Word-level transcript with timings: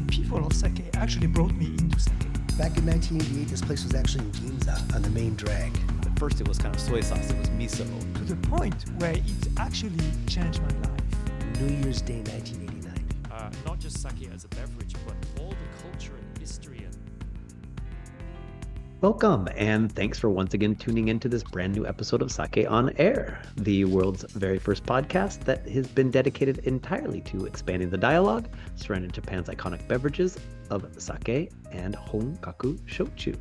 the 0.00 0.12
people 0.12 0.44
of 0.44 0.52
sake 0.52 0.84
actually 0.94 1.26
brought 1.26 1.54
me 1.54 1.66
into 1.78 1.98
sake. 1.98 2.12
Back 2.58 2.76
in 2.76 2.84
1988, 2.86 3.48
this 3.48 3.62
place 3.62 3.82
was 3.82 3.94
actually 3.94 4.24
in 4.24 4.32
Ginza 4.32 4.94
on 4.94 5.00
the 5.00 5.08
main 5.10 5.34
drag. 5.36 5.72
At 6.02 6.18
first, 6.18 6.38
it 6.38 6.46
was 6.46 6.58
kind 6.58 6.74
of 6.74 6.80
soy 6.80 7.00
sauce, 7.00 7.30
it 7.30 7.38
was 7.38 7.48
miso. 7.50 7.86
To 8.14 8.24
the 8.24 8.36
point 8.48 8.74
where 8.98 9.12
it 9.12 9.22
actually 9.56 10.04
changed 10.26 10.60
my 10.60 10.88
life. 10.88 11.60
New 11.60 11.74
Year's 11.82 12.02
Day 12.02 12.20
1989. 12.20 12.92
Uh, 13.30 13.50
not 13.64 13.78
just 13.78 14.02
sake 14.02 14.28
as 14.34 14.44
a 14.44 14.48
beverage, 14.48 14.85
Welcome, 19.02 19.46
and 19.54 19.92
thanks 19.92 20.18
for 20.18 20.30
once 20.30 20.54
again 20.54 20.74
tuning 20.74 21.08
into 21.08 21.28
this 21.28 21.42
brand 21.42 21.74
new 21.74 21.86
episode 21.86 22.22
of 22.22 22.32
Sake 22.32 22.64
on 22.66 22.94
Air, 22.96 23.42
the 23.56 23.84
world's 23.84 24.24
very 24.32 24.58
first 24.58 24.86
podcast 24.86 25.40
that 25.40 25.68
has 25.68 25.86
been 25.86 26.10
dedicated 26.10 26.60
entirely 26.60 27.20
to 27.20 27.44
expanding 27.44 27.90
the 27.90 27.98
dialogue 27.98 28.48
surrounding 28.74 29.10
Japan's 29.10 29.48
iconic 29.48 29.86
beverages 29.86 30.38
of 30.70 30.90
sake 30.96 31.52
and 31.72 31.94
honkaku 31.94 32.78
shochu. 32.86 33.36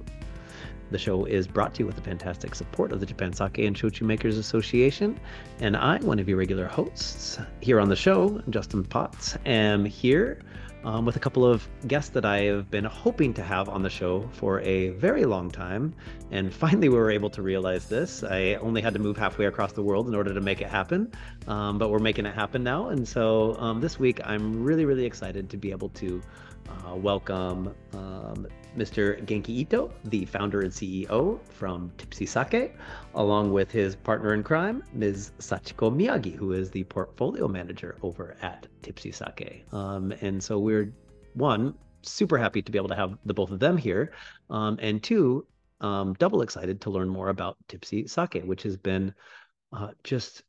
The 0.92 0.98
show 0.98 1.24
is 1.24 1.48
brought 1.48 1.74
to 1.76 1.84
you 1.84 1.86
with 1.86 1.96
the 1.96 2.02
fantastic 2.02 2.54
support 2.54 2.92
of 2.92 3.00
the 3.00 3.06
Japan 3.06 3.32
Sake 3.32 3.60
and 3.60 3.78
Shochu 3.78 4.02
Makers 4.02 4.38
Association, 4.38 5.18
and 5.62 5.78
I, 5.78 6.00
one 6.00 6.20
of 6.20 6.28
your 6.28 6.38
regular 6.38 6.68
hosts 6.68 7.40
here 7.62 7.80
on 7.80 7.88
the 7.88 7.96
show, 7.96 8.42
Justin 8.50 8.84
Potts, 8.84 9.38
am 9.46 9.86
here 9.86 10.42
um, 10.86 11.04
with 11.04 11.16
a 11.16 11.20
couple 11.20 11.44
of 11.44 11.68
guests 11.88 12.12
that 12.12 12.26
I 12.26 12.44
have 12.44 12.70
been 12.70 12.86
hoping 12.86 13.34
to 13.34 13.44
have 13.44 13.68
on 13.68 13.82
the 13.82 13.90
show 13.90 14.30
for 14.34 14.62
a 14.62 14.90
very 14.90 15.26
long 15.26 15.50
time. 15.50 15.94
And 16.32 16.54
finally, 16.54 16.90
we 16.90 16.96
were 16.96 17.12
able 17.12 17.30
to 17.32 17.42
realize 17.42 17.90
this. 17.90 18.24
I 18.24 18.54
only 18.56 18.82
had 18.82 18.94
to 18.94 19.00
move 19.00 19.18
halfway 19.18 19.48
across 19.48 19.74
the 19.74 19.82
world 19.82 20.08
in 20.08 20.16
order 20.16 20.34
to 20.34 20.42
make 20.42 20.62
it 20.62 20.68
happen, 20.68 21.12
um, 21.48 21.78
but 21.80 21.90
we're 21.90 22.00
making 22.00 22.28
it 22.28 22.36
happen 22.36 22.64
now. 22.64 22.90
And 22.90 23.06
so 23.06 23.58
um, 23.58 23.82
this 23.82 24.00
week, 24.00 24.22
I'm 24.24 24.64
really, 24.64 24.86
really 24.86 25.06
excited 25.06 25.50
to 25.50 25.58
be 25.58 25.72
able 25.72 25.90
to 25.90 26.22
uh, 26.70 26.96
welcome 26.96 27.74
um, 27.94 28.48
Mr. 28.76 29.24
Genki 29.26 29.50
Ito, 29.50 29.92
the 30.06 30.26
founder 30.26 30.62
and 30.62 30.72
CEO 30.72 31.40
from 31.48 31.92
Tippsy 31.98 32.28
Sake, 32.28 32.74
along 33.14 33.54
with 33.54 33.72
his 33.72 33.96
partner 33.96 34.34
in 34.34 34.44
crime, 34.44 34.84
Ms. 34.94 35.32
Sachiko 35.40 35.90
Miyagi, 35.90 36.36
who 36.36 36.52
is 36.52 36.70
the 36.70 36.84
portfolio 36.86 37.48
manager 37.48 37.96
over 38.02 38.36
at 38.42 38.68
Tippsy 38.82 39.14
Sake. 39.14 39.66
Um, 39.72 40.14
and 40.22 40.44
so 40.44 40.60
we're, 40.60 40.94
one, 41.34 41.74
super 42.02 42.38
happy 42.38 42.62
to 42.62 42.72
be 42.72 42.78
able 42.78 42.90
to 42.90 42.96
have 42.96 43.18
the 43.26 43.34
both 43.34 43.52
of 43.52 43.60
them 43.60 43.78
here, 43.78 44.12
um, 44.50 44.78
and 44.82 45.02
two, 45.02 45.48
um, 45.82 46.14
double 46.20 46.42
excited 46.42 46.82
to 46.82 46.90
learn 46.90 47.10
more 47.10 47.30
about 47.30 47.58
Tippsy 47.68 48.08
Sake, 48.10 48.44
which 48.44 48.64
has 48.64 48.78
been 48.78 49.14
uh, 49.72 49.92
just 50.04 50.44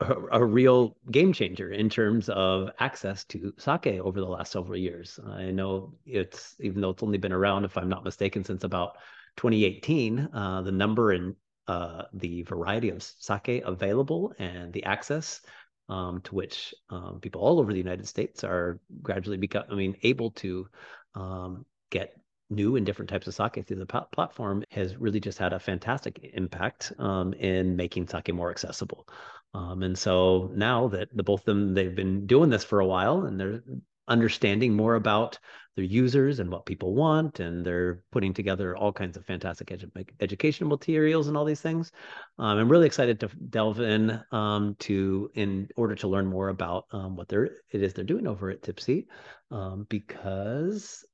a, 0.00 0.14
a, 0.32 0.44
real 0.44 0.96
game 1.10 1.32
changer 1.32 1.70
in 1.70 1.88
terms 1.88 2.28
of 2.28 2.70
access 2.78 3.24
to 3.24 3.52
sake 3.58 3.86
over 3.86 4.20
the 4.20 4.26
last 4.26 4.52
several 4.52 4.78
years. 4.78 5.18
I 5.26 5.50
know 5.50 5.94
it's 6.06 6.54
even 6.60 6.80
though 6.80 6.90
it's 6.90 7.02
only 7.02 7.18
been 7.18 7.32
around, 7.32 7.64
if 7.64 7.76
I'm 7.76 7.88
not 7.88 8.04
mistaken, 8.04 8.44
since 8.44 8.64
about 8.64 8.96
2018, 9.36 10.28
uh, 10.32 10.62
the 10.62 10.72
number 10.72 11.12
and 11.12 11.34
uh, 11.66 12.02
the 12.12 12.42
variety 12.42 12.90
of 12.90 13.02
sake 13.02 13.62
available 13.64 14.32
and 14.38 14.72
the 14.72 14.84
access 14.84 15.40
um, 15.88 16.20
to 16.22 16.34
which 16.34 16.74
um, 16.90 17.18
people 17.20 17.40
all 17.40 17.58
over 17.58 17.72
the 17.72 17.78
United 17.78 18.06
States 18.06 18.44
are 18.44 18.80
gradually 19.02 19.36
becoming, 19.36 19.68
I 19.70 19.74
mean, 19.74 19.96
able 20.02 20.30
to 20.32 20.68
um, 21.14 21.64
get 21.90 22.14
new 22.50 22.76
and 22.76 22.86
different 22.86 23.10
types 23.10 23.26
of 23.26 23.34
sake 23.34 23.66
through 23.66 23.76
the 23.76 24.06
platform 24.12 24.64
has 24.70 24.96
really 24.96 25.20
just 25.20 25.38
had 25.38 25.52
a 25.52 25.58
fantastic 25.58 26.30
impact 26.34 26.92
um, 26.98 27.32
in 27.34 27.76
making 27.76 28.06
sake 28.08 28.32
more 28.32 28.50
accessible. 28.50 29.06
Um, 29.54 29.82
and 29.82 29.98
so 29.98 30.50
now 30.54 30.88
that 30.88 31.08
the 31.16 31.22
both 31.22 31.40
of 31.40 31.46
them 31.46 31.74
they've 31.74 31.94
been 31.94 32.26
doing 32.26 32.50
this 32.50 32.64
for 32.64 32.80
a 32.80 32.86
while 32.86 33.24
and 33.24 33.40
they're 33.40 33.62
understanding 34.08 34.74
more 34.74 34.94
about 34.94 35.38
their 35.76 35.84
users 35.84 36.40
and 36.40 36.50
what 36.50 36.66
people 36.66 36.94
want 36.94 37.38
and 37.38 37.64
they're 37.64 38.02
putting 38.10 38.34
together 38.34 38.76
all 38.76 38.92
kinds 38.92 39.16
of 39.16 39.24
fantastic 39.24 39.68
edu- 39.68 40.08
educational 40.18 40.68
materials 40.68 41.28
and 41.28 41.36
all 41.36 41.44
these 41.44 41.60
things 41.60 41.92
um, 42.38 42.58
i'm 42.58 42.68
really 42.68 42.86
excited 42.86 43.20
to 43.20 43.28
delve 43.50 43.80
in 43.80 44.20
um, 44.32 44.74
to 44.80 45.30
in 45.34 45.68
order 45.76 45.94
to 45.94 46.08
learn 46.08 46.26
more 46.26 46.48
about 46.48 46.86
um, 46.90 47.14
what 47.14 47.28
they're 47.28 47.44
it 47.44 47.82
is 47.82 47.94
they're 47.94 48.04
doing 48.04 48.26
over 48.26 48.50
at 48.50 48.62
tippsy 48.62 49.06
um, 49.52 49.86
because 49.88 51.04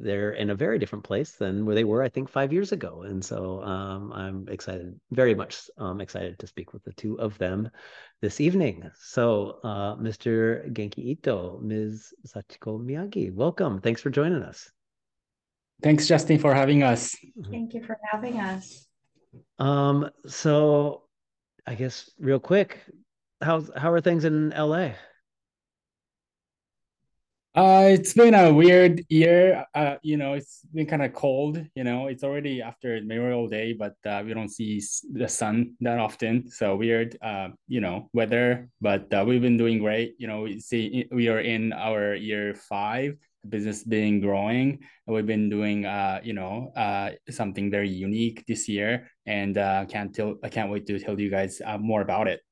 they're 0.00 0.32
in 0.32 0.50
a 0.50 0.54
very 0.54 0.78
different 0.78 1.04
place 1.04 1.32
than 1.32 1.66
where 1.66 1.74
they 1.74 1.84
were, 1.84 2.02
I 2.02 2.08
think, 2.08 2.28
five 2.28 2.52
years 2.52 2.72
ago. 2.72 3.02
And 3.02 3.24
so 3.24 3.62
um, 3.62 4.12
I'm 4.12 4.48
excited, 4.48 4.98
very 5.10 5.34
much 5.34 5.70
um, 5.78 6.00
excited 6.00 6.38
to 6.38 6.46
speak 6.46 6.72
with 6.72 6.82
the 6.84 6.92
two 6.94 7.20
of 7.20 7.36
them 7.38 7.70
this 8.22 8.40
evening. 8.40 8.90
So, 8.98 9.58
uh, 9.62 9.96
Mr. 9.96 10.70
Genki 10.72 10.98
Ito, 10.98 11.60
Ms. 11.62 12.14
Sachiko 12.26 12.80
Miyagi, 12.80 13.32
welcome. 13.32 13.80
Thanks 13.80 14.00
for 14.00 14.10
joining 14.10 14.42
us. 14.42 14.70
Thanks, 15.82 16.06
Justin, 16.06 16.38
for 16.38 16.54
having 16.54 16.82
us. 16.82 17.16
Thank 17.50 17.74
you 17.74 17.82
for 17.82 17.98
having 18.10 18.38
us. 18.38 18.86
Um, 19.58 20.10
so 20.26 21.04
I 21.66 21.74
guess 21.74 22.10
real 22.18 22.40
quick, 22.40 22.80
how's 23.40 23.70
how 23.76 23.92
are 23.92 24.00
things 24.00 24.24
in 24.24 24.50
LA? 24.50 24.90
Uh, 27.52 27.88
it's 27.90 28.14
been 28.14 28.34
a 28.34 28.52
weird 28.52 29.04
year. 29.08 29.64
Uh, 29.74 29.96
you 30.02 30.16
know, 30.16 30.34
it's 30.34 30.60
been 30.72 30.86
kind 30.86 31.02
of 31.02 31.12
cold. 31.12 31.58
You 31.74 31.82
know, 31.82 32.06
it's 32.06 32.22
already 32.22 32.62
after 32.62 33.00
Memorial 33.02 33.48
Day, 33.48 33.72
but 33.72 33.94
uh, 34.06 34.22
we 34.24 34.34
don't 34.34 34.48
see 34.48 34.80
the 35.12 35.28
sun 35.28 35.74
that 35.80 35.98
often. 35.98 36.48
So 36.48 36.76
weird, 36.76 37.18
uh, 37.20 37.48
you 37.66 37.80
know, 37.80 38.08
weather. 38.12 38.68
But 38.80 39.12
uh, 39.12 39.24
we've 39.26 39.42
been 39.42 39.56
doing 39.56 39.80
great. 39.80 40.14
You 40.18 40.28
know, 40.28 40.42
we 40.42 40.60
see 40.60 41.06
we 41.10 41.26
are 41.26 41.40
in 41.40 41.72
our 41.72 42.14
year 42.14 42.54
five, 42.54 43.16
business 43.48 43.82
being 43.82 44.20
growing. 44.20 44.78
We've 45.08 45.26
been 45.26 45.50
doing, 45.50 45.86
uh, 45.86 46.20
you 46.22 46.34
know, 46.34 46.70
uh, 46.76 47.10
something 47.30 47.68
very 47.68 47.88
unique 47.88 48.44
this 48.46 48.68
year, 48.68 49.10
and 49.26 49.58
uh, 49.58 49.86
can't 49.86 50.14
tell. 50.14 50.36
I 50.44 50.50
can't 50.50 50.70
wait 50.70 50.86
to 50.86 51.00
tell 51.00 51.18
you 51.18 51.30
guys 51.30 51.60
uh, 51.66 51.78
more 51.78 52.00
about 52.00 52.28
it. 52.28 52.42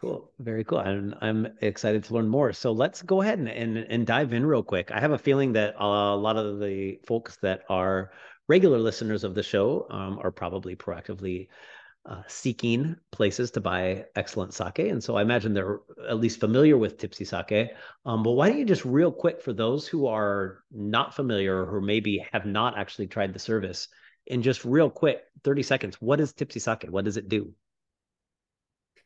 Cool. 0.00 0.32
Very 0.38 0.64
cool. 0.64 0.78
I'm, 0.78 1.14
I'm 1.20 1.48
excited 1.60 2.04
to 2.04 2.14
learn 2.14 2.26
more. 2.26 2.54
So 2.54 2.72
let's 2.72 3.02
go 3.02 3.20
ahead 3.20 3.38
and, 3.38 3.48
and, 3.48 3.76
and 3.76 4.06
dive 4.06 4.32
in 4.32 4.46
real 4.46 4.62
quick. 4.62 4.90
I 4.90 4.98
have 4.98 5.12
a 5.12 5.18
feeling 5.18 5.52
that 5.52 5.74
a 5.78 6.16
lot 6.16 6.38
of 6.38 6.58
the 6.58 6.98
folks 7.06 7.36
that 7.42 7.64
are 7.68 8.10
regular 8.48 8.78
listeners 8.78 9.24
of 9.24 9.34
the 9.34 9.42
show 9.42 9.86
um, 9.90 10.18
are 10.22 10.30
probably 10.32 10.74
proactively 10.74 11.48
uh, 12.06 12.22
seeking 12.28 12.96
places 13.12 13.50
to 13.50 13.60
buy 13.60 14.06
excellent 14.16 14.54
sake. 14.54 14.78
And 14.78 15.04
so 15.04 15.16
I 15.16 15.22
imagine 15.22 15.52
they're 15.52 15.80
at 16.08 16.18
least 16.18 16.40
familiar 16.40 16.78
with 16.78 16.96
Tippsy 16.96 17.26
Sake. 17.26 17.72
Um, 18.06 18.22
but 18.22 18.30
why 18.32 18.48
don't 18.48 18.58
you 18.58 18.64
just 18.64 18.86
real 18.86 19.12
quick 19.12 19.42
for 19.42 19.52
those 19.52 19.86
who 19.86 20.06
are 20.06 20.64
not 20.70 21.14
familiar 21.14 21.62
or 21.62 21.66
who 21.66 21.82
maybe 21.82 22.26
have 22.32 22.46
not 22.46 22.78
actually 22.78 23.08
tried 23.08 23.34
the 23.34 23.38
service, 23.38 23.88
in 24.26 24.40
just 24.40 24.64
real 24.64 24.88
quick, 24.88 25.24
30 25.44 25.62
seconds, 25.62 25.96
what 26.00 26.20
is 26.20 26.32
Tippsy 26.32 26.60
Sake? 26.60 26.86
What 26.88 27.04
does 27.04 27.18
it 27.18 27.28
do? 27.28 27.52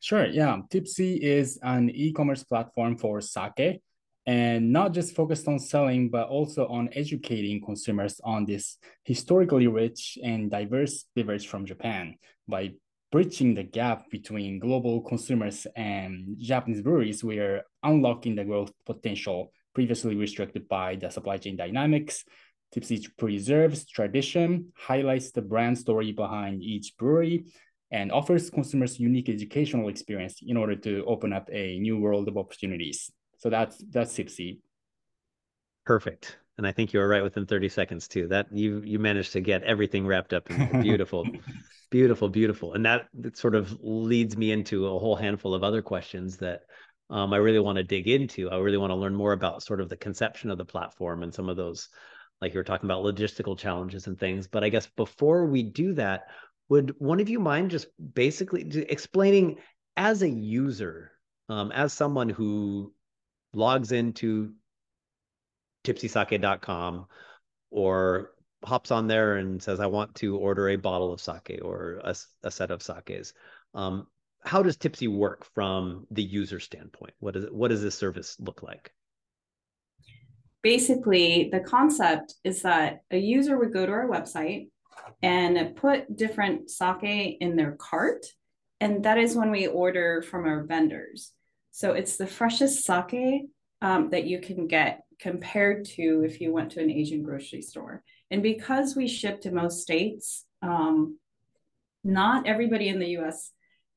Sure. 0.05 0.27
Yeah. 0.27 0.61
Tippsy 0.69 1.17
is 1.17 1.59
an 1.63 1.89
e 1.89 2.13
commerce 2.13 2.45
platform 2.45 2.99
for 2.99 3.23
sake 3.23 3.81
and 4.27 4.71
not 4.71 4.93
just 4.93 5.17
focused 5.17 5.49
on 5.49 5.59
selling, 5.59 6.11
but 6.11 6.29
also 6.29 6.67
on 6.67 6.91
educating 6.93 7.65
consumers 7.65 8.21
on 8.23 8.45
this 8.45 8.77
historically 9.05 9.67
rich 9.67 10.19
and 10.23 10.51
diverse 10.51 11.07
beverage 11.17 11.49
from 11.49 11.65
Japan 11.65 12.17
by 12.47 12.73
bridging 13.11 13.55
the 13.55 13.63
gap 13.63 14.11
between 14.11 14.59
global 14.59 15.01
consumers 15.01 15.67
and 15.75 16.37
Japanese 16.39 16.83
breweries. 16.83 17.25
We 17.25 17.39
are 17.39 17.63
unlocking 17.83 18.35
the 18.35 18.45
growth 18.45 18.73
potential 18.85 19.53
previously 19.75 20.17
restricted 20.17 20.69
by 20.69 20.97
the 20.97 21.09
supply 21.09 21.39
chain 21.39 21.57
dynamics. 21.57 22.27
Tippsy 22.75 23.09
preserves 23.17 23.87
tradition, 23.87 24.71
highlights 24.77 25.31
the 25.31 25.41
brand 25.41 25.79
story 25.79 26.13
behind 26.13 26.63
each 26.63 26.95
brewery, 26.99 27.47
and 27.91 28.11
offers 28.11 28.51
consumers 28.51 28.99
unique 28.99 29.29
educational 29.29 29.89
experience 29.89 30.41
in 30.43 30.57
order 30.57 30.77
to 30.77 31.05
open 31.07 31.33
up 31.33 31.49
a 31.53 31.79
new 31.79 31.99
world 31.99 32.29
of 32.29 32.37
opportunities. 32.37 33.11
So 33.39 33.51
that's 33.51 33.83
that's 33.91 34.15
Tippsy. 34.15 34.59
Perfect. 35.85 36.39
And 36.57 36.67
I 36.67 36.73
think 36.73 36.93
you 36.93 37.01
were 37.01 37.09
right 37.09 37.23
within 37.23 37.47
30 37.47 37.69
seconds 37.69 38.09
too. 38.09 38.29
That 38.29 38.47
you 38.53 38.81
you 38.85 38.99
managed 38.99 39.33
to 39.33 39.41
get 39.41 39.63
everything 39.65 40.07
wrapped 40.07 40.33
up 40.33 40.51
in 40.51 40.83
beautiful, 40.83 41.27
beautiful, 41.91 42.29
beautiful. 42.29 42.75
And 42.75 42.85
that, 42.87 43.07
that 43.21 43.37
sort 43.37 43.55
of 43.55 43.77
leads 43.81 44.37
me 44.37 44.53
into 44.53 44.87
a 44.87 44.99
whole 44.99 45.17
handful 45.17 45.55
of 45.55 45.65
other 45.65 45.83
questions 45.83 46.37
that 46.39 46.63
um, 47.11 47.33
I 47.33 47.37
really 47.37 47.59
want 47.59 47.77
to 47.77 47.85
dig 47.85 48.09
into. 48.09 48.51
I 48.51 48.57
really 48.59 48.79
want 48.79 48.91
to 48.91 48.97
learn 48.97 49.15
more 49.15 49.33
about 49.33 49.63
sort 49.63 49.81
of 49.81 49.89
the 49.89 49.97
conception 49.97 50.51
of 50.51 50.59
the 50.59 50.65
platform 50.65 51.23
and 51.23 51.35
some 51.35 51.49
of 51.49 51.57
those, 51.57 51.89
like 52.41 52.55
you 52.55 52.59
were 52.59 52.65
talking 52.65 52.89
about 52.89 53.05
logistical 53.05 53.59
challenges 53.59 54.07
and 54.07 54.19
things. 54.19 54.47
But 54.47 54.65
I 54.65 54.69
guess 54.71 54.89
before 54.97 55.47
we 55.47 55.63
do 55.63 55.93
that, 55.95 56.23
would 56.69 56.95
one 56.99 57.21
of 57.21 57.29
you 57.29 57.41
mind 57.41 57.71
just 57.71 57.87
basically 58.15 58.63
explaining 58.89 59.57
as 59.97 60.23
a 60.23 60.29
user, 60.29 61.13
um, 61.49 61.73
as 61.73 61.93
someone 61.93 62.29
who 62.29 62.93
logs 63.53 63.93
into 63.93 64.53
tippsysake.com 65.85 67.07
or 67.71 68.31
hops 68.65 68.91
on 68.91 69.07
there 69.07 69.37
and 69.37 69.63
says, 69.63 69.79
I 69.79 69.87
want 69.87 70.15
to 70.17 70.37
order 70.37 70.71
a 70.71 70.77
bottle 70.77 71.13
of 71.13 71.21
sake 71.21 71.61
or 71.63 72.01
a, 72.03 72.15
a 72.43 72.51
set 72.51 72.71
of 72.71 72.83
sakes. 72.83 73.35
Um, 73.75 74.07
how 74.43 74.63
does 74.63 74.77
Tippsy 74.77 75.09
work 75.09 75.47
from 75.55 76.07
the 76.11 76.23
user 76.23 76.61
standpoint? 76.61 77.15
What 77.19 77.37
is 77.37 77.45
it, 77.45 77.55
what 77.55 77.69
does 77.69 77.83
this 77.83 77.95
service 77.95 78.37
look 78.41 78.63
like? 78.63 78.93
basically, 80.65 81.51
the 81.53 81.61
concept 81.61 82.35
is 82.43 82.63
that 82.63 83.03
a 83.13 83.19
user 83.19 83.57
would 83.57 83.73
go 83.73 83.87
to 83.87 83.93
our 83.93 84.09
website 84.09 84.71
and 85.23 85.77
put 85.77 86.17
different 86.17 86.71
sake 86.71 87.39
in 87.41 87.57
their 87.57 87.73
cart. 87.73 88.27
And 88.81 89.05
that 89.05 89.19
is 89.19 89.37
when 89.37 89.51
we 89.51 89.67
order 89.67 90.23
from 90.23 90.45
our 90.45 90.65
vendors. 90.65 91.33
So 91.71 91.93
it's 91.93 92.17
the 92.17 92.27
freshest 92.27 92.85
sake 92.85 93.47
um, 93.81 94.11
that 94.11 94.25
you 94.25 94.41
can 94.41 94.67
get 94.67 95.03
compared 95.21 95.85
to 95.85 96.23
if 96.25 96.41
you 96.41 96.53
went 96.53 96.73
to 96.73 96.81
an 96.81 96.91
Asian 96.91 97.23
grocery 97.23 97.63
store. 97.63 98.03
And 98.31 98.43
because 98.43 98.97
we 98.97 99.09
ship 99.09 99.41
to 99.43 99.51
most 99.51 99.83
states, 99.83 100.45
um, 100.63 101.19
not 102.03 102.47
everybody 102.47 102.89
in 102.89 102.99
the 102.99 103.17
US 103.19 103.51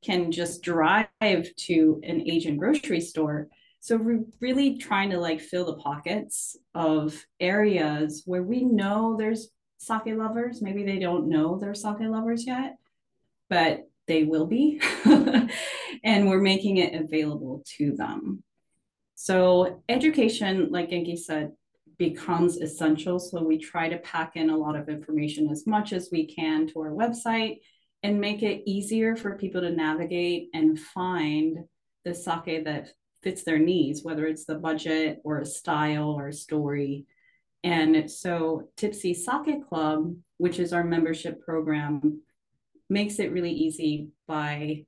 can 0.04 0.32
just 0.32 0.62
drive 0.62 1.08
to 1.22 2.02
an 2.04 2.30
Asian 2.30 2.58
grocery 2.58 3.02
store. 3.02 3.48
So 3.80 3.98
we're 3.98 4.26
really 4.40 4.78
trying 4.78 5.12
to 5.12 5.20
like 5.20 5.42
fill 5.42 5.66
the 5.66 5.82
pockets 5.82 6.56
of 6.74 7.26
areas 7.40 8.24
where 8.26 8.44
we 8.44 8.64
know 8.64 9.16
there's 9.18 9.50
sake 9.78 10.16
lovers. 10.16 10.62
Maybe 10.62 10.84
they 10.84 11.00
don't 11.00 11.30
know 11.30 11.58
they're 11.58 11.76
sake 11.76 12.02
lovers 12.02 12.46
yet, 12.46 12.78
but 13.50 13.88
they 14.08 14.24
will 14.24 14.46
be. 14.46 14.82
and 16.04 16.30
we're 16.30 16.42
making 16.42 16.78
it 16.78 16.94
available 16.94 17.64
to 17.78 17.96
them. 17.96 18.44
So 19.16 19.84
education, 19.90 20.70
like 20.72 20.90
Genki 20.90 21.18
said, 21.18 21.52
becomes 21.98 22.58
essential. 22.58 23.20
So 23.20 23.44
we 23.44 23.58
try 23.58 23.90
to 23.90 23.98
pack 23.98 24.36
in 24.36 24.50
a 24.50 24.58
lot 24.58 24.76
of 24.76 24.90
information 24.90 25.50
as 25.50 25.66
much 25.66 25.94
as 25.94 26.10
we 26.12 26.28
can 26.28 26.68
to 26.68 26.80
our 26.82 26.92
website 26.92 27.58
and 28.04 28.22
make 28.22 28.44
it 28.44 28.64
easier 28.66 29.16
for 29.16 29.38
people 29.38 29.62
to 29.62 29.72
navigate 29.72 30.50
and 30.54 30.80
find 30.80 31.58
the 32.06 32.14
sake 32.14 32.66
that 32.66 32.90
fits 33.24 33.44
their 33.44 33.58
needs, 33.60 34.04
whether 34.04 34.26
it's 34.26 34.46
the 34.46 34.56
budget 34.56 35.20
or 35.24 35.40
a 35.40 35.46
style 35.46 36.12
or 36.12 36.28
a 36.28 36.34
story. 36.34 37.06
And 37.64 38.10
so 38.10 38.70
Tippsy 38.78 39.14
Sake 39.14 39.68
Club, 39.68 40.16
which 40.38 40.60
is 40.60 40.74
our 40.74 40.84
membership 40.84 41.42
program, 41.42 42.22
makes 42.90 43.20
it 43.20 43.32
really 43.32 43.52
easy 43.52 44.10
by 44.28 44.86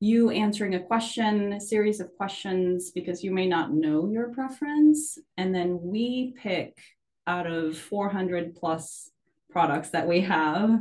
you 0.00 0.30
answering 0.30 0.74
a 0.74 0.80
question, 0.80 1.52
a 1.54 1.60
series 1.60 2.00
of 2.00 2.14
questions, 2.16 2.90
because 2.90 3.22
you 3.22 3.30
may 3.30 3.46
not 3.46 3.72
know 3.72 4.10
your 4.10 4.32
preference. 4.32 5.18
And 5.36 5.54
then 5.54 5.78
we 5.82 6.34
pick 6.36 6.78
out 7.26 7.46
of 7.46 7.76
400 7.78 8.54
plus 8.56 9.10
products 9.50 9.90
that 9.90 10.06
we 10.06 10.22
have 10.22 10.80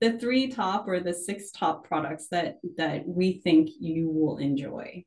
the 0.00 0.18
three 0.18 0.48
top 0.48 0.88
or 0.88 1.00
the 1.00 1.12
six 1.12 1.50
top 1.50 1.86
products 1.86 2.28
that 2.30 2.58
that 2.76 3.06
we 3.06 3.34
think 3.44 3.70
you 3.78 4.08
will 4.10 4.38
enjoy 4.38 5.04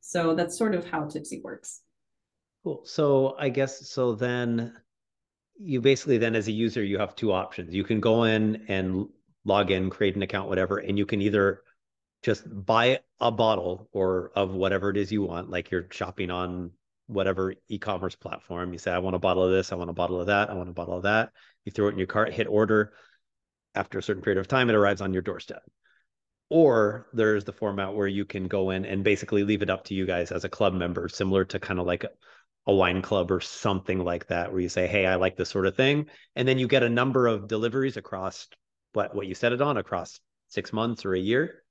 so 0.00 0.34
that's 0.34 0.58
sort 0.58 0.74
of 0.74 0.88
how 0.88 1.06
tippsy 1.06 1.40
works 1.42 1.82
cool. 2.64 2.82
So 2.84 3.36
i 3.38 3.48
guess 3.48 3.88
so 3.88 4.14
then 4.14 4.74
you 5.58 5.80
basically 5.80 6.18
then 6.18 6.34
as 6.34 6.48
a 6.48 6.52
user 6.52 6.82
you 6.82 6.98
have 6.98 7.14
two 7.14 7.32
options. 7.32 7.74
You 7.74 7.84
can 7.84 8.00
go 8.00 8.24
in 8.24 8.64
and 8.68 9.08
log 9.44 9.70
in 9.70 9.90
create 9.90 10.16
an 10.16 10.22
account 10.22 10.48
whatever 10.48 10.78
and 10.78 10.96
you 10.98 11.06
can 11.06 11.20
either 11.20 11.62
just 12.22 12.44
buy 12.64 13.00
a 13.20 13.30
bottle 13.30 13.88
or 13.92 14.30
of 14.36 14.52
whatever 14.52 14.90
it 14.90 14.96
is 14.96 15.10
you 15.10 15.22
want 15.22 15.50
like 15.50 15.70
you're 15.70 15.88
shopping 15.90 16.30
on 16.30 16.70
whatever 17.08 17.54
e-commerce 17.68 18.16
platform. 18.16 18.72
You 18.72 18.78
say 18.78 18.92
i 18.92 18.98
want 18.98 19.16
a 19.16 19.18
bottle 19.18 19.44
of 19.44 19.50
this 19.50 19.72
i 19.72 19.74
want 19.76 19.90
a 19.90 19.94
bottle 19.94 20.20
of 20.20 20.26
that 20.28 20.50
i 20.50 20.54
want 20.54 20.68
a 20.68 20.72
bottle 20.72 20.96
of 20.96 21.02
that. 21.04 21.30
You 21.64 21.72
throw 21.72 21.88
it 21.88 21.92
in 21.92 21.98
your 21.98 22.06
cart 22.06 22.32
hit 22.32 22.46
order. 22.46 22.92
After 23.74 23.98
a 23.98 24.02
certain 24.02 24.22
period 24.22 24.38
of 24.38 24.48
time, 24.48 24.68
it 24.68 24.74
arrives 24.74 25.00
on 25.00 25.14
your 25.14 25.22
doorstep. 25.22 25.62
Or 26.50 27.06
there's 27.14 27.44
the 27.44 27.52
format 27.52 27.94
where 27.94 28.06
you 28.06 28.26
can 28.26 28.46
go 28.46 28.68
in 28.68 28.84
and 28.84 29.02
basically 29.02 29.44
leave 29.44 29.62
it 29.62 29.70
up 29.70 29.84
to 29.84 29.94
you 29.94 30.04
guys 30.04 30.30
as 30.30 30.44
a 30.44 30.50
club 30.50 30.74
member, 30.74 31.08
similar 31.08 31.46
to 31.46 31.58
kind 31.58 31.80
of 31.80 31.86
like 31.86 32.04
a, 32.66 32.74
wine 32.74 33.02
club 33.02 33.30
or 33.30 33.40
something 33.40 33.98
like 33.98 34.26
that, 34.28 34.52
where 34.52 34.60
you 34.60 34.68
say, 34.68 34.86
Hey, 34.86 35.06
I 35.06 35.16
like 35.16 35.36
this 35.36 35.50
sort 35.50 35.66
of 35.66 35.76
thing. 35.76 36.06
And 36.36 36.46
then 36.46 36.58
you 36.58 36.68
get 36.68 36.82
a 36.82 36.88
number 36.88 37.26
of 37.26 37.48
deliveries 37.48 37.96
across 37.96 38.48
what, 38.92 39.14
what 39.14 39.26
you 39.26 39.34
set 39.34 39.52
it 39.52 39.62
on 39.62 39.76
across 39.76 40.20
six 40.48 40.72
months 40.72 41.04
or 41.04 41.14
a 41.14 41.20
year. 41.20 41.62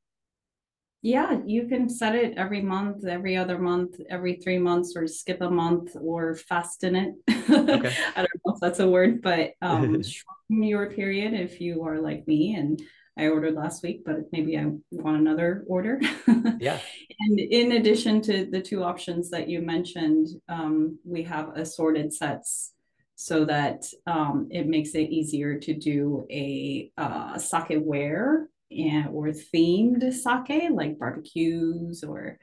Yeah, 1.04 1.40
you 1.46 1.68
can 1.68 1.90
set 1.90 2.14
it 2.14 2.38
every 2.38 2.62
month, 2.62 3.08
every 3.08 3.36
other 3.36 3.58
month, 3.58 4.00
every 4.08 4.36
three 4.36 4.60
months, 4.60 4.94
or 4.96 5.08
skip 5.08 5.42
a 5.42 5.50
month 5.50 5.96
or 6.00 6.36
fasten 6.36 6.96
it. 6.96 7.14
Okay. 7.52 7.94
I 8.16 8.22
don't 8.22 8.42
know 8.46 8.54
if 8.54 8.60
that's 8.62 8.80
a 8.80 8.88
word, 8.88 9.22
but 9.22 9.52
um, 9.62 10.02
shorten 10.04 10.64
your 10.64 10.90
period 10.90 11.34
if 11.34 11.60
you 11.60 11.84
are 11.84 12.00
like 12.00 12.26
me 12.26 12.56
and 12.56 12.82
I 13.18 13.28
ordered 13.28 13.56
last 13.56 13.84
week, 13.84 14.04
but 14.06 14.32
maybe 14.32 14.58
I 14.58 14.72
want 14.92 15.18
another 15.18 15.64
order. 15.68 16.00
yeah. 16.60 16.80
And 17.20 17.40
in 17.40 17.74
addition 17.74 18.22
to 18.24 18.46
the 18.46 18.62
two 18.62 18.84
options 18.84 19.30
that 19.32 19.50
you 19.50 19.62
mentioned, 19.62 20.28
um, 20.48 20.98
we 21.04 21.24
have 21.24 21.50
assorted 21.56 22.14
sets 22.14 22.74
so 23.16 23.46
that 23.46 23.84
um, 24.08 24.48
it 24.50 24.68
makes 24.68 24.96
it 24.96 25.10
easier 25.10 25.60
to 25.60 25.74
do 25.74 26.26
a 26.32 26.92
uh, 26.98 27.38
sake 27.38 27.78
wear 27.80 28.50
and 28.72 29.10
or 29.10 29.28
themed 29.28 30.12
sake 30.14 30.72
like 30.72 30.98
barbecues 30.98 32.04
or 32.04 32.40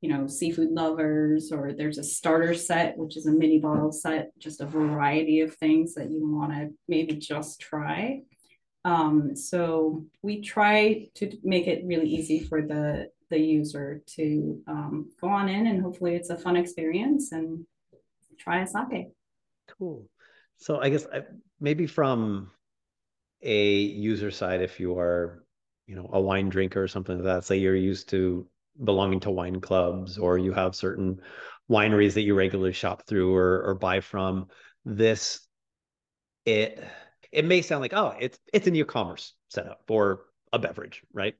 you 0.00 0.10
know 0.10 0.26
seafood 0.26 0.70
lovers 0.70 1.52
or 1.52 1.72
there's 1.72 1.98
a 1.98 2.04
starter 2.04 2.54
set 2.54 2.96
which 2.96 3.16
is 3.16 3.26
a 3.26 3.32
mini 3.32 3.58
bottle 3.58 3.90
set 3.90 4.30
just 4.38 4.60
a 4.60 4.66
variety 4.66 5.40
of 5.40 5.54
things 5.56 5.94
that 5.94 6.10
you 6.10 6.26
want 6.26 6.52
to 6.52 6.68
maybe 6.86 7.14
just 7.14 7.60
try 7.60 8.20
um, 8.84 9.36
so 9.36 10.04
we 10.22 10.40
try 10.40 11.06
to 11.14 11.30
make 11.42 11.66
it 11.66 11.84
really 11.84 12.08
easy 12.08 12.40
for 12.40 12.62
the 12.62 13.10
the 13.28 13.38
user 13.38 14.02
to 14.06 14.60
um, 14.66 15.08
go 15.20 15.28
on 15.28 15.48
in 15.48 15.68
and 15.68 15.80
hopefully 15.80 16.16
it's 16.16 16.30
a 16.30 16.36
fun 16.36 16.56
experience 16.56 17.30
and 17.30 17.64
try 18.38 18.62
a 18.62 18.66
sake. 18.66 19.08
Cool. 19.78 20.06
So 20.56 20.80
i 20.80 20.88
guess 20.88 21.06
I, 21.12 21.22
maybe 21.60 21.86
from 21.86 22.50
a 23.42 23.72
user 23.74 24.30
side 24.30 24.60
if 24.60 24.78
you 24.80 24.98
are 24.98 25.44
you 25.86 25.96
know 25.96 26.10
a 26.12 26.20
wine 26.20 26.48
drinker 26.48 26.82
or 26.82 26.88
something 26.88 27.16
like 27.16 27.24
that 27.24 27.44
say 27.44 27.56
you're 27.56 27.74
used 27.74 28.08
to 28.10 28.46
belonging 28.84 29.20
to 29.20 29.30
wine 29.30 29.60
clubs 29.60 30.18
or 30.18 30.38
you 30.38 30.52
have 30.52 30.74
certain 30.74 31.20
wineries 31.70 32.14
that 32.14 32.22
you 32.22 32.34
regularly 32.34 32.72
shop 32.72 33.06
through 33.06 33.34
or, 33.34 33.62
or 33.62 33.74
buy 33.74 34.00
from 34.00 34.46
this 34.84 35.46
it 36.44 36.82
it 37.32 37.44
may 37.44 37.62
sound 37.62 37.80
like 37.80 37.94
oh 37.94 38.14
it's 38.18 38.38
it's 38.52 38.66
an 38.66 38.76
e-commerce 38.76 39.34
setup 39.48 39.82
or 39.88 40.22
a 40.52 40.58
beverage 40.58 41.02
right? 41.12 41.36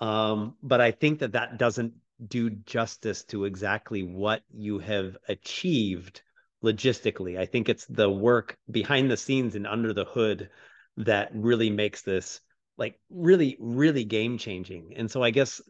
Um, 0.00 0.56
but 0.62 0.80
i 0.80 0.90
think 0.90 1.20
that 1.20 1.32
that 1.32 1.58
doesn't 1.58 1.94
do 2.26 2.50
justice 2.50 3.24
to 3.24 3.44
exactly 3.44 4.02
what 4.02 4.42
you 4.54 4.78
have 4.78 5.16
achieved 5.28 6.22
logistically. 6.64 7.38
I 7.38 7.46
think 7.46 7.68
it's 7.68 7.84
the 7.86 8.10
work 8.10 8.56
behind 8.70 9.10
the 9.10 9.16
scenes 9.16 9.54
and 9.54 9.66
under 9.66 9.92
the 9.92 10.06
hood 10.06 10.50
that 10.98 11.30
really 11.34 11.70
makes 11.70 12.02
this 12.02 12.40
like 12.78 12.98
really 13.10 13.56
really 13.60 14.04
game 14.04 14.38
changing 14.38 14.94
and 14.96 15.10
so 15.10 15.22
i 15.22 15.30
guess 15.30 15.60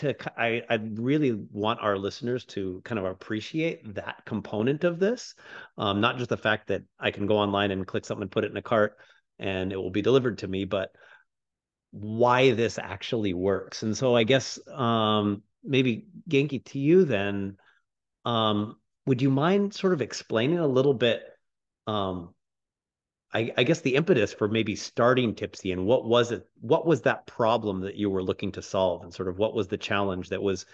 to 0.00 0.14
I, 0.40 0.62
I 0.68 0.74
really 0.94 1.32
want 1.52 1.80
our 1.80 1.96
listeners 1.96 2.44
to 2.46 2.80
kind 2.84 2.98
of 2.98 3.04
appreciate 3.04 3.94
that 3.94 4.24
component 4.26 4.84
of 4.84 4.98
this 4.98 5.34
um, 5.78 6.00
not 6.00 6.18
just 6.18 6.30
the 6.30 6.36
fact 6.36 6.68
that 6.68 6.82
i 6.98 7.10
can 7.10 7.26
go 7.26 7.38
online 7.38 7.70
and 7.70 7.86
click 7.86 8.04
something 8.04 8.22
and 8.22 8.30
put 8.30 8.44
it 8.44 8.50
in 8.50 8.56
a 8.56 8.62
cart 8.62 8.96
and 9.38 9.72
it 9.72 9.76
will 9.76 9.90
be 9.90 10.02
delivered 10.02 10.38
to 10.38 10.48
me 10.48 10.64
but 10.64 10.90
why 11.92 12.52
this 12.52 12.78
actually 12.78 13.34
works. 13.34 13.82
And 13.82 13.96
so 13.96 14.14
i 14.14 14.24
guess 14.24 14.58
um, 14.68 15.42
maybe 15.64 16.06
genki 16.28 16.64
to 16.66 16.78
you 16.78 17.04
then 17.04 17.56
um, 18.24 18.76
would 19.06 19.22
you 19.22 19.30
mind 19.30 19.74
sort 19.74 19.92
of 19.92 20.02
explaining 20.02 20.58
a 20.58 20.66
little 20.66 20.94
bit 20.94 21.22
um, 21.86 22.34
I, 23.32 23.52
I, 23.56 23.62
guess 23.62 23.80
the 23.80 23.94
impetus 23.94 24.32
for 24.32 24.48
maybe 24.48 24.74
starting 24.74 25.34
Tippsy 25.34 25.72
and 25.72 25.86
what 25.86 26.04
was 26.04 26.32
it? 26.32 26.48
What 26.60 26.86
was 26.86 27.02
that 27.02 27.26
problem 27.26 27.80
that 27.82 27.94
you 27.94 28.10
were 28.10 28.22
looking 28.22 28.52
to 28.52 28.62
solve, 28.62 29.02
and 29.02 29.14
sort 29.14 29.28
of 29.28 29.38
what 29.38 29.54
was 29.54 29.68
the 29.68 29.78
challenge 29.78 30.30
that 30.30 30.42
was 30.42 30.66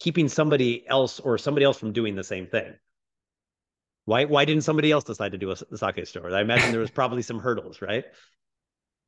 keeping 0.00 0.28
somebody 0.28 0.84
else 0.88 1.20
or 1.20 1.38
somebody 1.38 1.64
else 1.64 1.78
from 1.78 1.92
doing 1.92 2.16
the 2.16 2.24
same 2.24 2.46
thing? 2.46 2.74
Why 4.04 4.24
why 4.24 4.44
didn't 4.44 4.64
somebody 4.64 4.90
else 4.90 5.04
decide 5.04 5.32
to 5.32 5.38
do 5.38 5.52
a, 5.52 5.56
sake 5.56 6.06
store? 6.06 6.34
I 6.34 6.40
imagine 6.40 6.72
there 6.72 6.80
was 6.80 6.90
probably 7.00 7.22
some 7.22 7.38
hurdles, 7.38 7.80
right? 7.80 8.04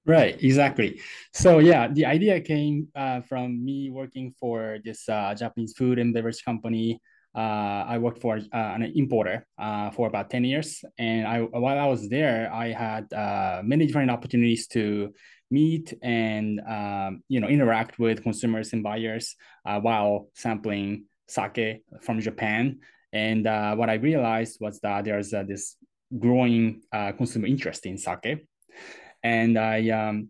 Right, 0.06 0.40
exactly. 0.42 1.00
So 1.32 1.58
yeah, 1.58 1.88
the 1.88 2.06
idea 2.06 2.40
came 2.40 2.88
uh, 2.94 3.22
from 3.22 3.64
me 3.64 3.90
working 3.90 4.34
for 4.38 4.78
this 4.84 5.08
uh, 5.08 5.34
Japanese 5.34 5.72
food 5.76 5.98
and 5.98 6.12
beverage 6.12 6.44
company 6.44 7.00
I 7.40 7.98
worked 7.98 8.20
for 8.20 8.36
uh, 8.36 8.40
an 8.52 8.82
importer 8.94 9.46
uh, 9.58 9.90
for 9.90 10.06
about 10.06 10.30
10 10.30 10.44
years. 10.44 10.84
And 10.98 11.26
I, 11.26 11.40
while 11.40 11.78
I 11.78 11.86
was 11.86 12.08
there, 12.08 12.52
I 12.52 12.68
had 12.68 13.12
uh, 13.12 13.62
many 13.64 13.86
different 13.86 14.10
opportunities 14.10 14.66
to 14.68 15.12
meet 15.50 15.94
and 16.02 16.60
um, 16.66 17.22
you 17.28 17.38
know 17.38 17.48
interact 17.48 17.98
with 17.98 18.22
consumers 18.22 18.72
and 18.72 18.82
buyers 18.82 19.36
uh, 19.66 19.78
while 19.78 20.28
sampling 20.34 21.04
sake 21.28 21.82
from 22.00 22.20
Japan. 22.20 22.78
And 23.12 23.46
uh, 23.46 23.74
what 23.76 23.90
I 23.90 23.94
realized 23.94 24.58
was 24.60 24.80
that 24.80 25.04
there's 25.04 25.30
this 25.30 25.76
growing 26.18 26.82
consumer 27.16 27.46
interest 27.46 27.86
in 27.86 27.98
sake. 27.98 28.46
And 29.22 29.58
I 29.58 29.88
um, 29.90 30.28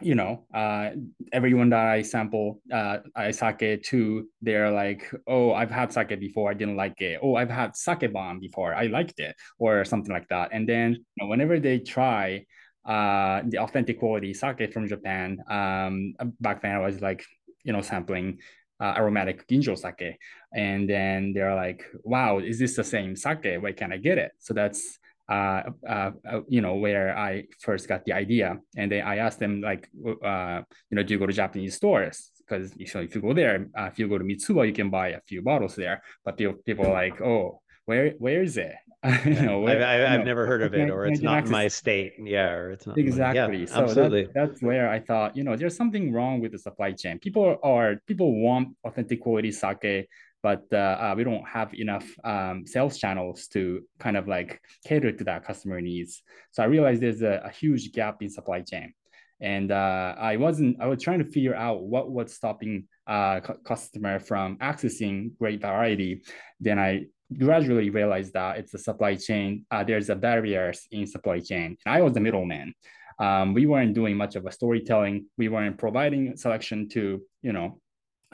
you 0.00 0.14
know, 0.14 0.44
uh, 0.52 0.90
everyone 1.32 1.70
that 1.70 1.86
I 1.86 2.02
sample 2.02 2.60
uh, 2.72 2.98
I 3.14 3.30
sake 3.30 3.82
to, 3.84 4.28
they're 4.42 4.70
like, 4.70 5.10
oh, 5.26 5.52
I've 5.52 5.70
had 5.70 5.92
sake 5.92 6.18
before, 6.18 6.50
I 6.50 6.54
didn't 6.54 6.76
like 6.76 7.00
it. 7.00 7.20
Oh, 7.22 7.36
I've 7.36 7.50
had 7.50 7.76
sake 7.76 8.12
bomb 8.12 8.40
before, 8.40 8.74
I 8.74 8.86
liked 8.86 9.20
it, 9.20 9.36
or 9.58 9.84
something 9.84 10.12
like 10.12 10.28
that. 10.28 10.50
And 10.52 10.68
then 10.68 10.94
you 10.94 11.04
know, 11.20 11.28
whenever 11.28 11.60
they 11.60 11.78
try 11.78 12.44
uh, 12.84 13.42
the 13.46 13.58
authentic 13.58 14.00
quality 14.00 14.34
sake 14.34 14.72
from 14.72 14.88
Japan, 14.88 15.38
um, 15.48 16.14
back 16.40 16.62
then 16.62 16.72
I 16.74 16.80
was 16.80 17.00
like, 17.00 17.24
you 17.62 17.72
know, 17.72 17.80
sampling 17.80 18.38
uh, 18.80 18.94
aromatic 18.96 19.46
ginjo 19.46 19.78
sake, 19.78 20.18
and 20.52 20.90
then 20.90 21.32
they're 21.32 21.54
like, 21.54 21.84
wow, 22.02 22.40
is 22.40 22.58
this 22.58 22.74
the 22.74 22.84
same 22.84 23.14
sake? 23.14 23.60
Where 23.60 23.72
can 23.72 23.92
I 23.92 23.98
get 23.98 24.18
it? 24.18 24.32
So 24.40 24.54
that's 24.54 24.98
uh, 25.28 25.62
uh, 25.88 26.10
uh, 26.28 26.40
you 26.48 26.60
know, 26.60 26.74
where 26.74 27.16
I 27.16 27.44
first 27.60 27.88
got 27.88 28.04
the 28.04 28.12
idea. 28.12 28.58
And 28.76 28.90
then 28.92 29.06
I 29.06 29.18
asked 29.18 29.38
them, 29.38 29.60
like, 29.60 29.88
uh, 30.22 30.62
you 30.90 30.96
know, 30.96 31.02
do 31.02 31.14
you 31.14 31.18
go 31.18 31.26
to 31.26 31.32
Japanese 31.32 31.76
stores? 31.76 32.30
Because 32.38 32.74
you 32.76 32.86
know, 32.94 33.00
if 33.00 33.14
you 33.14 33.22
go 33.22 33.32
there, 33.32 33.68
uh, 33.78 33.84
if 33.84 33.98
you 33.98 34.08
go 34.08 34.18
to 34.18 34.24
Mitsuwa, 34.24 34.66
you 34.66 34.74
can 34.74 34.90
buy 34.90 35.08
a 35.08 35.20
few 35.22 35.40
bottles 35.42 35.76
there. 35.76 36.02
But 36.24 36.36
people, 36.36 36.56
people 36.66 36.86
are 36.86 36.92
like, 36.92 37.20
oh, 37.22 37.62
where 37.86 38.10
where 38.18 38.42
is 38.42 38.56
it? 38.56 38.74
you 39.26 39.34
know, 39.34 39.60
where, 39.60 39.84
I've, 39.84 40.12
I've, 40.12 40.20
I've 40.20 40.26
never 40.26 40.46
heard 40.46 40.62
of 40.62 40.72
it, 40.72 40.88
or 40.88 41.06
it's 41.06 41.20
not 41.20 41.46
my 41.48 41.68
state. 41.68 42.14
Yeah, 42.18 42.52
or 42.52 42.70
it's 42.70 42.86
not 42.86 42.96
exactly. 42.96 43.60
Yeah, 43.60 43.66
so 43.66 43.82
absolutely. 43.82 44.24
That, 44.24 44.34
that's 44.34 44.62
where 44.62 44.88
I 44.88 44.98
thought, 44.98 45.36
you 45.36 45.44
know, 45.44 45.56
there's 45.56 45.76
something 45.76 46.10
wrong 46.10 46.40
with 46.40 46.52
the 46.52 46.58
supply 46.58 46.92
chain. 46.92 47.18
People 47.18 47.58
are 47.62 47.96
people 48.06 48.40
want 48.40 48.68
authentic 48.84 49.20
quality 49.20 49.52
sake 49.52 50.08
but 50.44 50.64
uh, 50.74 50.76
uh, 50.76 51.14
we 51.16 51.24
don't 51.24 51.48
have 51.48 51.72
enough 51.72 52.06
um, 52.22 52.66
sales 52.66 52.98
channels 52.98 53.46
to 53.46 53.80
kind 53.98 54.14
of 54.14 54.28
like 54.28 54.60
cater 54.86 55.10
to 55.10 55.24
that 55.24 55.42
customer 55.42 55.80
needs. 55.80 56.22
So 56.52 56.62
I 56.62 56.66
realized 56.66 57.00
there's 57.00 57.22
a, 57.22 57.40
a 57.46 57.50
huge 57.50 57.92
gap 57.92 58.20
in 58.20 58.28
supply 58.28 58.60
chain, 58.60 58.92
and 59.40 59.72
uh, 59.72 60.14
I 60.18 60.36
wasn't. 60.36 60.82
I 60.82 60.86
was 60.86 61.02
trying 61.02 61.20
to 61.20 61.30
figure 61.36 61.54
out 61.54 61.84
what 61.84 62.10
was 62.10 62.34
stopping 62.34 62.88
uh, 63.06 63.40
customer 63.64 64.20
from 64.20 64.58
accessing 64.58 65.30
great 65.38 65.62
variety. 65.62 66.22
Then 66.60 66.78
I 66.78 67.06
gradually 67.38 67.88
realized 67.88 68.34
that 68.34 68.58
it's 68.58 68.74
a 68.74 68.78
supply 68.78 69.14
chain. 69.14 69.64
Uh, 69.70 69.82
there's 69.82 70.10
a 70.10 70.14
barriers 70.14 70.86
in 70.90 71.06
supply 71.06 71.40
chain. 71.40 71.78
And 71.86 71.94
I 71.96 72.02
was 72.02 72.12
the 72.12 72.20
middleman. 72.20 72.74
Um, 73.18 73.54
we 73.54 73.64
weren't 73.64 73.94
doing 73.94 74.16
much 74.18 74.36
of 74.36 74.44
a 74.44 74.52
storytelling. 74.52 75.24
We 75.38 75.48
weren't 75.48 75.78
providing 75.78 76.36
selection 76.36 76.88
to 76.90 77.22
you 77.40 77.52
know 77.54 77.80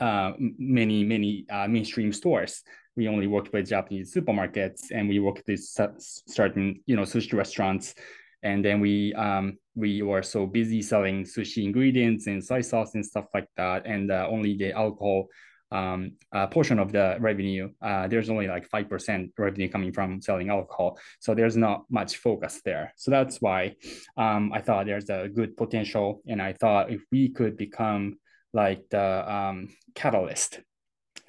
uh, 0.00 0.32
many 0.38 1.04
many 1.04 1.46
uh, 1.50 1.68
mainstream 1.68 2.12
stores. 2.12 2.62
We 2.96 3.08
only 3.08 3.26
worked 3.26 3.52
with 3.52 3.68
Japanese 3.68 4.12
supermarkets, 4.14 4.90
and 4.90 5.08
we 5.08 5.20
worked 5.20 5.42
with 5.46 5.60
certain 5.60 6.80
you 6.86 6.96
know 6.96 7.02
sushi 7.02 7.34
restaurants. 7.34 7.94
And 8.42 8.64
then 8.64 8.80
we 8.80 9.12
um, 9.14 9.58
we 9.74 10.02
were 10.02 10.22
so 10.22 10.46
busy 10.46 10.82
selling 10.82 11.24
sushi 11.24 11.64
ingredients 11.64 12.26
and 12.26 12.42
soy 12.42 12.62
sauce 12.62 12.94
and 12.94 13.04
stuff 13.04 13.26
like 13.34 13.48
that, 13.56 13.86
and 13.86 14.10
uh, 14.10 14.26
only 14.30 14.56
the 14.56 14.72
alcohol 14.72 15.28
um, 15.72 16.12
uh, 16.32 16.46
portion 16.46 16.78
of 16.78 16.92
the 16.92 17.16
revenue, 17.20 17.70
uh, 17.80 18.08
there's 18.08 18.30
only 18.30 18.48
like 18.48 18.68
5% 18.68 19.30
revenue 19.38 19.68
coming 19.68 19.92
from 19.92 20.20
selling 20.20 20.50
alcohol. 20.50 20.98
So 21.20 21.34
there's 21.34 21.56
not 21.56 21.84
much 21.90 22.16
focus 22.16 22.60
there. 22.64 22.92
So 22.96 23.10
that's 23.10 23.40
why 23.40 23.76
um, 24.16 24.52
I 24.52 24.60
thought 24.60 24.86
there's 24.86 25.10
a 25.10 25.28
good 25.28 25.56
potential. 25.56 26.22
And 26.26 26.42
I 26.42 26.54
thought 26.54 26.90
if 26.90 27.02
we 27.12 27.30
could 27.30 27.56
become 27.56 28.18
like 28.52 28.82
the 28.90 29.32
um, 29.32 29.68
catalyst 29.94 30.60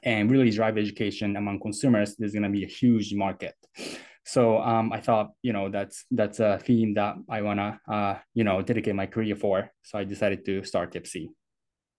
and 0.04 0.32
really 0.32 0.50
drive 0.50 0.78
education 0.78 1.36
among 1.36 1.60
consumers, 1.60 2.16
there's 2.18 2.34
going 2.34 2.44
to 2.44 2.50
be 2.50 2.64
a 2.64 2.68
huge 2.68 3.14
market. 3.14 3.54
So 4.24 4.60
um, 4.62 4.94
I 4.94 5.00
thought, 5.00 5.32
you 5.42 5.52
know, 5.54 5.70
that's 5.70 6.06
that's 6.12 6.40
a 6.40 6.60
theme 6.60 6.94
that 6.94 7.16
I 7.30 7.42
wanna, 7.42 7.80
uh, 7.88 8.16
you 8.34 8.44
know, 8.44 8.62
dedicate 8.62 8.96
my 8.96 9.08
career 9.08 9.36
for. 9.36 9.72
So 9.82 9.98
I 9.98 10.04
decided 10.04 10.46
to 10.46 10.64
start 10.64 10.94
Tippsy. 10.94 11.30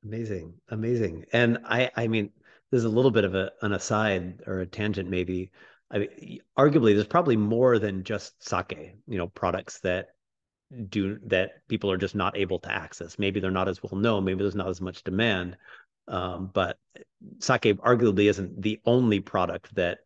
Amazing, 0.05 0.55
amazing. 0.69 1.25
And 1.33 1.59
I, 1.65 1.91
I 1.97 2.07
mean, 2.09 2.31
there's 2.71 2.85
a 2.85 2.89
little 2.89 3.11
bit 3.11 3.25
of 3.25 3.35
a, 3.35 3.53
an 3.61 3.73
aside 3.73 4.41
or 4.47 4.61
a 4.61 4.67
tangent, 4.67 5.11
maybe. 5.11 5.51
I 5.91 5.99
mean, 5.99 6.41
arguably, 6.57 6.95
there's 6.95 7.07
probably 7.07 7.37
more 7.37 7.79
than 7.79 8.03
just 8.03 8.43
sake. 8.43 8.97
You 9.07 9.19
know, 9.19 9.27
products 9.27 9.81
that 9.81 10.07
do 10.89 11.19
that 11.27 11.67
people 11.69 11.91
are 11.91 11.97
just 11.97 12.15
not 12.15 12.37
able 12.37 12.59
to 12.61 12.73
access. 12.73 13.19
Maybe 13.19 13.41
they're 13.41 13.51
not 13.51 13.69
as 13.69 13.83
well 13.83 13.99
known. 14.01 14.25
Maybe 14.25 14.43
there's 14.43 14.55
not 14.55 14.69
as 14.69 14.81
much 14.81 15.05
demand. 15.05 15.57
Um, 16.09 16.51
but 16.53 16.79
sake 17.39 17.63
arguably 17.63 18.29
isn't 18.29 18.61
the 18.61 18.81
only 18.85 19.21
product 19.21 19.75
that 19.75 19.99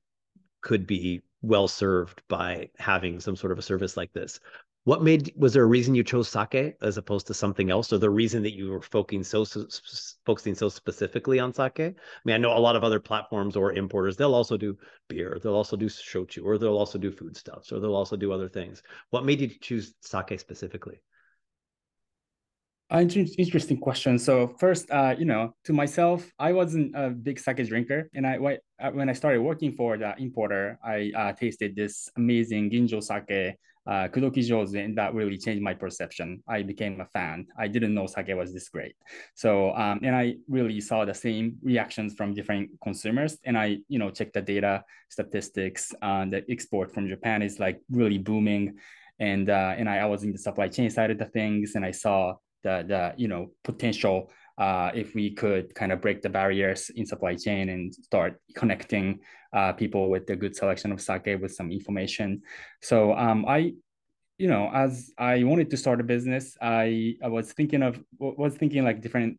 could 0.61 0.87
be 0.87 1.23
well 1.42 1.68
served 1.68 2.23
by 2.28 2.68
having 2.78 3.20
some 3.20 3.37
sort 3.37 3.52
of 3.52 3.58
a 3.58 3.62
service 3.62 3.96
like 3.96 4.12
this. 4.12 4.40
What 4.87 5.02
made 5.02 5.33
was 5.37 5.52
there 5.52 5.64
a 5.64 5.66
reason 5.66 5.97
you 5.97 6.05
chose 6.05 6.28
sake 6.28 6.76
as 6.81 6.97
opposed 6.97 7.26
to 7.26 7.35
something 7.35 7.71
else, 7.71 7.93
or 7.93 7.99
the 7.99 8.09
reason 8.09 8.45
that 8.45 8.55
you 8.55 8.71
were 8.71 8.81
focusing 8.81 9.25
so, 9.25 9.43
so 9.43 9.66
focusing 10.25 10.55
so 10.55 10.69
specifically 10.69 11.40
on 11.40 11.52
sake? 11.52 11.81
I 11.81 11.95
mean, 12.25 12.37
I 12.37 12.38
know 12.38 12.57
a 12.57 12.61
lot 12.61 12.76
of 12.76 12.85
other 12.85 13.00
platforms 13.00 13.57
or 13.57 13.73
importers 13.73 14.16
they'll 14.16 14.33
also 14.33 14.57
do 14.57 14.78
beer, 15.09 15.40
they'll 15.43 15.57
also 15.57 15.76
do 15.76 15.87
shochu, 15.87 16.45
or 16.45 16.57
they'll 16.57 16.78
also 16.78 16.99
do 16.99 17.11
foodstuffs, 17.11 17.73
or 17.73 17.81
they'll 17.81 17.97
also 17.97 18.14
do 18.14 18.31
other 18.33 18.49
things. 18.49 18.85
What 19.11 19.25
made 19.25 19.40
you 19.40 19.49
choose 19.49 19.93
sake 20.02 20.38
specifically? 20.38 21.02
Uh, 22.88 23.00
interesting 23.00 23.78
question. 23.78 24.21
So 24.21 24.55
first, 24.61 24.88
uh, 24.93 25.16
you 25.19 25.25
know, 25.25 25.57
to 25.64 25.73
myself, 25.73 26.31
I 26.38 26.52
wasn't 26.52 26.95
a 26.95 27.11
big 27.11 27.40
sake 27.40 27.66
drinker, 27.66 28.09
and 28.14 28.25
I 28.25 28.37
uh, 28.37 28.93
when 28.93 29.09
I 29.11 29.14
started 29.14 29.40
working 29.43 29.73
for 29.73 29.99
the 29.99 30.14
importer, 30.16 30.78
I 30.85 31.11
uh, 31.16 31.33
tasted 31.33 31.75
this 31.75 32.09
amazing 32.16 32.71
ginjo 32.71 33.02
sake 33.02 33.57
uh, 33.87 34.09
Kudoki 34.09 34.43
Jozu, 34.49 34.85
and 34.85 34.97
that 34.99 35.14
really 35.14 35.38
changed 35.38 35.62
my 35.62 35.75
perception. 35.75 36.43
I 36.49 36.62
became 36.62 37.00
a 37.00 37.07
fan. 37.07 37.47
I 37.59 37.69
didn't 37.69 37.95
know 37.95 38.07
sake 38.07 38.35
was 38.35 38.52
this 38.52 38.69
great. 38.69 38.97
So, 39.35 39.73
um, 39.75 40.00
and 40.02 40.14
I 40.14 40.37
really 40.49 40.81
saw 40.81 41.05
the 41.05 41.14
same 41.14 41.57
reactions 41.62 42.14
from 42.14 42.35
different 42.35 42.71
consumers. 42.83 43.38
And 43.45 43.57
I, 43.57 43.78
you 43.88 43.99
know, 43.99 44.11
checked 44.11 44.35
the 44.35 44.43
data, 44.43 44.85
statistics, 45.09 45.95
uh, 46.02 46.25
the 46.25 46.45
export 46.50 46.93
from 46.93 47.09
Japan 47.09 47.43
is 47.43 47.61
like 47.61 47.81
really 47.90 48.19
booming. 48.19 48.75
And 49.19 49.49
uh, 49.49 49.75
and 49.78 49.88
I, 49.88 49.99
I 49.99 50.07
was 50.07 50.25
in 50.25 50.33
the 50.33 50.38
supply 50.38 50.69
chain 50.69 50.90
side 50.90 51.11
of 51.11 51.19
the 51.19 51.25
things, 51.25 51.75
and 51.75 51.85
I 51.85 51.93
saw 51.93 52.35
the 52.62 52.85
the 52.87 53.14
you 53.16 53.28
know 53.28 53.52
potential 53.64 54.31
uh, 54.58 54.90
if 54.94 55.14
we 55.14 55.30
could 55.34 55.75
kind 55.75 55.92
of 55.92 56.00
break 56.00 56.22
the 56.22 56.28
barriers 56.28 56.90
in 56.90 57.06
supply 57.06 57.34
chain 57.34 57.68
and 57.68 57.94
start 57.94 58.40
connecting 58.54 59.20
uh, 59.52 59.72
people 59.72 60.10
with 60.10 60.28
a 60.30 60.36
good 60.36 60.56
selection 60.56 60.92
of 60.92 61.00
sake 61.00 61.38
with 61.40 61.54
some 61.54 61.70
information. 61.70 62.42
So 62.82 63.14
um, 63.14 63.44
I, 63.46 63.72
you 64.38 64.48
know, 64.48 64.70
as 64.72 65.12
I 65.18 65.44
wanted 65.44 65.70
to 65.70 65.76
start 65.76 66.00
a 66.00 66.04
business, 66.04 66.56
I, 66.60 67.16
I 67.22 67.28
was 67.28 67.52
thinking 67.52 67.82
of 67.82 68.02
was 68.18 68.54
thinking 68.54 68.84
like 68.84 69.00
different 69.00 69.38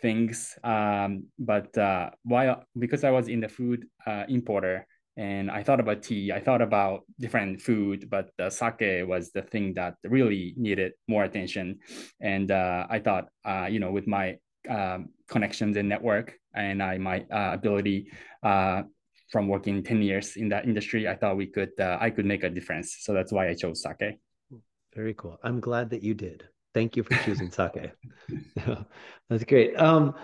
things. 0.00 0.58
Um, 0.64 1.26
but 1.38 1.76
uh, 1.78 2.10
while 2.24 2.64
because 2.78 3.04
I 3.04 3.10
was 3.10 3.28
in 3.28 3.40
the 3.40 3.48
food 3.48 3.86
uh, 4.06 4.24
importer, 4.28 4.86
and 5.16 5.50
I 5.50 5.62
thought 5.62 5.80
about 5.80 6.02
tea. 6.02 6.32
I 6.32 6.40
thought 6.40 6.62
about 6.62 7.02
different 7.20 7.60
food, 7.60 8.08
but 8.08 8.30
the 8.38 8.48
sake 8.48 9.06
was 9.06 9.30
the 9.32 9.42
thing 9.42 9.74
that 9.74 9.96
really 10.04 10.54
needed 10.56 10.92
more 11.06 11.24
attention. 11.24 11.80
And 12.20 12.50
uh, 12.50 12.86
I 12.88 12.98
thought, 12.98 13.28
uh, 13.44 13.66
you 13.70 13.78
know, 13.78 13.92
with 13.92 14.06
my 14.06 14.38
um, 14.68 15.10
connections 15.28 15.76
and 15.76 15.88
network 15.88 16.34
and 16.54 16.82
I 16.82 16.98
my 16.98 17.26
uh, 17.30 17.50
ability 17.52 18.10
uh, 18.42 18.82
from 19.30 19.48
working 19.48 19.82
ten 19.82 20.00
years 20.00 20.36
in 20.36 20.48
that 20.50 20.64
industry, 20.64 21.08
I 21.08 21.16
thought 21.16 21.36
we 21.36 21.46
could 21.46 21.78
uh, 21.78 21.98
I 22.00 22.10
could 22.10 22.24
make 22.26 22.44
a 22.44 22.50
difference. 22.50 22.98
So 23.00 23.12
that's 23.12 23.32
why 23.32 23.48
I 23.48 23.54
chose 23.54 23.82
sake. 23.82 24.18
Very 24.94 25.14
cool. 25.14 25.38
I'm 25.42 25.60
glad 25.60 25.90
that 25.90 26.02
you 26.02 26.14
did. 26.14 26.44
Thank 26.74 26.96
you 26.96 27.02
for 27.02 27.14
choosing 27.24 27.50
sake. 27.50 27.92
that's 29.28 29.44
great. 29.44 29.78
Um, 29.78 30.14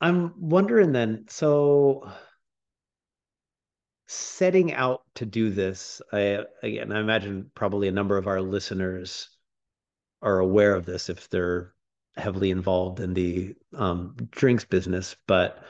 I'm 0.00 0.34
wondering 0.36 0.92
then. 0.92 1.24
So 1.28 2.08
setting 4.06 4.72
out 4.72 5.02
to 5.16 5.26
do 5.26 5.50
this, 5.50 6.00
I 6.12 6.44
again, 6.62 6.92
I 6.92 7.00
imagine 7.00 7.50
probably 7.54 7.88
a 7.88 7.92
number 7.92 8.16
of 8.16 8.26
our 8.26 8.40
listeners 8.40 9.28
are 10.22 10.38
aware 10.38 10.74
of 10.74 10.86
this 10.86 11.08
if 11.08 11.28
they're 11.28 11.74
heavily 12.16 12.50
involved 12.50 13.00
in 13.00 13.14
the 13.14 13.54
um, 13.74 14.16
drinks 14.30 14.64
business, 14.64 15.16
but 15.26 15.62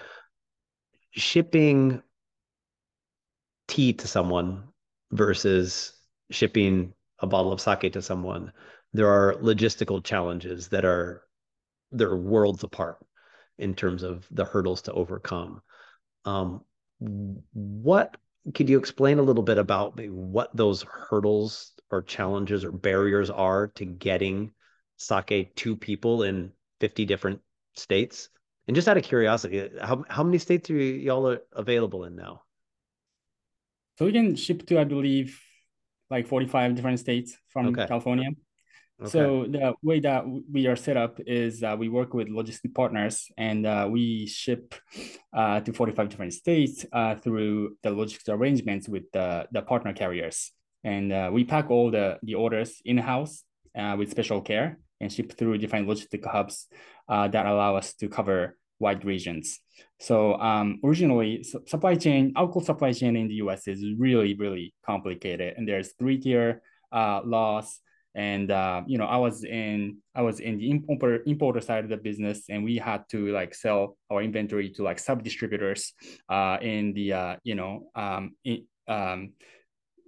shipping 1.10 2.02
tea 3.68 3.92
to 3.94 4.06
someone 4.06 4.64
versus 5.10 5.92
shipping 6.30 6.92
a 7.18 7.26
bottle 7.26 7.52
of 7.52 7.60
sake 7.60 7.92
to 7.92 8.02
someone, 8.02 8.52
there 8.92 9.08
are 9.08 9.34
logistical 9.36 10.02
challenges 10.04 10.68
that 10.68 10.84
are 10.84 11.22
they're 11.92 12.16
worlds 12.16 12.62
apart 12.62 12.98
in 13.58 13.74
terms 13.74 14.02
of 14.02 14.26
the 14.30 14.44
hurdles 14.44 14.82
to 14.82 14.92
overcome. 14.92 15.62
Um, 16.24 16.62
what 16.98 18.16
could 18.54 18.68
you 18.68 18.78
explain 18.78 19.18
a 19.18 19.22
little 19.22 19.42
bit 19.42 19.58
about 19.58 19.98
what 20.08 20.54
those 20.56 20.82
hurdles 20.82 21.72
or 21.90 22.02
challenges 22.02 22.64
or 22.64 22.72
barriers 22.72 23.30
are 23.30 23.68
to 23.68 23.84
getting 23.84 24.52
sake 24.96 25.54
to 25.56 25.76
people 25.76 26.22
in 26.22 26.52
50 26.80 27.04
different 27.04 27.40
states? 27.74 28.28
And 28.66 28.74
just 28.74 28.88
out 28.88 28.96
of 28.96 29.04
curiosity, 29.04 29.68
how, 29.80 30.04
how 30.08 30.22
many 30.22 30.38
states 30.38 30.70
are 30.70 30.74
y'all 30.74 31.38
available 31.52 32.04
in 32.04 32.16
now? 32.16 32.42
So 33.98 34.04
we 34.04 34.12
can 34.12 34.36
ship 34.36 34.66
to, 34.66 34.80
I 34.80 34.84
believe, 34.84 35.40
like 36.10 36.26
45 36.26 36.74
different 36.74 37.00
states 37.00 37.36
from 37.48 37.68
okay. 37.68 37.86
California. 37.86 38.30
Okay. 38.98 39.10
So 39.10 39.44
the 39.46 39.74
way 39.82 40.00
that 40.00 40.24
we 40.50 40.66
are 40.66 40.76
set 40.76 40.96
up 40.96 41.20
is 41.26 41.62
uh, 41.62 41.76
we 41.78 41.90
work 41.90 42.14
with 42.14 42.28
logistic 42.28 42.74
partners 42.74 43.30
and 43.36 43.66
uh, 43.66 43.86
we 43.90 44.26
ship 44.26 44.74
uh, 45.34 45.60
to 45.60 45.72
45 45.74 46.08
different 46.08 46.32
states 46.32 46.86
uh, 46.94 47.14
through 47.14 47.76
the 47.82 47.90
logistics 47.90 48.30
arrangements 48.30 48.88
with 48.88 49.04
the, 49.12 49.46
the 49.52 49.60
partner 49.60 49.92
carriers. 49.92 50.50
And 50.82 51.12
uh, 51.12 51.28
we 51.30 51.44
pack 51.44 51.70
all 51.70 51.90
the, 51.90 52.18
the 52.22 52.36
orders 52.36 52.80
in-house 52.86 53.44
uh, 53.76 53.96
with 53.98 54.10
special 54.10 54.40
care 54.40 54.78
and 55.02 55.12
ship 55.12 55.36
through 55.36 55.58
different 55.58 55.86
logistic 55.86 56.24
hubs 56.24 56.66
that 57.06 57.44
allow 57.44 57.76
us 57.76 57.92
to 57.94 58.08
cover 58.08 58.56
wide 58.78 59.04
regions. 59.04 59.60
So 60.00 60.40
um, 60.40 60.80
originally, 60.82 61.42
su 61.42 61.62
supply 61.66 61.96
chain, 61.96 62.32
alcohol 62.34 62.62
supply 62.62 62.92
chain 62.92 63.14
in 63.14 63.28
the 63.28 63.34
US 63.44 63.68
is 63.68 63.84
really, 63.98 64.34
really 64.34 64.72
complicated. 64.86 65.54
And 65.58 65.68
there's 65.68 65.92
three-tier 65.98 66.62
laws 66.92 67.78
and 68.16 68.50
uh, 68.50 68.82
you 68.86 68.98
know 68.98 69.04
i 69.04 69.16
was 69.16 69.44
in 69.44 69.98
i 70.14 70.22
was 70.22 70.40
in 70.40 70.58
the 70.58 70.70
importer 70.70 71.22
importer 71.26 71.60
side 71.60 71.84
of 71.84 71.90
the 71.90 71.96
business 71.96 72.48
and 72.48 72.64
we 72.64 72.78
had 72.78 73.04
to 73.08 73.30
like 73.32 73.54
sell 73.54 73.96
our 74.10 74.22
inventory 74.22 74.70
to 74.70 74.82
like 74.82 74.98
sub 74.98 75.22
distributors 75.22 75.92
uh, 76.30 76.56
in 76.62 76.92
the 76.94 77.12
uh, 77.12 77.36
you 77.44 77.54
know 77.54 77.90
um, 77.94 78.34
in, 78.44 78.64
um, 78.88 79.32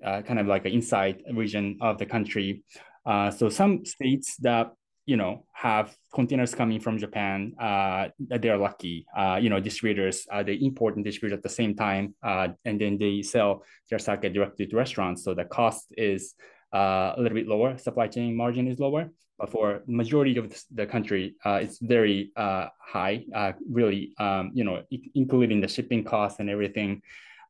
uh, 0.04 0.22
kind 0.22 0.38
of 0.38 0.46
like 0.46 0.64
an 0.64 0.72
inside 0.72 1.22
region 1.32 1.76
of 1.80 1.98
the 1.98 2.06
country. 2.06 2.62
Uh, 3.04 3.30
so 3.30 3.48
some 3.48 3.84
states 3.84 4.36
that 4.36 4.72
you 5.06 5.16
know 5.16 5.44
have 5.52 5.96
containers 6.14 6.54
coming 6.54 6.78
from 6.78 6.98
japan 6.98 7.54
uh, 7.60 8.08
they're 8.18 8.58
lucky. 8.58 9.06
Uh, 9.16 9.38
you 9.40 9.50
know 9.50 9.60
distributors 9.60 10.26
they 10.44 10.54
import 10.54 10.96
and 10.96 11.04
distribute 11.04 11.36
at 11.36 11.42
the 11.42 11.48
same 11.48 11.74
time 11.74 12.14
uh, 12.22 12.48
and 12.64 12.80
then 12.80 12.96
they 12.96 13.22
sell 13.22 13.64
their 13.90 13.98
sake 13.98 14.32
directly 14.32 14.66
to 14.66 14.76
restaurants. 14.76 15.24
So 15.24 15.34
the 15.34 15.44
cost 15.44 15.92
is 15.96 16.34
uh, 16.74 17.14
a 17.16 17.20
little 17.20 17.36
bit 17.36 17.46
lower. 17.46 17.78
Supply 17.78 18.08
chain 18.08 18.36
margin 18.36 18.68
is 18.68 18.78
lower, 18.78 19.10
but 19.38 19.50
for 19.50 19.82
majority 19.86 20.36
of 20.36 20.52
the 20.74 20.86
country, 20.86 21.34
uh, 21.44 21.60
it's 21.62 21.78
very 21.78 22.30
uh, 22.36 22.66
high. 22.80 23.24
Uh, 23.34 23.52
really, 23.70 24.12
um, 24.18 24.50
you 24.54 24.64
know, 24.64 24.82
including 25.14 25.60
the 25.60 25.68
shipping 25.68 26.04
costs 26.04 26.40
and 26.40 26.50
everything, 26.50 27.02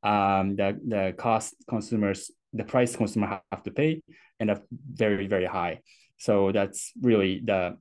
um, 0.03 0.57
the 0.57 0.79
the 0.87 1.15
cost 1.17 1.55
consumers, 1.69 2.31
the 2.53 2.65
price 2.65 2.97
consumer 2.97 3.41
have 3.51 3.63
to 3.63 3.71
pay, 3.71 4.03
and 4.41 4.61
very 4.93 5.27
very 5.27 5.47
high. 5.47 5.81
So 6.19 6.53
that's 6.53 6.93
really 7.01 7.41
the 7.45 7.79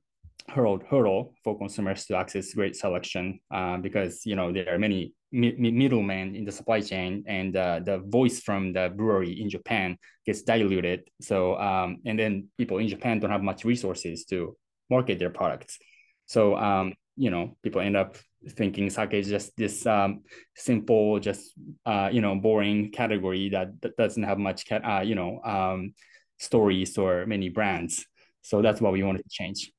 hurdle 0.48 0.80
hurdle 0.88 1.34
for 1.44 1.58
consumers 1.58 2.06
to 2.06 2.16
access 2.16 2.54
great 2.54 2.74
selection 2.74 3.38
uh, 3.50 3.76
because 3.76 4.24
you 4.24 4.36
know 4.36 4.52
there 4.52 4.74
are 4.74 4.78
many 4.78 5.12
mi- 5.32 5.56
middlemen 5.56 6.34
in 6.34 6.44
the 6.44 6.52
supply 6.52 6.80
chain 6.80 7.24
and 7.26 7.56
uh, 7.56 7.80
the 7.84 7.98
voice 7.98 8.40
from 8.40 8.72
the 8.72 8.92
brewery 8.96 9.40
in 9.40 9.50
Japan 9.50 9.96
gets 10.24 10.42
diluted. 10.42 11.02
So 11.20 11.58
um, 11.58 11.98
and 12.06 12.18
then 12.18 12.48
people 12.56 12.78
in 12.78 12.88
Japan 12.88 13.20
don't 13.20 13.30
have 13.30 13.42
much 13.42 13.64
resources 13.64 14.24
to 14.26 14.56
market 14.90 15.18
their 15.18 15.30
products. 15.30 15.78
So 16.26 16.56
um, 16.56 16.94
you 17.16 17.30
know 17.30 17.56
people 17.62 17.80
end 17.80 17.96
up 17.96 18.16
thinking 18.50 18.88
sake 18.88 19.14
is 19.14 19.28
just 19.28 19.56
this 19.56 19.84
um, 19.86 20.22
simple 20.54 21.18
just 21.20 21.52
uh, 21.84 22.08
you 22.12 22.20
know 22.20 22.36
boring 22.36 22.90
category 22.92 23.50
that, 23.50 23.80
that 23.82 23.96
doesn't 23.96 24.22
have 24.22 24.38
much 24.38 24.70
uh, 24.72 25.02
you 25.04 25.14
know 25.14 25.40
um, 25.44 25.94
stories 26.38 26.96
or 26.96 27.26
many 27.26 27.48
brands. 27.48 28.06
So 28.42 28.62
that's 28.62 28.80
what 28.80 28.92
we 28.92 29.02
wanted 29.02 29.24
to 29.24 29.28
change 29.30 29.72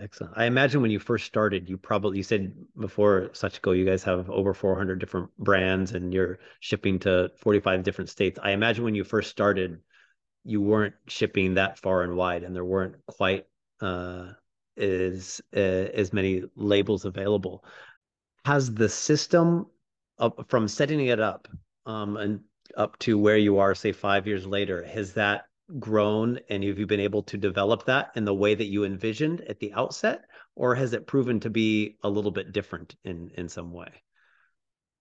Excellent. 0.00 0.32
I 0.36 0.44
imagine 0.44 0.82
when 0.82 0.90
you 0.90 0.98
first 0.98 1.26
started, 1.26 1.68
you 1.68 1.76
probably 1.76 2.18
you 2.18 2.22
said 2.22 2.54
before 2.78 3.30
Sachiko, 3.32 3.76
you 3.76 3.84
guys 3.84 4.02
have 4.04 4.30
over 4.30 4.54
400 4.54 4.98
different 4.98 5.30
brands 5.38 5.92
and 5.92 6.12
you're 6.12 6.38
shipping 6.60 6.98
to 7.00 7.30
45 7.38 7.82
different 7.82 8.10
states. 8.10 8.38
I 8.42 8.52
imagine 8.52 8.84
when 8.84 8.94
you 8.94 9.04
first 9.04 9.30
started, 9.30 9.80
you 10.44 10.60
weren't 10.60 10.94
shipping 11.08 11.54
that 11.54 11.78
far 11.78 12.02
and 12.02 12.16
wide, 12.16 12.42
and 12.42 12.54
there 12.54 12.64
weren't 12.64 12.96
quite 13.06 13.46
uh, 13.80 14.32
as 14.76 15.40
uh, 15.54 15.58
as 15.58 16.12
many 16.12 16.42
labels 16.56 17.04
available. 17.04 17.64
Has 18.44 18.74
the 18.74 18.88
system 18.88 19.66
from 20.48 20.68
setting 20.68 21.06
it 21.06 21.20
up 21.20 21.48
um, 21.86 22.16
and 22.16 22.40
up 22.76 22.98
to 23.00 23.18
where 23.18 23.36
you 23.36 23.58
are, 23.58 23.74
say 23.74 23.92
five 23.92 24.26
years 24.26 24.46
later, 24.46 24.84
has 24.84 25.12
that 25.14 25.46
grown 25.78 26.38
and 26.48 26.64
have 26.64 26.78
you 26.78 26.86
been 26.86 27.00
able 27.00 27.22
to 27.22 27.36
develop 27.36 27.86
that 27.86 28.10
in 28.14 28.24
the 28.24 28.34
way 28.34 28.54
that 28.54 28.66
you 28.66 28.84
envisioned 28.84 29.40
at 29.42 29.58
the 29.60 29.72
outset 29.72 30.24
or 30.54 30.74
has 30.74 30.92
it 30.92 31.06
proven 31.06 31.40
to 31.40 31.50
be 31.50 31.96
a 32.02 32.08
little 32.08 32.30
bit 32.30 32.52
different 32.52 32.94
in 33.04 33.30
in 33.36 33.48
some 33.48 33.72
way 33.72 33.90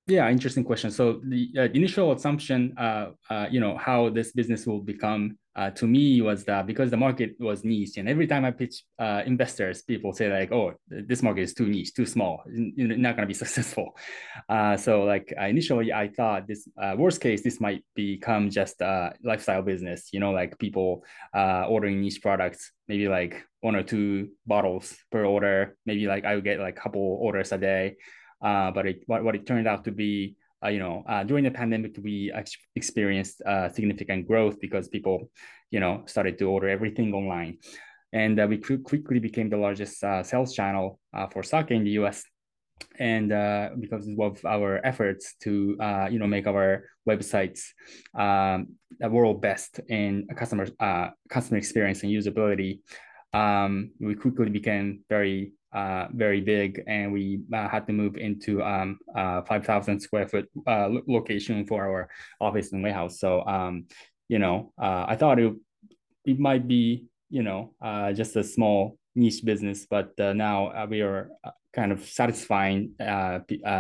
yeah, 0.07 0.29
interesting 0.29 0.63
question. 0.63 0.91
So 0.91 1.21
the 1.23 1.49
uh, 1.57 1.61
initial 1.73 2.11
assumption, 2.11 2.73
uh, 2.77 3.11
uh, 3.29 3.47
you 3.49 3.59
know, 3.59 3.77
how 3.77 4.09
this 4.09 4.31
business 4.31 4.65
will 4.65 4.81
become 4.81 5.37
uh, 5.55 5.69
to 5.71 5.85
me 5.85 6.21
was 6.21 6.45
that 6.45 6.65
because 6.65 6.91
the 6.91 6.97
market 6.97 7.35
was 7.39 7.63
niche, 7.63 7.97
and 7.97 8.07
every 8.07 8.27
time 8.27 8.45
I 8.45 8.51
pitch 8.51 8.83
uh, 8.99 9.23
investors, 9.25 9.81
people 9.81 10.13
say 10.13 10.31
like, 10.31 10.51
"Oh, 10.51 10.73
this 10.87 11.21
market 11.21 11.41
is 11.41 11.53
too 11.53 11.67
niche, 11.67 11.93
too 11.93 12.05
small, 12.05 12.43
you're 12.47 12.95
not 12.97 13.15
going 13.15 13.27
to 13.27 13.33
be 13.33 13.33
successful." 13.45 13.97
Uh, 14.47 14.77
so 14.77 15.03
like 15.03 15.33
initially, 15.37 15.91
I 15.91 16.09
thought 16.09 16.47
this 16.47 16.67
worst 16.95 17.21
case, 17.21 17.41
this 17.41 17.59
might 17.59 17.83
become 17.95 18.49
just 18.49 18.79
a 18.81 19.13
lifestyle 19.23 19.61
business. 19.61 20.09
You 20.13 20.19
know, 20.19 20.31
like 20.31 20.57
people 20.57 21.03
ordering 21.33 22.01
niche 22.01 22.21
products, 22.21 22.71
maybe 22.87 23.07
like 23.07 23.43
one 23.61 23.75
or 23.75 23.83
two 23.83 24.29
bottles 24.45 24.95
per 25.11 25.25
order. 25.25 25.75
Maybe 25.85 26.07
like 26.07 26.25
I 26.25 26.35
would 26.35 26.43
get 26.43 26.59
like 26.59 26.77
a 26.77 26.81
couple 26.81 27.17
orders 27.21 27.51
a 27.51 27.57
day. 27.57 27.95
Uh, 28.41 28.71
but 28.71 28.87
it, 28.87 29.03
what, 29.05 29.23
what 29.23 29.35
it 29.35 29.45
turned 29.45 29.67
out 29.67 29.83
to 29.85 29.91
be, 29.91 30.35
uh, 30.63 30.69
you 30.69 30.79
know, 30.79 31.03
uh, 31.07 31.23
during 31.23 31.43
the 31.43 31.51
pandemic, 31.51 31.97
we 32.01 32.31
experienced 32.75 33.41
uh, 33.41 33.69
significant 33.69 34.27
growth 34.27 34.59
because 34.59 34.87
people, 34.87 35.29
you 35.71 35.79
know, 35.79 36.03
started 36.05 36.37
to 36.37 36.45
order 36.45 36.69
everything 36.69 37.13
online. 37.13 37.57
And 38.13 38.39
uh, 38.39 38.47
we 38.47 38.57
quickly 38.57 39.19
became 39.19 39.49
the 39.49 39.57
largest 39.57 40.03
uh, 40.03 40.21
sales 40.21 40.53
channel 40.53 40.99
for 41.31 41.43
sake 41.43 41.71
in 41.71 41.83
the 41.83 41.91
US. 41.91 42.23
And 42.99 43.29
because 43.79 44.07
of 44.19 44.45
our 44.45 44.85
efforts 44.85 45.35
to, 45.43 45.77
you 46.11 46.19
know, 46.19 46.27
make 46.27 46.45
our 46.45 46.83
websites 47.07 47.61
um, 48.13 48.75
the 48.99 49.09
world 49.09 49.41
best 49.41 49.79
in 49.87 50.27
customer 50.35 50.67
customer 51.29 51.57
experience 51.57 52.03
and 52.03 52.11
usability, 52.11 52.81
um, 53.33 53.91
we 53.99 54.15
quickly 54.15 54.49
became 54.49 55.03
very 55.09 55.53
uh, 55.73 56.07
very 56.13 56.41
big, 56.41 56.83
and 56.87 57.13
we 57.13 57.41
uh, 57.53 57.67
had 57.67 57.87
to 57.87 57.93
move 57.93 58.17
into 58.17 58.61
um, 58.63 58.99
uh, 59.15 59.41
5,000 59.43 59.99
square 59.99 60.27
foot 60.27 60.49
uh, 60.67 60.89
location 61.07 61.65
for 61.65 61.83
our 61.83 62.09
office 62.39 62.71
and 62.73 62.83
warehouse. 62.83 63.19
So, 63.19 63.45
um, 63.45 63.85
you 64.27 64.39
know, 64.39 64.73
uh, 64.81 65.05
I 65.07 65.15
thought 65.15 65.39
it, 65.39 65.53
it 66.25 66.39
might 66.39 66.67
be, 66.67 67.05
you 67.29 67.43
know, 67.43 67.73
uh, 67.81 68.13
just 68.13 68.35
a 68.35 68.43
small 68.43 68.97
niche 69.15 69.43
business, 69.43 69.85
but 69.89 70.11
now 70.17 70.85
we 70.87 71.01
are 71.01 71.29
kind 71.73 71.91
of 71.91 72.05
satisfying 72.05 72.91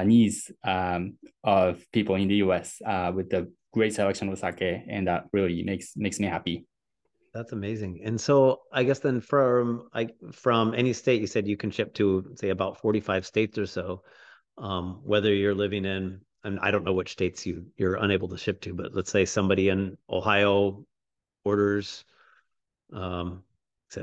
needs 0.05 0.51
um, 0.63 1.17
of 1.43 1.83
people 1.91 2.15
in 2.15 2.27
the 2.27 2.35
US 2.35 2.81
with 3.13 3.29
the 3.29 3.51
great 3.73 3.93
selection 3.93 4.29
of 4.29 4.37
sake, 4.37 4.83
and 4.87 5.07
that 5.07 5.25
really 5.31 5.63
makes 5.63 5.95
makes 5.95 6.19
me 6.19 6.27
happy. 6.27 6.65
That's 7.33 7.53
amazing. 7.53 8.01
And 8.03 8.19
so 8.19 8.61
I 8.73 8.83
guess 8.83 8.99
then 8.99 9.21
from 9.21 9.89
I 9.93 10.09
from 10.33 10.73
any 10.73 10.91
state 10.91 11.21
you 11.21 11.27
said 11.27 11.47
you 11.47 11.55
can 11.55 11.71
ship 11.71 11.93
to 11.95 12.33
say 12.35 12.49
about 12.49 12.81
45 12.81 13.25
states 13.25 13.57
or 13.57 13.65
so. 13.65 14.03
Um, 14.57 14.99
whether 15.03 15.33
you're 15.33 15.55
living 15.55 15.85
in 15.85 16.21
and 16.43 16.59
I 16.59 16.71
don't 16.71 16.83
know 16.83 16.93
which 16.93 17.13
states 17.13 17.45
you 17.45 17.65
you're 17.77 17.95
unable 17.95 18.27
to 18.29 18.37
ship 18.37 18.59
to, 18.61 18.73
but 18.73 18.93
let's 18.93 19.11
say 19.11 19.23
somebody 19.25 19.69
in 19.69 19.97
Ohio 20.09 20.85
orders 21.45 22.03
um 22.93 23.43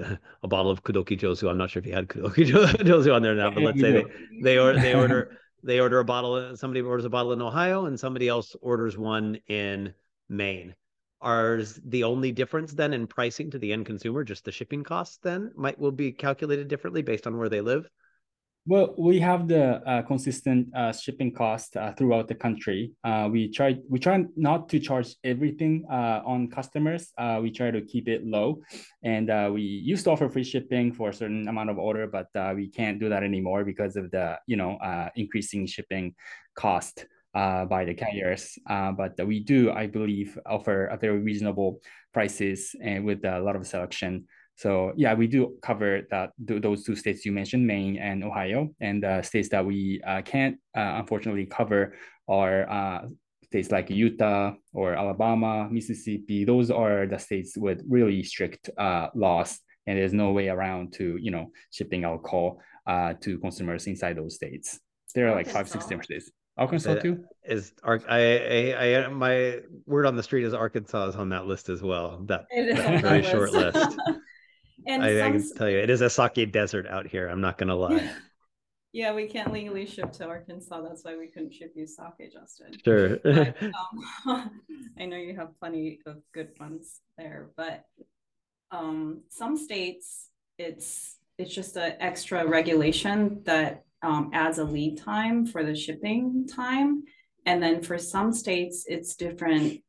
a 0.43 0.49
bottle 0.49 0.71
of 0.71 0.83
Kudoki 0.83 1.19
Jozu. 1.19 1.51
I'm 1.51 1.59
not 1.59 1.71
sure 1.71 1.81
if 1.81 1.87
you 1.87 1.93
had 1.93 2.09
Kudoki 2.09 2.47
Jozu 2.51 3.15
on 3.15 3.23
there 3.23 3.35
now, 3.35 3.51
but 3.51 3.63
let's 3.63 3.81
say 3.81 3.93
they 3.93 4.05
they 4.43 4.59
order 4.59 4.81
they 4.81 4.95
order 5.03 5.39
they 5.63 5.81
order 5.81 5.99
a 5.99 6.05
bottle 6.05 6.57
somebody 6.57 6.81
orders 6.81 7.05
a 7.05 7.11
bottle 7.11 7.33
in 7.33 7.43
Ohio 7.43 7.85
and 7.85 8.01
somebody 8.01 8.27
else 8.27 8.57
orders 8.63 8.97
one 8.97 9.39
in 9.49 9.93
Maine 10.31 10.75
are 11.21 11.63
the 11.87 12.05
only 12.05 12.33
difference 12.33 12.73
then 12.73 12.93
in 12.93 13.07
pricing 13.07 13.51
to 13.51 13.59
the 13.59 13.73
end 13.73 13.87
consumer 13.87 14.25
just 14.25 14.45
the 14.45 14.53
shipping 14.53 14.85
costs 14.85 15.19
then 15.23 15.51
might 15.57 15.79
will 15.79 15.93
be 15.93 16.13
calculated 16.13 16.69
differently 16.69 17.03
based 17.03 17.27
on 17.27 17.37
where 17.37 17.49
they 17.49 17.61
live? 17.61 17.89
Well 18.67 18.95
we 18.99 19.19
have 19.21 19.49
the 19.49 19.83
uh, 19.89 20.03
consistent 20.03 20.69
uh, 20.77 20.93
shipping 20.93 21.33
cost 21.33 21.77
uh, 21.77 21.93
throughout 21.95 22.29
the 22.29 22.35
country. 22.35 22.93
Uh, 23.03 23.29
we 23.33 23.51
try 23.51 23.77
we 23.89 23.99
try 23.99 24.25
not 24.37 24.69
to 24.69 24.79
charge 24.79 25.15
everything 25.25 25.87
uh, 25.91 26.21
on 26.27 26.51
customers. 26.51 27.11
Uh, 27.17 27.41
we 27.43 27.51
try 27.51 27.71
to 27.71 27.81
keep 27.81 28.09
it 28.09 28.27
low. 28.27 28.61
And 29.03 29.55
we 29.55 29.63
used 29.63 30.05
to 30.05 30.11
offer 30.11 30.29
free 30.29 30.45
shipping 30.45 30.93
for 30.93 31.09
a 31.09 31.15
certain 31.15 31.49
amount 31.49 31.71
of 31.71 31.79
order 31.79 32.07
but 32.07 32.29
we 32.55 32.69
can't 32.69 33.01
do 33.01 33.09
that 33.09 33.23
anymore 33.23 33.65
because 33.65 33.97
of 33.97 34.11
the 34.11 34.39
you 34.47 34.57
know 34.57 34.79
increasing 35.17 35.67
shipping 35.67 36.15
cost 36.55 37.07
uh, 37.35 37.65
by 37.65 37.85
the 37.85 37.95
carriers. 37.95 38.59
Uh, 38.69 38.93
but 38.93 39.15
we 39.27 39.41
do, 39.41 39.71
I 39.71 39.87
believe, 39.87 40.39
offer 40.47 40.87
a 40.87 40.97
very 40.97 41.21
reasonable 41.21 41.81
prices 42.13 42.75
and 42.83 43.05
with 43.05 43.25
a 43.25 43.41
lot 43.41 43.57
of 43.57 43.67
selection. 43.67 44.27
So 44.57 44.93
yeah, 44.97 45.15
we 45.15 45.29
do 45.29 45.57
cover 45.63 46.03
that 46.11 46.33
those 46.39 46.85
two 46.85 46.97
states 46.97 47.25
you 47.25 47.33
mentioned, 47.33 47.67
Maine 47.67 47.97
and 47.97 48.25
Ohio, 48.25 48.75
and 48.81 49.05
uh, 49.05 49.23
states 49.23 49.49
that 49.51 49.65
we 49.65 50.01
uh, 50.05 50.23
can't 50.23 50.57
uh, 50.77 50.97
unfortunately 50.99 51.47
cover 51.47 51.95
are 52.27 52.69
uh, 52.69 53.07
states 53.45 53.71
like 53.71 53.89
Utah 53.89 54.55
or 54.73 54.95
Alabama, 54.95 55.69
Mississippi. 55.71 56.45
Those 56.45 56.71
are 56.71 57.07
the 57.07 57.19
states 57.19 57.57
with 57.57 57.83
really 57.89 58.25
strict 58.25 58.69
uh, 58.77 59.09
laws 59.15 59.61
and 59.89 59.99
there's 59.99 60.13
no 60.13 60.33
way 60.33 60.49
around 60.49 60.93
to 60.93 61.17
you 61.17 61.31
know 61.31 61.51
shipping 61.73 62.05
alcohol 62.05 62.61
uh, 62.87 63.15
to 63.23 63.39
consumers 63.39 63.87
inside 63.87 64.17
those 64.17 64.35
states. 64.35 64.79
There 65.15 65.27
are 65.29 65.35
like 65.35 65.49
five, 65.49 65.69
six 65.69 65.85
different 65.87 66.05
states. 66.05 66.31
Arkansas 66.59 66.95
But, 66.95 67.03
too. 67.03 67.25
Is 67.45 67.73
Ar- 67.83 68.03
I, 68.09 68.75
I 68.75 69.05
I 69.05 69.09
my 69.09 69.61
word 69.87 70.05
on 70.07 70.17
the 70.17 70.23
street 70.23 70.45
is 70.45 70.53
Arkansas 70.53 71.09
is 71.09 71.17
on 71.17 71.31
that 71.31 71.47
list 71.47 71.69
as 71.69 71.83
well. 71.83 72.21
That 72.27 72.47
It 72.51 72.69
is 72.69 72.77
that 72.77 73.01
very 73.03 73.23
short 73.23 73.53
list. 73.53 73.77
list. 73.77 73.97
and 74.87 75.03
I, 75.03 75.27
I 75.27 75.31
can 75.31 75.55
tell 75.57 75.71
you, 75.71 75.79
it 75.79 75.89
is 75.89 76.01
a 76.03 76.11
sake 76.11 76.53
desert 76.53 76.87
out 76.87 77.07
here. 77.07 77.29
I'm 77.29 77.41
not 77.41 77.57
gonna 77.57 77.77
lie. 77.77 78.11
yeah, 78.93 79.15
we 79.15 79.27
can't 79.27 79.53
legally 79.53 79.87
ship 79.87 80.13
to 80.15 80.27
Arkansas. 80.27 80.83
That's 80.83 81.05
why 81.05 81.17
we 81.17 81.29
couldn't 81.29 81.55
ship 81.55 81.73
you 81.75 81.87
sake, 81.87 82.33
Justin. 82.33 82.75
Sure. 82.85 83.17
But, 83.23 83.57
um, 84.27 84.51
I 84.99 85.07
know 85.07 85.17
you 85.17 85.37
have 85.37 85.59
plenty 85.61 86.01
of 86.07 86.17
good 86.35 86.51
ones 86.59 87.01
there, 87.17 87.51
but 87.57 87.85
um, 88.73 89.23
some 89.31 89.57
states 89.57 90.29
it's 90.59 91.17
it's 91.39 91.55
just 91.55 91.77
an 91.77 91.95
extra 92.01 92.47
regulation 92.47 93.43
that 93.45 93.85
um, 94.03 94.31
adds 94.33 94.59
a 94.59 94.65
lead 94.65 94.99
time 94.99 95.47
for 95.47 95.65
the 95.65 95.75
shipping 95.75 96.47
time, 96.47 97.03
and 97.47 97.63
then 97.63 97.83
for 97.83 97.99
some 97.99 98.33
states 98.33 98.85
it's 98.87 99.17
different 99.17 99.81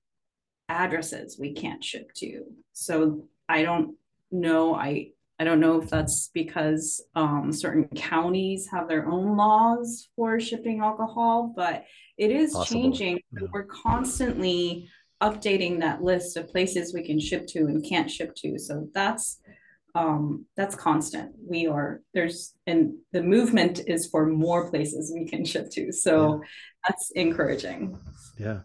addresses 0.68 1.38
we 1.40 1.54
can't 1.54 1.84
ship 1.84 2.12
to. 2.16 2.44
So 2.74 3.28
I 3.48 3.64
don't 3.64 3.96
know. 4.32 4.76
I 4.76 5.12
I 5.42 5.46
don't 5.46 5.62
know 5.62 5.82
if 5.82 5.90
that's 5.90 6.30
because 6.34 7.02
um, 7.16 7.54
certain 7.54 7.88
counties 7.96 8.68
have 8.72 8.90
their 8.90 9.08
own 9.10 9.38
laws 9.38 10.10
for 10.16 10.38
shipping 10.40 10.82
alcohol, 10.82 11.54
but 11.56 11.86
it 12.18 12.30
is 12.30 12.52
Possible, 12.52 12.82
changing. 12.82 13.20
yeah. 13.32 13.48
We're 13.54 13.64
constantly 13.64 14.90
updating 15.22 15.80
that 15.80 16.04
list 16.04 16.36
of 16.36 16.50
places 16.50 16.94
we 16.94 17.04
can 17.04 17.20
ship 17.20 17.48
to 17.48 17.60
and 17.60 17.84
can't 17.88 18.12
ship 18.12 18.36
to. 18.36 18.60
So 18.60 18.90
that's 18.94 19.39
um 19.96 20.46
that's 20.56 20.76
constant. 20.76 21.32
We 21.48 21.68
are 21.68 22.02
there's 22.14 22.54
and 22.68 22.94
the 23.12 23.24
movement 23.24 23.82
is 23.88 24.08
for 24.08 24.26
more 24.26 24.70
places 24.70 25.12
we 25.14 25.26
can 25.26 25.46
ship 25.46 25.70
to. 25.72 25.92
So 25.92 26.42
that's 26.88 27.12
encouraging. 27.16 27.98
Yeah. 28.38 28.60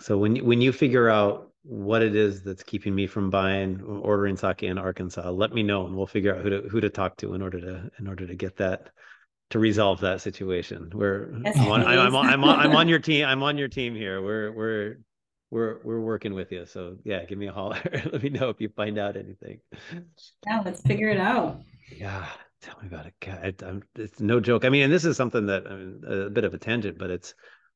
So 0.00 0.18
when 0.18 0.36
you, 0.36 0.44
when 0.44 0.60
you 0.60 0.72
figure 0.72 1.08
out 1.08 1.52
what 1.62 2.02
it 2.02 2.14
is 2.14 2.42
that's 2.42 2.62
keeping 2.62 2.94
me 2.94 3.06
from 3.06 3.30
buying 3.30 3.82
ordering 3.82 4.36
sake 4.36 4.62
in 4.62 4.78
Arkansas, 4.78 5.30
let 5.30 5.52
me 5.52 5.62
know 5.62 5.86
and 5.86 5.96
we'll 5.96 6.06
figure 6.06 6.34
out 6.34 6.42
who 6.42 6.50
to 6.50 6.68
who 6.68 6.80
to 6.80 6.90
talk 6.90 7.16
to 7.18 7.34
in 7.34 7.42
order 7.42 7.60
to 7.60 7.90
in 7.98 8.06
order 8.06 8.26
to 8.26 8.34
get 8.34 8.56
that 8.56 8.90
to 9.50 9.58
resolve 9.58 10.00
that 10.00 10.20
situation. 10.20 10.90
We're 10.92 11.32
Yes, 11.44 11.58
I'm 11.58 11.70
on, 11.70 11.82
I'm, 11.82 11.98
I'm 11.98 12.16
on, 12.16 12.26
I'm 12.26 12.44
on 12.44 12.60
I'm 12.60 12.76
on 12.76 12.88
your 12.92 12.98
team. 12.98 13.26
I'm 13.26 13.42
on 13.42 13.58
your 13.58 13.68
team 13.68 13.94
here. 13.94 14.22
We're 14.22 14.52
we're 14.52 14.96
we're 15.50 15.78
we're 15.84 16.00
working 16.00 16.34
with 16.34 16.50
you. 16.52 16.66
So 16.66 16.96
yeah, 17.04 17.24
give 17.24 17.38
me 17.38 17.46
a 17.46 17.52
holler. 17.52 17.80
let 18.12 18.22
me 18.22 18.30
know 18.30 18.48
if 18.48 18.60
you 18.60 18.68
find 18.68 18.98
out 18.98 19.16
anything. 19.16 19.60
Yeah, 20.46 20.62
let's 20.64 20.80
figure 20.82 21.08
it 21.08 21.20
out. 21.20 21.60
Yeah, 21.94 22.26
tell 22.62 22.76
me 22.80 22.88
about 22.88 23.06
it. 23.06 23.14
God, 23.20 23.62
I'm, 23.66 23.82
it's 23.94 24.20
no 24.20 24.40
joke. 24.40 24.64
I 24.64 24.68
mean, 24.68 24.82
and 24.82 24.92
this 24.92 25.04
is 25.04 25.16
something 25.16 25.46
that 25.46 25.66
I 25.66 25.74
mean, 25.74 26.02
a 26.06 26.30
bit 26.30 26.44
of 26.44 26.54
a 26.54 26.58
tangent, 26.58 26.98
but 26.98 27.10
it's 27.10 27.34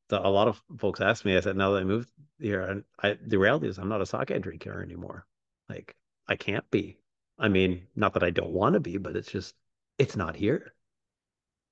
the, 0.09 0.25
a 0.25 0.27
lot 0.27 0.47
of 0.47 0.61
folks 0.79 1.01
ask 1.01 1.23
me. 1.23 1.37
I 1.37 1.39
said, 1.39 1.55
now 1.55 1.71
that 1.71 1.81
I 1.81 1.85
moved 1.85 2.09
here, 2.39 2.61
and 2.61 2.83
I 3.01 3.17
the 3.25 3.39
reality 3.39 3.67
is 3.67 3.77
I'm 3.77 3.89
not 3.89 4.01
a 4.01 4.05
sake 4.05 4.41
drinker 4.41 4.81
anymore. 4.81 5.25
Like 5.69 5.95
I 6.27 6.35
can't 6.35 6.69
be. 6.71 6.97
I 7.39 7.47
mean, 7.47 7.87
not 7.95 8.13
that 8.13 8.23
I 8.23 8.29
don't 8.29 8.51
want 8.51 8.73
to 8.73 8.79
be, 8.79 8.97
but 8.97 9.15
it's 9.15 9.31
just 9.31 9.55
it's 9.97 10.15
not 10.15 10.35
here. 10.35 10.73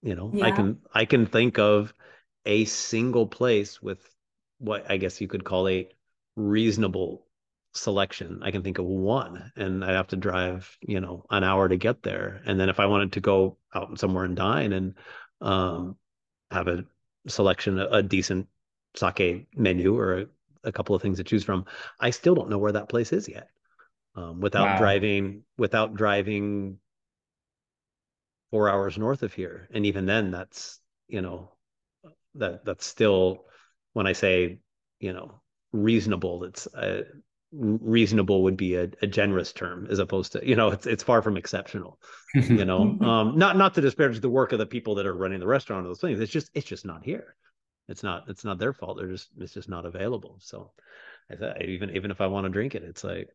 You 0.01 0.15
know, 0.15 0.31
I 0.41 0.51
can 0.51 0.79
I 0.93 1.03
can 1.03 1.25
think 1.25 1.59
of 1.59 1.93
a 2.45 2.63
single 2.65 3.27
place 3.27 3.81
with 3.81 3.99
what 4.59 4.89
I 4.89 4.97
guess 4.97 5.21
you 5.21 5.27
could 5.27 5.43
call 5.43 5.67
a 5.67 5.89
reasonable 6.35 7.25
selection. 7.73 8.41
I 8.43 8.51
can 8.51 8.63
think 8.63 8.77
of 8.77 8.85
one, 8.85 9.51
and 9.55 9.83
I'd 9.83 9.95
have 9.95 10.07
to 10.09 10.15
drive, 10.17 10.77
you 10.81 10.99
know, 10.99 11.25
an 11.29 11.43
hour 11.43 11.67
to 11.69 11.77
get 11.77 12.03
there. 12.03 12.41
And 12.45 12.59
then 12.59 12.69
if 12.69 12.79
I 12.79 12.85
wanted 12.87 13.13
to 13.13 13.21
go 13.21 13.57
out 13.73 13.99
somewhere 13.99 14.25
and 14.25 14.35
dine 14.35 14.73
and 14.73 14.95
um, 15.41 15.97
have 16.51 16.67
a 16.67 16.85
selection, 17.27 17.79
a, 17.79 17.87
a 17.87 18.03
decent 18.03 18.47
sake 18.95 19.47
menu 19.55 19.97
or 19.97 20.19
a, 20.19 20.25
a 20.65 20.71
couple 20.71 20.95
of 20.95 21.01
things 21.01 21.17
to 21.17 21.23
choose 21.23 21.43
from, 21.43 21.65
I 21.99 22.09
still 22.11 22.35
don't 22.35 22.49
know 22.49 22.57
where 22.57 22.73
that 22.73 22.89
place 22.89 23.13
is 23.13 23.27
yet. 23.29 23.49
Um, 24.15 24.41
without 24.41 24.65
Wow. 24.65 24.77
driving, 24.77 25.43
without 25.57 25.93
driving 25.95 26.79
four 28.51 28.69
hours 28.69 28.97
north 28.97 29.23
of 29.23 29.33
here, 29.33 29.67
and 29.73 29.85
even 29.85 30.05
then, 30.05 30.31
that's 30.31 30.79
you 31.07 31.21
know, 31.21 31.51
that 32.35 32.65
that's 32.65 32.85
still 32.85 33.45
when 33.99 34.07
I 34.07 34.13
say 34.13 34.59
you 35.01 35.11
know 35.11 35.41
reasonable, 35.73 36.45
it's 36.45 36.65
uh, 36.67 37.03
reasonable 37.51 38.43
would 38.43 38.55
be 38.55 38.75
a, 38.75 38.89
a 39.01 39.07
generous 39.07 39.51
term 39.51 39.87
as 39.91 39.99
opposed 39.99 40.31
to 40.31 40.47
you 40.47 40.55
know 40.55 40.69
it's 40.69 40.85
it's 40.85 41.03
far 41.03 41.21
from 41.21 41.35
exceptional 41.35 41.99
you 42.33 42.63
know? 42.63 42.97
Um 43.01 43.37
not 43.37 43.57
not 43.57 43.73
to 43.73 43.81
disparage 43.81 44.21
the 44.21 44.29
work 44.29 44.53
of 44.53 44.59
the 44.59 44.65
people 44.65 44.95
that 44.95 45.05
are 45.05 45.13
running 45.13 45.41
the 45.41 45.47
restaurant 45.47 45.85
or 45.85 45.89
those 45.89 45.99
things 45.99 46.21
it's 46.21 46.31
just 46.31 46.49
it's 46.53 46.65
just 46.65 46.85
not 46.85 47.03
here. 47.03 47.35
It's 47.89 48.03
not 48.03 48.25
it's 48.29 48.45
not 48.45 48.57
their 48.59 48.71
fault. 48.71 48.97
They're 48.97 49.11
just 49.11 49.29
it's 49.39 49.53
just 49.53 49.67
not 49.67 49.85
available. 49.85 50.37
So 50.39 50.71
I 51.29 51.35
thought 51.35 51.61
even 51.61 51.89
even 51.95 52.11
if 52.11 52.21
I 52.21 52.27
want 52.27 52.45
to 52.45 52.49
drink 52.49 52.75
it 52.75 52.83
it's 52.83 53.03
like 53.03 53.29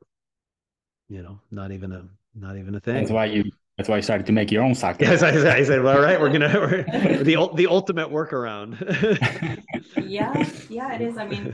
you 1.09 1.23
know 1.23 1.41
not 1.51 1.73
even 1.73 1.93
a 1.93 2.09
not 2.35 2.57
even 2.57 2.75
a 2.75 2.81
thing. 2.81 2.95
That's 2.95 3.11
why 3.11 3.27
you. 3.27 3.51
That's 3.77 3.89
why 3.89 3.97
you 3.97 4.03
started 4.03 4.27
to 4.27 4.33
make 4.33 4.53
your 4.53 4.63
own 4.63 4.75
sake. 4.75 4.97
yes 5.01 5.23
I, 5.23 5.33
said- 5.33 5.47
I 5.57 5.65
said 5.65 5.83
well 5.83 5.97
all 5.97 6.03
right 6.03 6.21
we're 6.21 6.31
gonna 6.33 6.53
we're, 6.61 7.23
the 7.25 7.51
the 7.55 7.67
ultimate 7.67 8.09
workaround 8.11 8.79
Yeah, 10.07 10.45
yeah, 10.69 10.95
it 10.95 11.01
is. 11.01 11.17
I 11.17 11.27
mean, 11.27 11.53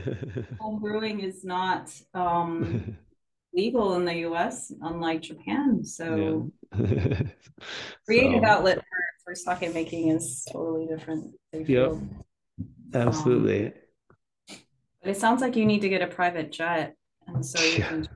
home 0.59 0.79
brewing 0.79 1.21
is 1.21 1.43
not 1.43 1.89
um 2.13 2.95
legal 3.53 3.95
in 3.95 4.05
the 4.05 4.15
US, 4.29 4.71
unlike 4.81 5.21
Japan. 5.21 5.83
So 5.83 6.51
yeah. 6.77 7.21
creative 8.05 8.41
So, 8.43 8.45
outlet 8.49 8.77
for, 8.77 9.33
for 9.33 9.35
sake 9.35 9.73
making 9.73 10.09
is 10.09 10.45
totally 10.51 10.85
different. 10.85 11.33
they 11.51 11.59
Yep. 11.59 11.65
feel. 11.67 12.01
absolutely 12.93 13.73
But 15.01 15.09
it 15.11 15.17
sounds 15.17 15.41
like 15.41 15.55
you 15.55 15.65
need 15.65 15.81
to 15.81 15.89
get 15.89 16.01
a 16.01 16.07
private 16.07 16.51
jet, 16.51 16.95
and 17.27 17.43
so 17.45 17.59
you 17.63 17.77
Yeah. 17.79 17.87
can. 17.89 18.07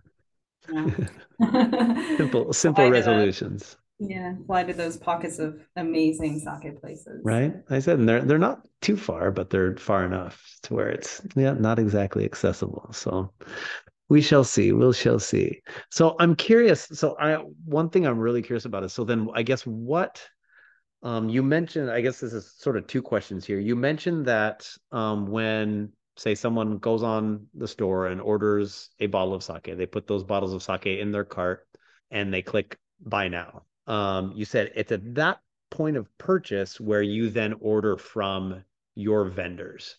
Yeah. 1.41 2.17
simple 2.17 2.51
simple 2.53 2.83
Fly 2.83 2.85
to 2.85 2.91
resolutions 2.91 3.77
Yeah, 3.99 4.33
fly 4.45 4.63
to 4.63 4.73
those 4.73 4.97
pockets 4.97 5.39
of 5.39 5.61
amazing 5.75 6.39
sake 6.39 6.79
places. 6.81 7.21
right? 7.23 7.53
I 7.69 7.79
said 7.79 7.99
and 7.99 8.09
they're 8.09 8.21
they're 8.21 8.37
not 8.37 8.67
too 8.81 8.97
far 8.97 9.31
but 9.31 9.49
they're 9.49 9.77
far 9.77 10.05
enough 10.05 10.43
to 10.63 10.73
where 10.73 10.89
it's 10.89 11.21
yeah 11.35 11.53
not 11.53 11.79
exactly 11.79 12.25
accessible. 12.25 12.89
So 12.91 13.31
we 14.09 14.21
shall 14.21 14.43
see 14.43 14.71
we 14.73 14.93
shall 14.93 15.19
see. 15.19 15.61
So 15.91 16.15
i'm 16.19 16.35
curious 16.35 16.87
so 16.91 17.15
i 17.19 17.35
one 17.63 17.89
thing 17.89 18.05
i'm 18.05 18.19
really 18.19 18.41
curious 18.41 18.65
about 18.65 18.83
is 18.83 18.93
so 18.93 19.03
then 19.03 19.29
i 19.33 19.41
guess 19.43 19.61
what 19.63 20.21
um 21.03 21.29
you 21.29 21.41
mentioned 21.41 21.89
i 21.89 22.01
guess 22.01 22.19
this 22.19 22.33
is 22.33 22.53
sort 22.57 22.77
of 22.77 22.87
two 22.87 23.01
questions 23.01 23.45
here. 23.45 23.59
You 23.59 23.75
mentioned 23.75 24.25
that 24.25 24.69
um 24.91 25.27
when 25.27 25.91
say 26.17 26.35
someone 26.35 26.77
goes 26.77 27.03
on 27.03 27.47
the 27.53 27.67
store 27.67 28.07
and 28.07 28.21
orders 28.21 28.89
a 28.99 29.07
bottle 29.07 29.33
of 29.33 29.43
sake 29.43 29.69
they 29.77 29.85
put 29.85 30.05
those 30.05 30.23
bottles 30.23 30.53
of 30.53 30.61
sake 30.61 30.85
in 30.85 31.11
their 31.11 31.25
cart 31.25 31.65
and 32.11 32.33
they 32.33 32.41
click 32.41 32.77
buy 33.01 33.27
now 33.27 33.63
um 33.87 34.31
you 34.35 34.45
said 34.45 34.71
it's 34.75 34.91
at 34.91 35.15
that 35.15 35.39
point 35.69 35.97
of 35.97 36.15
purchase 36.17 36.79
where 36.79 37.01
you 37.01 37.29
then 37.29 37.53
order 37.59 37.97
from 37.97 38.63
your 38.95 39.25
vendors. 39.25 39.97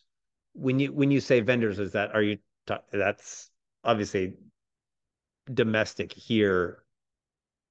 When 0.54 0.78
you 0.78 0.92
when 0.92 1.10
you 1.10 1.20
say 1.20 1.40
vendors 1.40 1.78
is 1.78 1.92
that 1.92 2.14
are 2.14 2.22
you 2.22 2.38
that's 2.92 3.50
obviously 3.84 4.34
domestic 5.52 6.12
here 6.12 6.82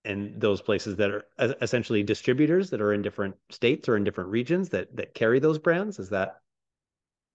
and 0.06 0.40
those 0.40 0.62
places 0.62 0.96
that 0.98 1.10
are 1.10 1.26
essentially 1.62 2.04
distributors 2.04 2.70
that 2.70 2.80
are 2.80 2.94
in 2.94 3.02
different 3.02 3.36
states 3.50 3.90
or 3.90 3.98
in 3.98 4.04
different 4.04 4.30
regions 4.30 4.70
that 4.70 4.96
that 4.96 5.14
carry 5.14 5.40
those 5.40 5.58
brands? 5.58 6.00
Is 6.00 6.10
that 6.10 6.36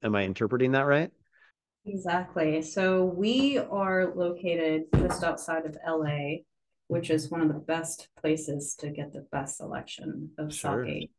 am 0.03 0.15
i 0.15 0.23
interpreting 0.23 0.73
that 0.73 0.87
right? 0.87 1.11
Exactly. 1.87 2.63
So 2.63 3.05
we 3.05 3.59
are 3.59 4.15
located 4.15 4.85
just 4.99 5.25
outside 5.25 5.65
of 5.65 5.77
LA, 5.87 6.43
which 6.91 7.09
is 7.09 7.31
one 7.31 7.41
of 7.41 7.49
the 7.49 7.55
best 7.75 8.09
places 8.21 8.75
to 8.75 8.91
get 8.91 9.13
the 9.13 9.25
best 9.31 9.59
selection 9.59 10.31
of 10.39 10.53
Sure. 10.53 10.85
sake, 10.85 11.13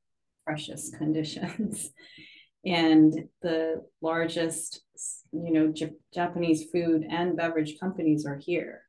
freshest 0.43 0.97
conditions. 0.97 1.91
And 2.63 3.11
the 3.41 3.83
largest, 4.01 4.83
you 5.31 5.51
know, 5.51 5.69
Jap- 5.69 5.95
Japanese 6.13 6.65
food 6.71 7.03
and 7.09 7.35
beverage 7.35 7.79
companies 7.79 8.27
are 8.27 8.35
here. 8.37 8.83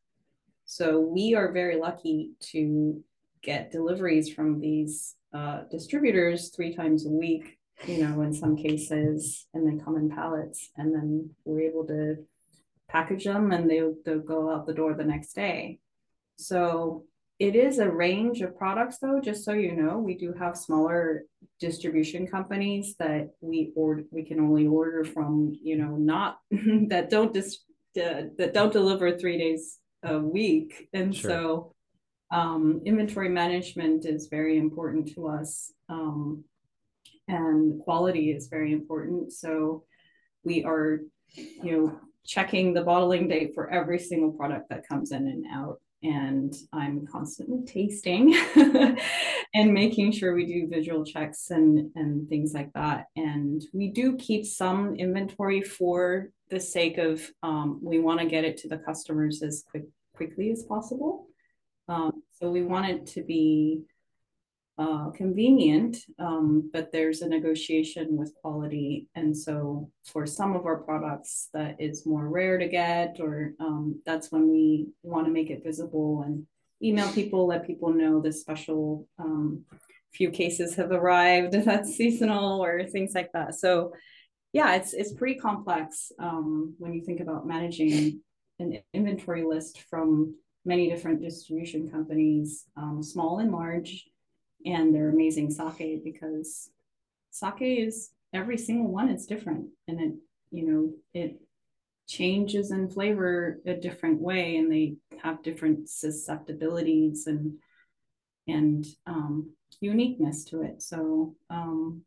So 0.66 1.00
we 1.00 1.34
are 1.34 1.52
very 1.52 1.76
lucky 1.80 2.32
to 2.52 3.02
get 3.42 3.72
deliveries 3.72 4.30
from 4.30 4.60
these 4.60 5.16
uh, 5.32 5.62
distributors 5.70 6.50
three 6.50 6.76
times 6.76 7.06
a 7.06 7.08
week 7.08 7.58
you 7.86 7.98
know, 7.98 8.20
in 8.20 8.32
some 8.32 8.56
cases, 8.56 9.46
and 9.54 9.66
they 9.66 9.82
come 9.82 9.96
in 9.96 10.08
pallets, 10.08 10.70
and 10.76 10.94
then 10.94 11.30
we're 11.44 11.62
able 11.62 11.84
to 11.86 12.16
package 12.88 13.24
them 13.24 13.52
and 13.52 13.68
they'll, 13.68 13.94
they'll 14.04 14.20
go 14.20 14.52
out 14.52 14.66
the 14.66 14.74
door 14.74 14.94
the 14.94 15.02
next 15.04 15.32
day. 15.32 15.80
So 16.46 17.04
it 17.38 17.56
is 17.56 17.78
a 17.78 17.90
range 17.90 18.40
of 18.40 18.56
products, 18.56 18.98
though, 18.98 19.20
just 19.20 19.44
so 19.44 19.52
you 19.52 19.74
know, 19.74 19.98
we 19.98 20.14
do 20.14 20.32
have 20.32 20.56
smaller 20.56 21.24
distribution 21.58 22.26
companies 22.26 22.94
that 22.98 23.30
we 23.40 23.72
order, 23.74 24.04
we 24.10 24.22
can 24.22 24.38
only 24.38 24.66
order 24.66 25.04
from, 25.04 25.52
you 25.62 25.76
know, 25.76 25.96
not 25.96 26.38
that 26.88 27.10
don't 27.10 27.32
dis, 27.32 27.58
uh, 27.96 28.24
that 28.38 28.52
don't 28.54 28.72
deliver 28.72 29.16
three 29.18 29.38
days 29.38 29.78
a 30.04 30.18
week. 30.18 30.88
And 30.92 31.14
Sure. 31.14 31.30
so 31.30 31.74
um, 32.30 32.82
inventory 32.84 33.28
management 33.28 34.06
is 34.06 34.28
very 34.28 34.58
important 34.58 35.12
to 35.14 35.28
us. 35.28 35.72
Um, 35.88 36.44
and 37.28 37.80
quality 37.80 38.30
is 38.30 38.48
very 38.48 38.72
important. 38.72 39.32
So 39.32 39.84
we 40.44 40.64
are, 40.64 41.00
you 41.34 41.72
know, 41.72 42.00
checking 42.24 42.72
the 42.72 42.82
bottling 42.82 43.28
date 43.28 43.52
for 43.54 43.70
every 43.70 43.98
single 43.98 44.32
product 44.32 44.68
that 44.70 44.86
comes 44.86 45.12
in 45.12 45.26
and 45.26 45.44
out. 45.52 45.80
And 46.02 46.52
I'm 46.72 47.06
constantly 47.06 47.64
tasting 47.64 48.34
and 49.54 49.72
making 49.72 50.12
sure 50.12 50.34
we 50.34 50.46
do 50.46 50.68
visual 50.68 51.04
checks 51.04 51.50
and, 51.50 51.90
and 51.94 52.28
things 52.28 52.52
like 52.54 52.72
that. 52.74 53.06
And 53.16 53.62
we 53.72 53.88
do 53.88 54.16
keep 54.16 54.44
some 54.44 54.96
inventory 54.96 55.62
for 55.62 56.30
the 56.50 56.60
sake 56.60 56.98
of 56.98 57.22
um, 57.42 57.80
we 57.82 57.98
want 57.98 58.20
to 58.20 58.26
get 58.26 58.44
it 58.44 58.56
to 58.58 58.68
the 58.68 58.78
customers 58.78 59.42
as 59.42 59.64
quick, 59.70 59.84
quickly 60.14 60.50
as 60.50 60.64
possible. 60.64 61.28
Um, 61.88 62.22
so 62.32 62.50
we 62.50 62.62
want 62.62 62.90
it 62.90 63.06
to 63.08 63.22
be 63.22 63.82
uh, 64.78 65.10
convenient, 65.10 65.98
um, 66.18 66.70
but 66.72 66.90
there's 66.92 67.20
a 67.20 67.28
negotiation 67.28 68.16
with 68.16 68.34
quality. 68.40 69.06
And 69.14 69.36
so 69.36 69.90
for 70.06 70.26
some 70.26 70.56
of 70.56 70.64
our 70.66 70.78
products 70.78 71.48
that 71.52 71.76
is 71.78 72.06
more 72.06 72.28
rare 72.28 72.58
to 72.58 72.68
get, 72.68 73.16
or 73.20 73.52
um, 73.60 74.00
that's 74.06 74.32
when 74.32 74.48
we 74.48 74.88
want 75.02 75.26
to 75.26 75.32
make 75.32 75.50
it 75.50 75.62
visible 75.64 76.22
and 76.22 76.46
email 76.82 77.12
people, 77.12 77.46
let 77.46 77.66
people 77.66 77.92
know 77.92 78.20
the 78.20 78.32
special 78.32 79.06
um, 79.18 79.64
few 80.14 80.30
cases 80.30 80.74
have 80.74 80.90
arrived 80.90 81.52
that's 81.64 81.94
seasonal 81.94 82.62
or 82.62 82.84
things 82.84 83.12
like 83.14 83.30
that. 83.32 83.54
So 83.54 83.92
yeah, 84.52 84.74
it's 84.74 84.92
it's 84.92 85.12
pretty 85.12 85.38
complex 85.38 86.12
um, 86.18 86.74
when 86.78 86.92
you 86.92 87.02
think 87.02 87.20
about 87.20 87.46
managing 87.46 88.20
an 88.58 88.78
inventory 88.92 89.44
list 89.44 89.82
from 89.88 90.34
many 90.64 90.88
different 90.88 91.20
distribution 91.20 91.90
companies, 91.90 92.66
um, 92.76 93.02
small 93.02 93.38
and 93.38 93.50
large, 93.50 94.04
and 94.64 94.94
they're 94.94 95.08
amazing 95.08 95.50
sake 95.50 96.02
because 96.04 96.70
sake 97.30 97.62
is 97.62 98.10
every 98.32 98.58
single 98.58 98.90
one 98.90 99.08
is 99.08 99.26
different 99.26 99.66
and 99.88 100.00
it 100.00 100.12
you 100.50 100.66
know 100.66 100.92
it 101.14 101.40
changes 102.06 102.70
in 102.70 102.88
flavor 102.88 103.60
a 103.66 103.74
different 103.74 104.20
way 104.20 104.56
and 104.56 104.70
they 104.70 104.96
have 105.22 105.42
different 105.42 105.88
susceptibilities 105.88 107.26
and 107.26 107.54
and 108.48 108.84
um, 109.06 109.50
uniqueness 109.80 110.44
to 110.44 110.62
it. 110.62 110.82
So 110.82 111.36
um, 111.48 112.02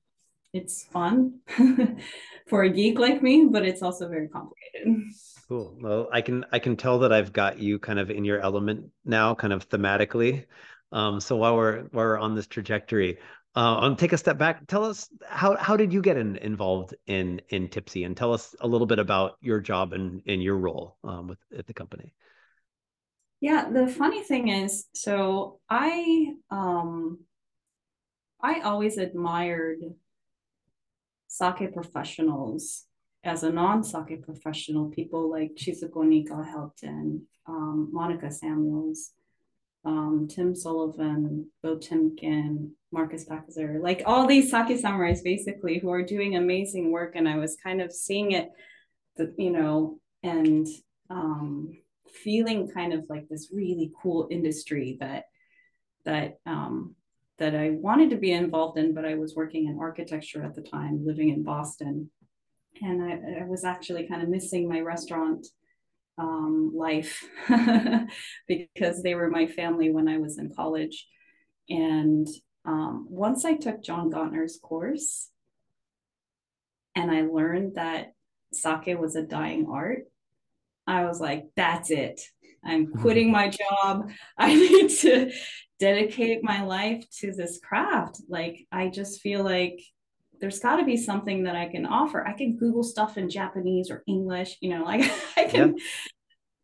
it's 0.53 0.83
fun 0.85 1.39
for 2.47 2.63
a 2.63 2.69
geek 2.69 2.97
like 2.99 3.21
me 3.21 3.45
but 3.49 3.65
it's 3.65 3.81
also 3.81 4.07
very 4.07 4.27
complicated. 4.27 5.03
Cool. 5.47 5.77
Well 5.79 6.09
i 6.11 6.21
can 6.21 6.45
i 6.51 6.59
can 6.59 6.75
tell 6.75 6.99
that 6.99 7.11
i've 7.11 7.31
got 7.31 7.59
you 7.59 7.77
kind 7.77 7.99
of 7.99 8.09
in 8.09 8.25
your 8.25 8.39
element 8.39 8.89
now 9.03 9.35
kind 9.35 9.53
of 9.53 9.69
thematically 9.69 10.45
um, 10.95 11.19
so 11.19 11.35
while 11.35 11.57
we're 11.57 11.83
while 11.91 12.05
we're 12.05 12.17
on 12.17 12.35
this 12.35 12.47
trajectory, 12.47 13.17
uh, 13.53 13.79
um, 13.81 13.97
take 13.97 14.13
a 14.13 14.17
step 14.17 14.37
back. 14.37 14.65
Tell 14.67 14.85
us 14.85 15.09
how 15.27 15.57
how 15.57 15.75
did 15.75 15.91
you 15.91 16.01
get 16.01 16.15
in, 16.15 16.37
involved 16.37 16.95
in 17.05 17.41
in 17.49 17.67
Tippsy, 17.67 18.05
and 18.05 18.15
tell 18.15 18.33
us 18.33 18.55
a 18.61 18.67
little 18.67 18.87
bit 18.87 18.97
about 18.97 19.33
your 19.41 19.59
job 19.59 19.91
and 19.91 20.21
in 20.25 20.39
your 20.39 20.57
role 20.57 20.97
um, 21.03 21.27
with 21.27 21.39
at 21.55 21.67
the 21.67 21.73
company. 21.73 22.13
Yeah, 23.41 23.69
the 23.69 23.87
funny 23.87 24.23
thing 24.23 24.47
is, 24.47 24.85
so 24.93 25.59
I 25.69 26.33
um, 26.49 27.19
I 28.41 28.61
always 28.61 28.97
admired 28.97 29.79
sake 31.27 31.73
professionals 31.73 32.85
as 33.25 33.43
a 33.43 33.51
non-sake 33.51 34.23
professional, 34.23 34.89
people 34.91 35.29
like 35.29 35.55
Chizuko 35.55 36.05
Niikawa-Helton, 36.05 37.21
um, 37.47 37.89
Monica 37.91 38.31
Samuels, 38.31 39.11
um, 39.85 40.27
Tim 40.29 40.55
Sullivan, 40.55 41.49
Beau 41.61 41.77
Timken, 41.77 42.71
Marcus 42.91 43.25
Pakiser, 43.25 43.81
like 43.81 44.01
all 44.05 44.25
these 44.25 44.49
sake 44.49 44.81
samurais 44.81 45.23
basically 45.23 45.79
who 45.79 45.89
are 45.91 46.01
doing 46.01 46.35
amazing 46.35 46.91
work. 46.91 47.15
And 47.15 47.27
I 47.27 47.37
was 47.37 47.57
kind 47.63 47.81
of 47.81 47.91
seeing 47.91 48.31
it, 48.31 48.49
you 49.37 49.51
know, 49.51 49.99
and 50.23 50.67
um, 51.09 51.77
feeling 52.09 52.69
kind 52.71 52.93
of 52.93 53.05
like 53.09 53.27
this 53.29 53.49
really 53.53 53.91
cool 54.01 54.27
industry 54.31 54.97
that 54.99 55.25
that 56.05 56.39
um, 56.45 56.95
that 57.37 57.55
I 57.55 57.71
wanted 57.71 58.11
to 58.11 58.17
be 58.17 58.31
involved 58.31 58.77
in, 58.77 58.93
but 58.93 59.05
I 59.05 59.15
was 59.15 59.35
working 59.35 59.67
in 59.67 59.77
architecture 59.79 60.43
at 60.43 60.55
the 60.55 60.61
time, 60.61 61.05
living 61.05 61.29
in 61.29 61.43
Boston, 61.43 62.09
and 62.81 63.03
I, 63.03 63.41
I 63.41 63.45
was 63.45 63.65
actually 63.65 64.07
kind 64.07 64.21
of 64.21 64.29
missing 64.29 64.69
my 64.69 64.79
restaurant 64.79 65.45
um, 66.17 66.71
life 66.73 67.27
because 68.47 69.03
they 69.03 69.15
were 69.15 69.29
my 69.29 69.47
family 69.47 69.91
when 69.91 70.07
I 70.07 70.17
was 70.17 70.37
in 70.37 70.53
college. 70.55 71.07
And 71.69 72.27
um, 72.65 73.07
once 73.09 73.45
I 73.45 73.55
took 73.55 73.83
John 73.83 74.11
Gauntner's 74.11 74.59
course 74.61 75.29
and 76.95 77.11
I 77.11 77.21
learned 77.21 77.75
that 77.75 78.13
sake 78.53 78.97
was 78.99 79.15
a 79.15 79.23
dying 79.23 79.67
art, 79.69 80.03
I 80.87 81.05
was 81.05 81.19
like, 81.19 81.45
that's 81.55 81.91
it. 81.91 82.21
I'm 82.63 82.87
quitting 83.01 83.31
my 83.31 83.49
job. 83.49 84.09
I 84.37 84.55
need 84.55 84.89
to 84.89 85.31
dedicate 85.79 86.43
my 86.43 86.63
life 86.63 87.05
to 87.19 87.31
this 87.31 87.59
craft. 87.59 88.21
Like, 88.29 88.65
I 88.71 88.87
just 88.87 89.21
feel 89.21 89.43
like 89.43 89.81
there's 90.39 90.59
got 90.59 90.77
to 90.77 90.85
be 90.85 90.97
something 90.97 91.43
that 91.43 91.55
I 91.55 91.67
can 91.67 91.85
offer. 91.85 92.25
I 92.25 92.33
can 92.33 92.57
Google 92.57 92.83
stuff 92.83 93.17
in 93.17 93.29
Japanese 93.29 93.89
or 93.89 94.03
English, 94.07 94.57
you 94.61 94.69
know, 94.69 94.83
like 94.85 95.11
I 95.37 95.45
can, 95.45 95.77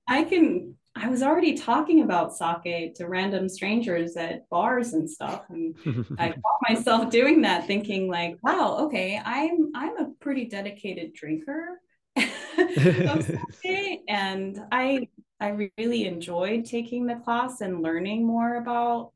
I 0.07 0.23
can, 0.23 0.75
I 0.95 1.07
was 1.07 1.23
already 1.23 1.53
talking 1.53 2.01
about 2.01 2.35
sake 2.35 2.95
to 2.95 3.07
random 3.07 3.47
strangers 3.47 4.17
at 4.17 4.49
bars 4.49 4.93
and 4.93 5.09
stuff. 5.09 5.45
And 5.49 5.75
I 6.19 6.29
caught 6.29 6.69
myself 6.69 7.09
doing 7.09 7.41
that 7.43 7.65
thinking 7.65 8.09
like, 8.09 8.37
wow, 8.43 8.77
okay, 8.85 9.21
I'm, 9.23 9.71
I'm 9.73 9.97
a 9.97 10.11
pretty 10.19 10.45
dedicated 10.45 11.13
drinker 11.13 11.79
of 12.17 13.31
sake. 13.63 14.01
And 14.09 14.59
I, 14.69 15.07
I 15.39 15.69
really 15.77 16.07
enjoyed 16.07 16.65
taking 16.65 17.05
the 17.05 17.15
class 17.15 17.61
and 17.61 17.81
learning 17.81 18.27
more 18.27 18.55
about 18.55 19.13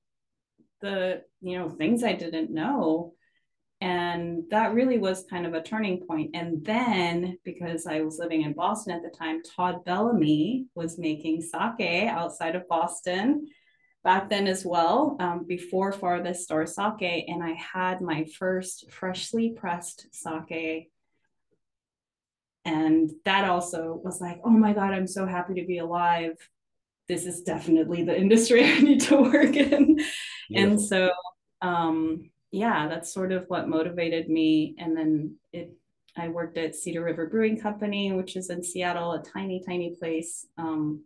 the, 0.79 1.23
you 1.41 1.59
know, 1.59 1.69
things 1.69 2.03
I 2.03 2.13
didn't 2.13 2.51
know 2.51 3.14
and 3.85 4.43
that 4.49 4.73
really 4.73 4.97
was 4.97 5.25
kind 5.29 5.45
of 5.45 5.53
a 5.53 5.61
turning 5.61 6.03
point. 6.07 6.31
and 6.33 6.65
then 6.65 7.37
because 7.43 7.85
i 7.85 8.01
was 8.01 8.17
living 8.17 8.41
in 8.41 8.53
boston 8.53 8.93
at 8.93 9.03
the 9.03 9.17
time 9.17 9.41
todd 9.43 9.85
bellomy 9.85 10.65
was 10.73 10.97
making 10.97 11.39
sake 11.41 12.07
outside 12.07 12.55
of 12.55 12.67
boston 12.67 13.47
back 14.03 14.29
then 14.29 14.47
as 14.47 14.63
well 14.63 15.17
um, 15.19 15.45
before 15.47 15.91
farthest 15.91 16.43
star 16.43 16.65
sake. 16.65 17.25
And 17.27 17.43
i 17.43 17.53
had 17.53 18.01
my 18.01 18.25
first 18.37 18.91
freshly 18.91 19.49
pressed 19.49 20.07
sake. 20.11 20.91
And 22.63 23.11
that 23.25 23.49
also 23.49 23.99
was 24.03 24.21
like 24.21 24.39
oh 24.43 24.51
my 24.51 24.73
god 24.73 24.93
i'm 24.93 25.07
so 25.07 25.25
happy 25.25 25.55
to 25.55 25.65
be 25.65 25.79
alive. 25.79 26.37
This 27.07 27.25
is 27.25 27.41
definitely 27.41 28.03
the 28.03 28.17
industry 28.23 28.63
i 28.63 28.79
need 28.79 29.01
to 29.01 29.17
work 29.17 29.55
in. 29.55 29.99
And 30.53 30.79
so 30.79 31.11
um, 31.61 32.29
yeah, 32.55 32.87
that's 32.87 33.13
sort 33.13 33.33
of 33.33 33.45
what 33.49 33.67
motivated 33.67 34.29
me. 34.29 34.75
And 34.77 34.95
then 34.95 35.35
it, 35.51 35.73
I 36.17 36.29
worked 36.29 36.57
at 36.57 36.73
Cedar 36.73 37.03
River 37.03 37.27
Brewing 37.27 37.59
Company, 37.59 38.13
which 38.13 38.37
is 38.37 38.49
in 38.49 38.63
Seattle, 38.63 39.11
a 39.11 39.21
tiny, 39.21 39.61
tiny 39.65 39.93
place 39.99 40.47
um, 40.57 41.03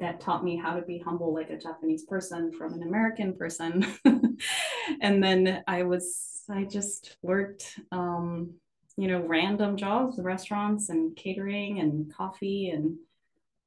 that 0.00 0.20
taught 0.20 0.42
me 0.42 0.56
how 0.56 0.74
to 0.74 0.82
be 0.82 0.98
humble 0.98 1.32
like 1.32 1.50
a 1.50 1.58
Japanese 1.58 2.04
person 2.04 2.52
from 2.52 2.74
an 2.74 2.82
American 2.82 3.36
person. 3.36 3.86
and 5.00 5.22
then 5.22 5.62
I 5.68 5.84
was, 5.84 6.42
I 6.50 6.64
just 6.64 7.16
worked, 7.22 7.78
um, 7.92 8.54
you 8.96 9.06
know, 9.06 9.20
random 9.20 9.76
jobs, 9.76 10.18
restaurants 10.18 10.88
and 10.88 11.14
catering 11.14 11.78
and 11.78 12.12
coffee 12.12 12.70
and 12.70 12.96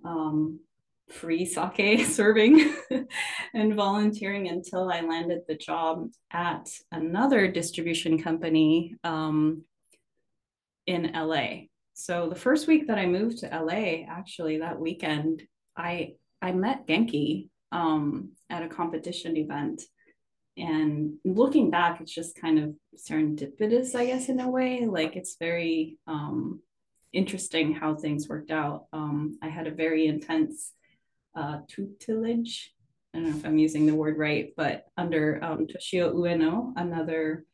um, 0.03 0.59
free 1.13 1.45
sake 1.45 2.05
serving 2.05 2.75
and 3.53 3.75
volunteering 3.75 4.47
until 4.47 4.91
I 4.91 5.01
landed 5.01 5.41
the 5.47 5.55
job 5.55 6.09
at 6.31 6.69
another 6.91 7.47
distribution 7.47 8.21
company 8.21 8.95
um, 9.03 9.63
in 10.85 11.11
LA. 11.13 11.67
So 11.93 12.27
the 12.27 12.35
first 12.35 12.67
week 12.67 12.87
that 12.87 12.97
I 12.97 13.05
moved 13.05 13.39
to 13.39 13.47
LA, 13.47 14.03
actually 14.09 14.59
that 14.59 14.79
weekend, 14.79 15.43
I 15.77 16.15
I 16.41 16.51
met 16.51 16.87
Genki 16.87 17.49
um, 17.71 18.31
at 18.49 18.63
a 18.63 18.67
competition 18.67 19.37
event. 19.37 19.81
And 20.57 21.15
looking 21.23 21.71
back, 21.71 22.01
it's 22.01 22.13
just 22.13 22.39
kind 22.39 22.59
of 22.59 22.75
serendipitous, 22.97 23.95
I 23.95 24.07
guess, 24.07 24.29
in 24.29 24.39
a 24.39 24.49
way. 24.49 24.85
Like 24.85 25.15
it's 25.15 25.37
very 25.39 25.97
um, 26.05 26.61
interesting 27.11 27.73
how 27.73 27.95
things 27.95 28.27
worked 28.27 28.51
out. 28.51 28.85
Um, 28.91 29.39
I 29.41 29.49
had 29.49 29.67
a 29.67 29.71
very 29.71 30.05
intense 30.05 30.73
uh, 31.35 31.59
tutelage. 31.67 32.73
I 33.13 33.19
don't 33.19 33.29
know 33.29 33.37
if 33.37 33.45
I'm 33.45 33.57
using 33.57 33.85
the 33.85 33.95
word 33.95 34.17
right, 34.17 34.53
but 34.57 34.85
under 34.97 35.43
um, 35.43 35.67
Toshio 35.67 36.13
Ueno, 36.13 36.73
another 36.75 37.45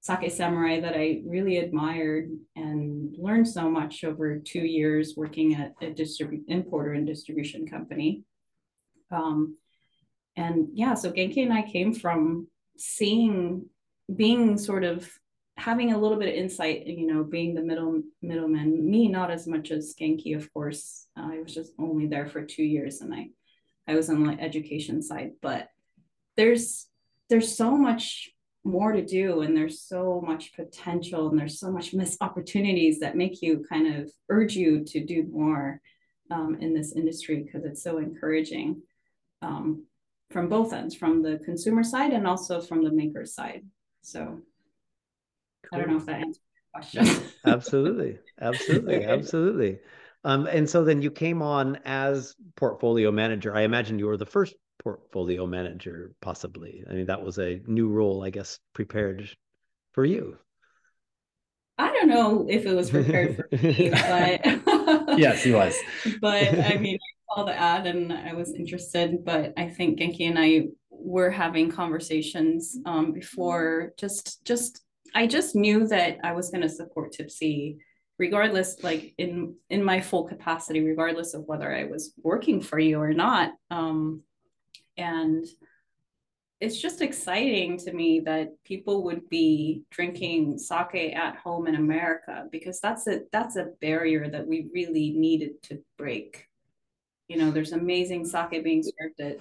sake 0.00 0.30
samurai 0.30 0.80
that 0.80 0.94
I 0.94 1.22
really 1.26 1.58
admired 1.58 2.30
and 2.54 3.14
learned 3.18 3.48
so 3.48 3.68
much 3.68 4.04
over 4.04 4.38
two 4.38 4.60
years 4.60 5.14
working 5.16 5.54
at 5.54 5.72
a 5.80 5.86
distribu- 5.86 6.44
importer 6.48 6.92
and 6.92 7.06
distribution 7.06 7.66
company. 7.66 8.22
Um, 9.10 9.56
and 10.36 10.68
yeah, 10.74 10.94
so 10.94 11.10
Genki 11.10 11.42
and 11.42 11.52
I 11.52 11.62
came 11.62 11.92
from 11.94 12.46
seeing, 12.76 13.66
being 14.14 14.58
sort 14.58 14.84
of 14.84 15.10
having 15.66 15.92
a 15.92 15.98
little 15.98 16.16
bit 16.16 16.28
of 16.28 16.34
insight, 16.36 16.86
you 16.86 17.08
know, 17.08 17.24
being 17.24 17.52
the 17.52 17.60
middle 17.60 18.00
middleman. 18.22 18.88
Me, 18.88 19.08
not 19.08 19.32
as 19.32 19.48
much 19.48 19.72
as 19.72 19.96
Genki, 20.00 20.36
of 20.36 20.50
course. 20.54 21.08
Uh, 21.18 21.28
I 21.32 21.40
was 21.40 21.52
just 21.52 21.72
only 21.76 22.06
there 22.06 22.28
for 22.28 22.42
two 22.42 22.62
years, 22.62 23.00
and 23.00 23.12
I, 23.12 23.30
I 23.88 23.96
was 23.96 24.08
on 24.08 24.22
the 24.22 24.40
education 24.40 25.02
side. 25.02 25.32
But 25.42 25.68
there's 26.36 26.86
there's 27.28 27.56
so 27.56 27.76
much 27.76 28.30
more 28.62 28.92
to 28.92 29.04
do, 29.04 29.40
and 29.40 29.56
there's 29.56 29.82
so 29.82 30.22
much 30.24 30.54
potential, 30.54 31.28
and 31.28 31.38
there's 31.38 31.58
so 31.58 31.72
much 31.72 31.92
missed 31.92 32.22
opportunities 32.22 33.00
that 33.00 33.16
make 33.16 33.42
you 33.42 33.66
kind 33.68 33.92
of 33.96 34.08
urge 34.30 34.54
you 34.54 34.84
to 34.84 35.04
do 35.04 35.26
more 35.32 35.80
um, 36.30 36.58
in 36.60 36.74
this 36.74 36.92
industry 36.92 37.42
because 37.42 37.64
it's 37.64 37.82
so 37.82 37.98
encouraging. 37.98 38.82
Um, 39.42 39.86
from 40.30 40.48
both 40.48 40.72
ends, 40.72 40.94
from 40.94 41.22
the 41.22 41.40
consumer 41.44 41.82
side 41.82 42.12
and 42.12 42.26
also 42.26 42.60
from 42.60 42.82
the 42.82 42.90
maker 42.90 43.24
side. 43.24 43.62
So 44.02 44.42
cool. 45.70 45.78
I 45.78 45.82
don't 45.82 45.90
know 45.90 45.98
if 45.98 46.06
that 46.06 46.20
answers 46.20 46.40
your 46.94 47.04
question. 47.04 47.22
absolutely. 47.44 48.18
Absolutely. 48.40 49.04
Absolutely. 49.04 49.78
Um, 50.24 50.46
and 50.46 50.68
so 50.68 50.84
then 50.84 51.02
you 51.02 51.10
came 51.10 51.40
on 51.40 51.78
as 51.84 52.34
portfolio 52.56 53.12
manager. 53.12 53.54
I 53.54 53.62
imagine 53.62 53.98
you 53.98 54.06
were 54.06 54.16
the 54.16 54.26
first 54.26 54.54
portfolio 54.82 55.46
manager, 55.46 56.12
possibly. 56.20 56.84
I 56.88 56.94
mean, 56.94 57.06
that 57.06 57.22
was 57.22 57.38
a 57.38 57.60
new 57.66 57.88
role, 57.88 58.24
I 58.24 58.30
guess, 58.30 58.58
prepared 58.72 59.30
for 59.92 60.04
you. 60.04 60.36
I 61.78 61.92
don't 61.92 62.08
know 62.08 62.46
if 62.48 62.64
it 62.64 62.74
was 62.74 62.90
prepared 62.90 63.36
for 63.36 63.48
me, 63.56 63.90
but 63.92 65.18
yes, 65.18 65.42
he 65.42 65.52
was. 65.52 65.76
but 66.20 66.48
I 66.48 66.76
mean, 66.78 66.96
I 66.96 67.34
saw 67.34 67.44
the 67.44 67.54
ad 67.54 67.86
and 67.86 68.12
I 68.12 68.32
was 68.32 68.54
interested, 68.54 69.24
but 69.24 69.52
I 69.56 69.68
think 69.68 69.98
Genki 69.98 70.28
and 70.28 70.38
I 70.38 70.68
were 70.90 71.30
having 71.30 71.70
conversations 71.70 72.78
um, 72.86 73.12
before. 73.12 73.92
Just, 73.98 74.44
just 74.44 74.82
I 75.16 75.26
just 75.26 75.56
knew 75.56 75.86
that 75.88 76.18
I 76.22 76.32
was 76.32 76.50
going 76.50 76.62
to 76.62 76.68
support 76.68 77.12
Tippsy, 77.12 77.78
regardless, 78.18 78.82
like 78.82 79.14
in 79.18 79.56
in 79.70 79.82
my 79.82 80.00
full 80.00 80.24
capacity, 80.24 80.80
regardless 80.80 81.34
of 81.34 81.44
whether 81.46 81.74
I 81.74 81.84
was 81.84 82.12
working 82.22 82.60
for 82.60 82.78
you 82.78 83.00
or 83.00 83.12
not. 83.12 83.52
Um, 83.70 84.22
and 84.96 85.44
it's 86.60 86.80
just 86.80 87.02
exciting 87.02 87.78
to 87.78 87.92
me 87.92 88.20
that 88.20 88.62
people 88.64 89.04
would 89.04 89.28
be 89.28 89.82
drinking 89.90 90.58
sake 90.58 91.14
at 91.14 91.36
home 91.36 91.66
in 91.66 91.74
America 91.74 92.46
because 92.52 92.80
that's 92.80 93.06
a 93.06 93.22
that's 93.32 93.56
a 93.56 93.70
barrier 93.80 94.28
that 94.28 94.46
we 94.46 94.68
really 94.72 95.10
needed 95.10 95.62
to 95.64 95.82
break 95.98 96.46
you 97.28 97.36
know, 97.36 97.50
there's 97.50 97.72
amazing 97.72 98.24
sake 98.24 98.62
being 98.62 98.82
served 98.82 99.20
at 99.20 99.38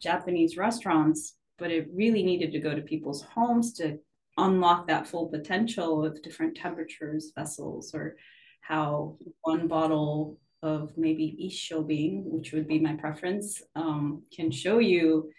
Japanese 0.00 0.56
restaurants, 0.56 1.34
but 1.58 1.70
it 1.70 1.88
really 1.92 2.22
needed 2.22 2.52
to 2.52 2.60
go 2.60 2.74
to 2.74 2.82
people's 2.82 3.22
homes 3.22 3.72
to 3.74 3.98
unlock 4.38 4.86
that 4.86 5.06
full 5.06 5.26
potential 5.26 6.04
of 6.04 6.22
different 6.22 6.56
temperatures, 6.56 7.32
vessels, 7.34 7.94
or 7.94 8.16
how 8.60 9.16
one 9.42 9.68
bottle 9.68 10.38
of 10.62 10.96
maybe 10.96 11.36
Issho 11.50 11.84
which 12.24 12.52
would 12.52 12.66
be 12.66 12.78
my 12.78 12.94
preference, 12.94 13.62
um, 13.76 14.22
can 14.34 14.50
show 14.50 14.78
you, 14.78 15.30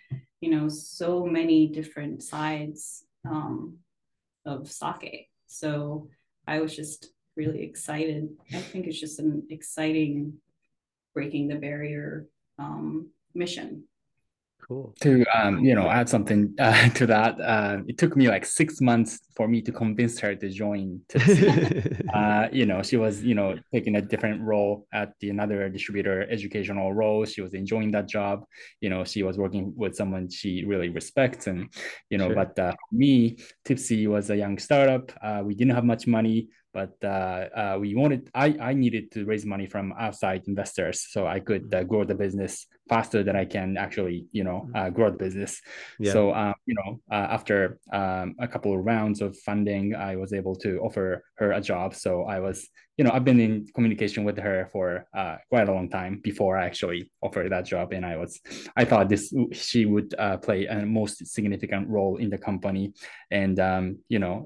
you 0.42 0.52
know, 0.52 0.70
so 0.70 1.26
many 1.26 1.68
different 1.68 2.24
sides 2.24 3.06
um, 3.26 3.78
of 4.46 4.72
sake. 4.72 5.30
So 5.48 6.10
I 6.48 6.60
was 6.60 6.76
just 6.76 7.12
really 7.36 7.64
excited. 7.64 8.30
I 8.54 8.60
think 8.60 8.88
it's 8.88 9.00
just 9.00 9.20
an 9.20 9.48
exciting 9.50 10.34
breaking 11.14 11.48
the 11.48 11.56
barrier 11.56 12.28
um, 12.58 13.10
mission. 13.34 13.84
Cool. 14.70 14.94
To 15.02 15.26
um, 15.36 15.66
you 15.66 15.74
know, 15.74 15.90
add 15.90 16.08
something 16.08 16.54
uh, 16.60 16.90
to 16.90 17.08
that, 17.08 17.42
uh, 17.42 17.78
it 17.88 17.98
took 17.98 18.16
me 18.16 18.28
like 18.30 18.46
six 18.46 18.80
months 18.80 19.20
for 19.36 19.48
me 19.48 19.64
to 19.64 19.72
convince 19.72 20.20
her 20.20 20.36
to 20.36 20.48
join. 20.48 21.02
uh, 22.14 22.50
you 22.52 22.68
know, 22.68 22.84
she 22.84 22.96
was 22.96 23.24
you 23.24 23.34
know 23.34 23.58
taking 23.74 23.96
a 23.96 24.02
different 24.02 24.44
role 24.44 24.86
at 24.94 25.14
the 25.22 25.32
another 25.32 25.70
distributor, 25.70 26.30
educational 26.30 26.94
role. 26.94 27.26
She 27.26 27.42
was 27.42 27.56
enjoying 27.56 27.90
that 27.92 28.08
job. 28.08 28.44
You 28.80 28.92
know, 28.92 29.04
she 29.06 29.24
was 29.24 29.40
working 29.40 29.74
with 29.76 29.96
someone 29.96 30.30
she 30.30 30.64
really 30.66 30.90
respects, 30.90 31.48
and 31.48 31.74
you 32.12 32.20
know, 32.20 32.28
sure. 32.28 32.36
but 32.36 32.60
uh, 32.60 32.74
me, 32.92 33.38
Tippsy 33.66 34.06
was 34.06 34.30
a 34.30 34.38
young 34.38 34.60
startup. 34.60 35.12
Uh, 35.20 35.42
we 35.44 35.56
didn't 35.56 35.74
have 35.74 35.84
much 35.84 36.06
money 36.06 36.50
but 36.72 36.94
uh, 37.04 37.46
uh, 37.56 37.78
we 37.80 37.96
wanted 37.96 38.30
I, 38.34 38.56
I 38.62 38.74
needed 38.74 39.12
to 39.14 39.26
raise 39.26 39.46
money 39.46 39.66
from 39.66 39.92
outside 40.00 40.44
investors 40.48 41.08
so 41.10 41.26
i 41.26 41.40
could 41.40 41.74
uh, 41.74 41.84
grow 41.84 42.04
the 42.04 42.14
business 42.14 42.68
faster 42.90 43.24
than 43.24 43.36
i 43.36 43.46
can 43.46 43.78
actually 43.78 44.26
you 44.32 44.44
know 44.44 44.68
mm-hmm. 44.68 44.76
uh, 44.76 44.90
grow 44.90 45.10
the 45.10 45.18
business 45.18 45.62
yeah. 46.00 46.12
so 46.12 46.34
um, 46.34 46.54
you 46.66 46.76
know 46.76 47.00
uh, 47.12 47.28
after 47.30 47.80
um, 47.94 48.36
a 48.40 48.48
couple 48.48 48.74
of 48.74 48.84
rounds 48.84 49.22
of 49.22 49.38
funding 49.38 49.96
i 49.96 50.16
was 50.16 50.34
able 50.34 50.56
to 50.56 50.80
offer 50.80 51.24
her 51.36 51.52
a 51.52 51.62
job 51.62 51.94
so 51.94 52.24
i 52.24 52.40
was 52.40 52.68
you 52.98 53.06
know 53.06 53.12
i've 53.12 53.24
been 53.24 53.40
in 53.40 53.66
communication 53.76 54.24
with 54.24 54.38
her 54.38 54.68
for 54.74 55.08
uh, 55.16 55.38
quite 55.50 55.70
a 55.70 55.74
long 55.74 55.90
time 55.90 56.20
before 56.24 56.58
i 56.58 56.66
actually 56.66 57.12
offered 57.22 57.50
that 57.52 57.66
job 57.66 57.94
and 57.94 58.06
i 58.06 58.18
was 58.18 58.40
i 58.76 58.84
thought 58.84 59.08
this 59.08 59.34
she 59.54 59.86
would 59.86 60.14
play 60.42 60.66
a 60.66 60.86
most 60.86 61.26
significant 61.28 61.88
role 61.88 62.18
in 62.18 62.30
the 62.30 62.38
company 62.38 62.92
and 63.32 63.60
um, 63.60 63.98
you 64.10 64.20
know 64.20 64.46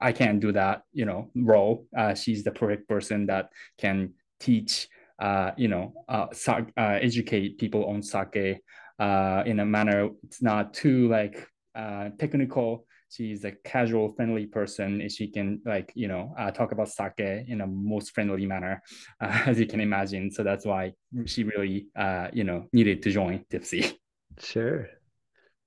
i 0.00 0.12
can't 0.12 0.40
do 0.40 0.52
that 0.52 0.82
you 0.92 1.04
know 1.04 1.30
role. 1.34 1.86
Uh, 1.96 2.14
she's 2.14 2.42
the 2.44 2.50
perfect 2.50 2.88
person 2.88 3.26
that 3.26 3.50
can 3.78 4.14
teach, 4.40 4.88
uh, 5.18 5.52
you 5.56 5.68
know, 5.68 5.92
uh, 6.08 6.26
uh 6.48 6.98
educate 7.00 7.58
people 7.58 7.86
on 7.86 8.02
sake 8.02 8.60
uh, 8.98 9.42
in 9.46 9.60
a 9.60 9.64
manner 9.64 10.10
it's 10.24 10.42
not 10.42 10.74
too 10.74 11.08
like 11.08 11.48
uh, 11.74 12.10
technical. 12.18 12.86
She's 13.08 13.44
a 13.44 13.52
casual, 13.52 14.12
friendly 14.14 14.46
person. 14.46 15.08
She 15.08 15.28
can 15.28 15.60
like 15.64 15.92
you 15.94 16.08
know 16.08 16.34
talk 16.54 16.72
about 16.72 16.88
sake 16.88 17.44
in 17.48 17.60
a 17.60 17.66
most 17.66 18.14
friendly 18.14 18.46
manner, 18.46 18.82
as 19.20 19.60
you 19.60 19.66
can 19.66 19.80
imagine. 19.80 20.30
So 20.30 20.42
that's 20.42 20.66
why 20.66 20.92
she 21.24 21.44
really 21.44 21.86
you 22.32 22.44
know 22.44 22.66
needed 22.72 23.02
to 23.02 23.10
join 23.10 23.44
Tippsy. 23.50 23.92
Sure, 24.38 24.88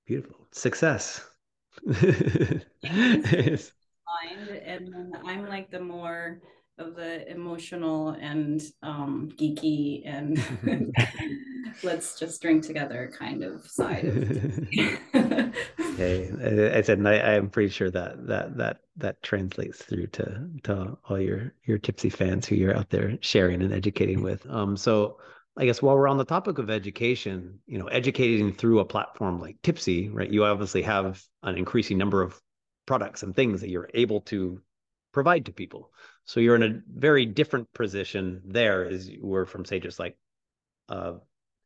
beautiful 0.06 0.46
success. 0.52 1.22
mind 4.10 4.48
and 4.64 4.92
then 4.92 5.12
i'm 5.24 5.48
like 5.48 5.70
the 5.70 5.80
more 5.80 6.40
of 6.80 6.96
the 6.96 7.30
emotional 7.30 8.10
and 8.20 8.62
um, 8.82 9.30
geeky 9.36 10.02
and 10.06 10.42
let's 11.82 12.18
just 12.18 12.40
drink 12.40 12.64
together 12.64 13.12
kind 13.16 13.44
of 13.44 13.66
side 13.66 14.04
of 14.04 14.68
okay 15.94 16.30
i 16.74 16.80
said 16.80 17.06
I, 17.06 17.36
i'm 17.36 17.50
pretty 17.50 17.68
sure 17.68 17.90
that 17.90 18.26
that 18.26 18.56
that 18.56 18.80
that 18.96 19.22
translates 19.22 19.82
through 19.82 20.08
to 20.08 20.48
to 20.64 20.98
all 21.08 21.20
your 21.20 21.54
your 21.64 21.78
tippsy 21.78 22.10
fans 22.10 22.46
who 22.46 22.56
you're 22.56 22.76
out 22.76 22.90
there 22.90 23.18
sharing 23.20 23.62
and 23.62 23.72
educating 23.72 24.22
with 24.22 24.44
um 24.48 24.76
so 24.76 25.18
I 25.56 25.66
guess 25.66 25.82
while 25.82 25.96
we're 25.96 26.08
on 26.08 26.16
the 26.16 26.24
topic 26.24 26.58
of 26.58 26.70
education, 26.70 27.58
you 27.66 27.76
know, 27.76 27.86
educating 27.88 28.52
through 28.52 28.78
a 28.78 28.84
platform 28.84 29.40
like 29.40 29.60
Tippsy, 29.62 30.08
right? 30.10 30.30
You 30.30 30.44
obviously 30.44 30.80
have 30.82 31.22
an 31.42 31.58
increasing 31.58 31.98
number 31.98 32.22
of 32.22 32.40
products 32.86 33.24
and 33.24 33.34
things 33.34 33.60
that 33.60 33.68
you're 33.68 33.90
able 33.92 34.20
to 34.22 34.62
provide 35.12 35.46
to 35.46 35.52
people. 35.52 35.90
So 36.24 36.40
you're 36.40 36.56
in 36.56 36.62
a 36.62 36.80
very 36.92 37.26
different 37.26 37.72
position 37.72 38.42
there 38.44 38.86
as 38.86 39.08
you 39.08 39.26
were 39.26 39.46
from 39.46 39.64
say 39.64 39.80
just 39.80 39.98
like 39.98 40.16
uh, 40.88 41.14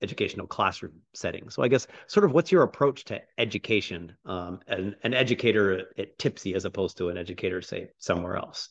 educational 0.03 0.47
classroom 0.47 1.01
setting. 1.15 1.51
So 1.51 1.63
I 1.63 1.69
guess 1.69 1.87
sort 2.07 2.25
of 2.25 2.33
what's 2.33 2.53
your 2.53 2.63
approach 2.63 3.05
to 3.07 3.21
education, 3.39 4.17
um, 4.25 4.61
and 4.67 4.97
an 5.03 5.15
educator 5.15 5.91
at 5.99 6.19
Tippsy 6.19 6.55
as 6.55 6.65
opposed 6.65 6.99
to 6.99 7.09
an 7.09 7.17
educator 7.17 7.63
say 7.63 7.89
somewhere 7.99 8.37
else? 8.37 8.69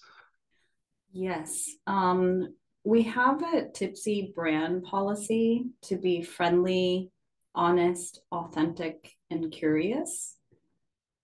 Yes. 1.11 1.69
Um, 1.87 2.55
we 2.83 3.03
have 3.03 3.41
a 3.41 3.65
Tippsy 3.73 4.33
brand 4.33 4.83
policy 4.83 5.65
to 5.83 5.97
be 5.97 6.21
friendly, 6.21 7.11
honest, 7.55 8.21
authentic, 8.31 9.11
and 9.29 9.51
curious. 9.51 10.35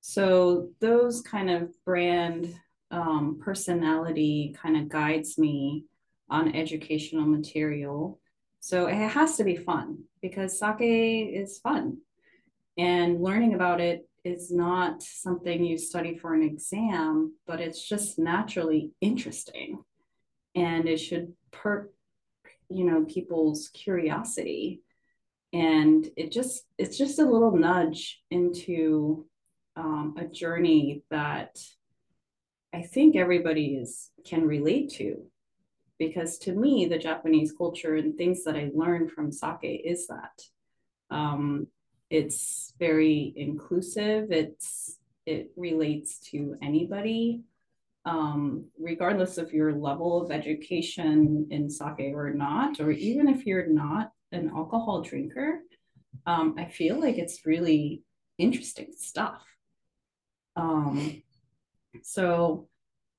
So 0.02 0.70
those 0.80 1.22
kind 1.22 1.50
of 1.50 1.74
brand 1.86 2.56
um, 2.92 3.40
personality 3.44 4.56
kind 4.62 4.78
of 4.78 4.90
guides 4.90 5.38
me 5.38 5.86
on 6.30 6.56
educational 6.56 7.26
material. 7.26 8.20
So 8.60 8.88
it 8.88 8.96
has 8.96 9.38
to 9.38 9.44
be 9.44 9.56
fun 9.56 10.04
because 10.22 10.60
sake 10.60 10.78
is 10.82 11.60
fun. 11.60 11.98
And 12.78 13.22
learning 13.22 13.54
about 13.54 13.82
it 13.82 14.08
is 14.24 14.52
not 14.52 15.02
something 15.02 15.64
you 15.64 15.78
study 15.78 16.18
for 16.18 16.34
an 16.34 16.44
exam, 16.44 17.34
but 17.48 17.60
it's 17.60 17.88
just 17.88 18.20
naturally 18.20 18.92
interesting. 19.02 19.80
And 20.56 20.88
it 20.88 20.98
should 20.98 21.34
perk, 21.52 21.92
you 22.70 22.86
know, 22.86 23.06
people's 23.06 23.70
curiosity. 23.70 24.82
And 25.54 26.08
it 26.18 26.32
just, 26.32 26.64
it's 26.78 26.98
just 26.98 27.20
a 27.20 27.26
little 27.26 27.56
nudge 27.56 28.22
into 28.30 29.26
um, 29.76 30.16
a 30.18 30.26
journey 30.26 31.04
that 31.10 31.58
I 32.74 32.84
think 32.84 33.16
everybody 33.16 33.76
is 33.76 34.12
can 34.26 34.46
relate 34.46 34.92
to 34.92 35.26
because 35.98 36.38
to 36.40 36.54
me 36.54 36.86
the 36.86 36.98
Japanese 36.98 37.52
culture 37.52 37.96
and 37.96 38.16
things 38.16 38.44
that 38.44 38.56
I 38.56 38.72
learned 38.74 39.12
from 39.12 39.32
sake 39.32 39.82
is 39.84 40.08
that 40.08 40.42
um, 41.10 41.68
it's 42.10 42.74
very 42.80 43.34
inclusive. 43.36 44.32
It's 44.32 44.98
it 45.26 45.52
relates 45.56 46.20
to 46.32 46.56
anybody, 46.62 47.42
um, 48.06 48.66
regardless 48.80 49.38
of 49.38 49.54
your 49.54 49.74
level 49.74 50.24
of 50.24 50.32
education 50.32 51.48
in 51.52 51.70
sake 51.70 52.14
or 52.14 52.34
not, 52.34 52.80
or 52.80 52.92
even 52.92 53.28
if 53.28 53.46
you're 53.46 53.68
not 53.68 54.12
an 54.32 54.52
alcohol 54.56 55.02
drinker. 55.02 55.62
Um, 56.26 56.56
I 56.58 56.66
feel 56.66 57.00
like 57.00 57.18
it's 57.18 57.46
really 57.46 58.02
interesting 58.38 58.94
stuff. 58.98 59.44
Um, 60.56 61.22
so 62.04 62.68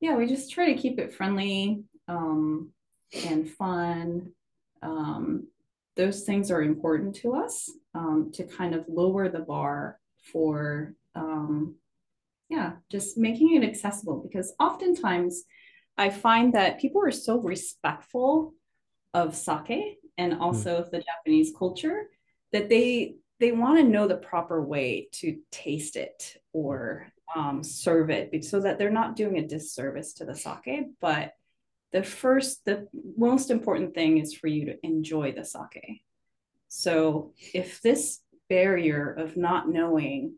yeah, 0.00 0.16
we 0.16 0.26
just 0.26 0.50
try 0.50 0.72
to 0.72 0.80
keep 0.80 0.98
it 0.98 1.12
friendly 1.12 1.84
um, 2.08 2.70
and 3.26 3.48
fun. 3.48 4.32
Um, 4.82 5.48
those 5.96 6.22
things 6.22 6.50
are 6.50 6.62
important 6.62 7.16
to 7.16 7.34
us 7.34 7.70
um, 7.94 8.30
to 8.34 8.44
kind 8.44 8.74
of 8.74 8.86
lower 8.88 9.28
the 9.28 9.40
bar 9.40 9.98
for, 10.32 10.94
um, 11.14 11.76
yeah, 12.48 12.72
just 12.90 13.18
making 13.18 13.54
it 13.54 13.66
accessible 13.66 14.20
because 14.22 14.54
oftentimes 14.58 15.44
I 15.98 16.08
find 16.08 16.54
that 16.54 16.80
people 16.80 17.02
are 17.04 17.10
so 17.10 17.38
respectful 17.38 18.54
of 19.12 19.36
sake 19.36 19.98
and 20.16 20.34
hmm. 20.34 20.40
also 20.40 20.76
mm. 20.76 20.80
of 20.80 20.90
the 20.90 21.02
Japanese 21.02 21.52
culture 21.56 22.04
that 22.52 22.68
they 22.68 23.16
they 23.38 23.52
want 23.52 23.78
to 23.78 23.84
know 23.84 24.06
the 24.06 24.16
proper 24.16 24.62
way 24.62 25.08
to 25.12 25.38
taste 25.50 25.96
it 25.96 26.36
or 26.52 27.06
um, 27.34 27.62
serve 27.62 28.10
it 28.10 28.44
so 28.44 28.60
that 28.60 28.78
they're 28.78 28.90
not 28.90 29.16
doing 29.16 29.38
a 29.38 29.46
disservice 29.46 30.14
to 30.14 30.24
the 30.24 30.34
sake. 30.34 30.86
But 31.00 31.34
the 31.92 32.02
first, 32.02 32.64
the 32.64 32.88
most 33.16 33.50
important 33.50 33.94
thing 33.94 34.18
is 34.18 34.34
for 34.34 34.46
you 34.46 34.66
to 34.66 34.86
enjoy 34.86 35.32
the 35.32 35.44
sake. 35.44 36.02
So 36.68 37.32
if 37.52 37.82
this 37.82 38.20
barrier 38.48 39.12
of 39.12 39.36
not 39.36 39.68
knowing 39.68 40.34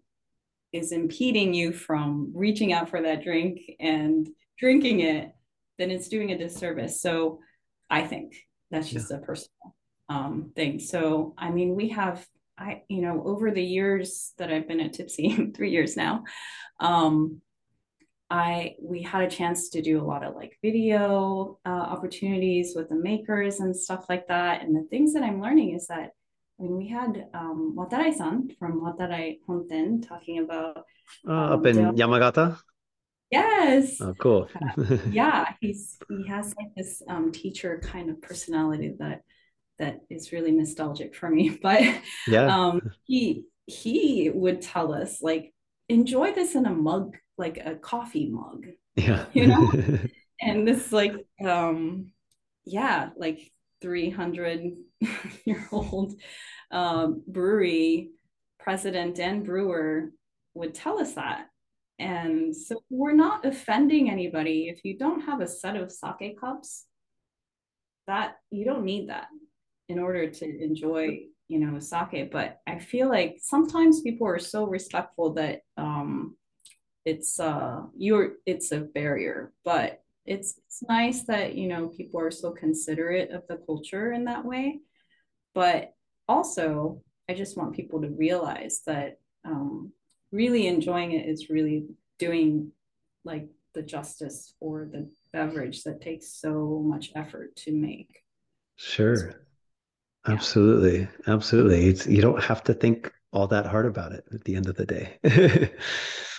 is 0.73 0.93
impeding 0.93 1.53
you 1.53 1.73
from 1.73 2.33
reaching 2.35 2.73
out 2.73 2.89
for 2.89 3.03
that 3.03 3.23
drink 3.23 3.61
and 3.79 4.29
drinking 4.59 5.01
it, 5.01 5.33
then 5.79 5.91
it's 5.91 6.09
doing 6.09 6.33
a 6.33 6.39
disservice. 6.39 7.01
So 7.01 7.41
I 7.91 8.03
think 8.03 8.35
that's 8.71 8.89
just 8.89 9.11
yeah. 9.11 9.19
a 9.19 9.21
personal 9.21 9.77
um, 10.09 10.53
thing. 10.57 10.79
So, 10.79 11.35
I 11.37 11.51
mean, 11.51 11.75
we 11.75 11.89
have 11.91 12.27
I, 12.59 12.83
you 12.89 13.01
know, 13.01 13.23
over 13.25 13.51
the 13.51 13.63
years 13.63 14.33
that 14.39 14.53
I've 14.53 14.69
been 14.69 14.81
at 14.81 14.93
Tippsy, 14.93 15.55
three 15.57 15.71
years 15.71 15.97
now, 15.97 16.25
um, 16.81 17.41
I 18.31 18.77
we 18.81 19.03
had 19.03 19.23
a 19.23 19.31
chance 19.31 19.69
to 19.71 19.83
do 19.83 20.01
a 20.01 20.05
lot 20.05 20.25
of 20.25 20.35
like 20.35 20.59
video 20.63 21.59
uh, 21.67 21.69
opportunities 21.69 22.73
with 22.75 22.89
the 22.89 22.95
makers 22.95 23.61
and 23.61 23.77
stuff 23.77 24.07
like 24.09 24.29
that. 24.29 24.63
And 24.63 24.75
the 24.75 24.89
things 24.89 25.13
that 25.15 25.23
I'm 25.23 25.41
learning 25.41 25.75
is 25.75 25.87
that 25.89 26.11
I 26.59 26.63
mean, 26.63 26.77
we 26.77 26.89
had 26.89 27.27
um, 27.35 27.75
Watarai-san 27.77 28.51
from 28.59 28.81
Watarai 28.81 29.41
Honten 29.49 30.07
talking 30.07 30.39
about 30.39 30.85
uh, 31.27 31.33
um, 31.33 31.53
up 31.53 31.67
in 31.67 31.77
Yamagata. 31.77 32.59
Yes. 33.31 34.01
Oh, 34.01 34.15
cool. 34.15 34.49
uh, 34.55 34.97
yeah, 35.11 35.55
he's 35.61 35.99
he 36.09 36.27
has 36.29 36.55
like 36.57 36.75
this 36.77 37.03
um, 37.09 37.33
teacher 37.33 37.81
kind 37.83 38.11
of 38.11 38.21
personality 38.21 38.95
that 38.99 39.23
that 39.79 40.01
is 40.11 40.33
really 40.33 40.53
nostalgic 40.53 41.15
for 41.15 41.29
me. 41.29 41.59
But 41.63 41.83
yeah, 42.27 42.47
um, 42.47 42.81
he 43.05 43.45
he 43.67 44.31
would 44.31 44.61
tell 44.61 44.93
us 44.93 45.23
like 45.23 45.53
enjoy 45.89 46.33
this 46.33 46.55
in 46.55 46.67
a 46.67 46.71
mug, 46.71 47.17
like 47.39 47.59
a 47.59 47.77
coffee 47.77 48.31
mug. 48.31 48.67
Yeah, 48.97 49.27
you 49.33 49.47
know, 49.47 49.71
and 50.41 50.67
this 50.67 50.93
like 50.93 51.15
um, 51.45 52.13
yeah, 52.65 53.11
like 53.17 53.41
three 53.81 54.11
hundred 54.11 54.73
year 55.45 55.69
old 55.73 56.15
um, 56.71 57.23
brewery 57.27 58.11
president 58.59 59.19
and 59.19 59.45
brewer 59.45 60.11
would 60.55 60.75
tell 60.75 61.01
us 61.01 61.15
that. 61.15 61.47
And 61.99 62.57
so 62.57 62.83
we're 62.91 63.15
not 63.15 63.45
offending 63.45 64.11
anybody. 64.11 64.69
If 64.69 64.85
you 64.85 64.99
don't 64.99 65.23
have 65.23 65.41
a 65.41 65.47
set 65.47 65.77
of 65.77 65.93
sake 65.93 66.41
cups, 66.41 66.87
that 68.07 68.37
you 68.51 68.65
don't 68.65 68.85
need 68.85 69.09
that 69.09 69.27
in 69.93 69.99
order 69.99 70.25
to 70.29 70.47
enjoy 70.63 71.21
you 71.49 71.59
know 71.59 71.79
sake 71.79 72.31
but 72.33 72.61
i 72.67 72.79
feel 72.79 73.09
like 73.09 73.37
sometimes 73.41 74.01
people 74.01 74.27
are 74.27 74.39
so 74.39 74.61
respectful 74.65 75.35
that 75.35 75.61
um 75.77 76.37
it's 77.05 77.39
uh 77.41 77.81
you're 77.97 78.35
it's 78.47 78.73
a 78.73 78.81
barrier 78.81 79.53
but 79.65 80.03
it's 80.25 80.61
it's 80.67 80.83
nice 80.89 81.25
that 81.25 81.55
you 81.55 81.67
know 81.69 81.89
people 81.89 82.21
are 82.21 82.31
so 82.31 82.53
considerate 82.53 83.31
of 83.31 83.43
the 83.49 83.57
culture 83.67 84.13
in 84.13 84.25
that 84.25 84.45
way. 84.45 84.81
But 85.55 85.95
also 86.29 87.03
i 87.29 87.35
just 87.35 87.57
want 87.57 87.75
people 87.75 88.01
to 88.01 88.09
realize 88.09 88.83
that 88.87 89.19
um 89.45 89.93
really 90.31 90.67
enjoying 90.67 91.13
it 91.13 91.29
is 91.29 91.51
really 91.51 91.87
doing 92.19 92.71
like 93.25 93.49
the 93.75 93.83
justice 93.83 94.55
for 94.61 94.89
the 94.91 95.11
beverage 95.33 95.83
that 95.83 96.01
takes 96.01 96.41
so 96.41 96.83
much 96.85 97.11
effort 97.17 97.57
to 97.57 97.73
make. 97.73 98.23
Sure 98.77 99.43
Absolutely. 100.27 101.09
Absolutely. 101.27 101.87
It's 101.87 102.07
you 102.07 102.23
don't 102.23 102.43
have 102.43 102.63
to 102.65 102.75
think 102.75 103.13
all 103.33 103.47
that 103.49 103.67
hard 103.67 103.87
about 103.87 104.13
it 104.13 104.25
at 104.33 104.45
the 104.45 104.55
end 104.55 104.69
of 104.69 104.77
the 104.77 104.87
day. 104.87 105.19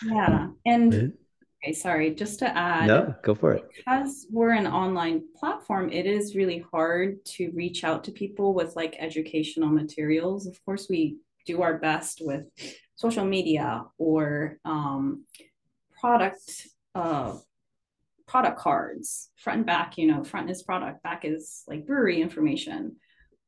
yeah. 0.06 0.48
And 0.66 1.14
okay, 1.64 1.74
sorry, 1.74 2.14
just 2.14 2.40
to 2.40 2.58
add 2.58 2.88
No, 2.88 3.16
go 3.24 3.36
for 3.36 3.54
it. 3.54 3.66
Because 3.76 4.28
we're 4.32 4.52
an 4.52 4.68
online 4.68 5.24
platform, 5.36 5.92
it 5.92 6.06
is 6.06 6.36
really 6.36 6.64
hard 6.72 7.24
to 7.26 7.52
reach 7.54 7.84
out 7.84 8.04
to 8.06 8.12
people 8.12 8.54
with 8.54 8.76
like 8.76 8.96
educational 9.00 9.70
materials. 9.70 10.48
Of 10.48 10.64
course, 10.64 10.88
we 10.90 11.18
do 11.46 11.62
our 11.62 11.78
best 11.78 12.22
with 12.22 12.46
social 12.96 13.26
media 13.26 13.86
or 13.98 14.60
um, 14.64 15.26
product 16.00 16.68
uh, 16.96 17.36
product 18.28 18.58
cards 18.58 19.30
front 19.36 19.58
and 19.58 19.66
back 19.66 19.98
you 19.98 20.08
know 20.08 20.24
front 20.24 20.50
is 20.50 20.64
product 20.64 21.04
back 21.04 21.26
is 21.26 21.64
like 21.68 21.86
brewery 21.86 22.22
information 22.22 22.96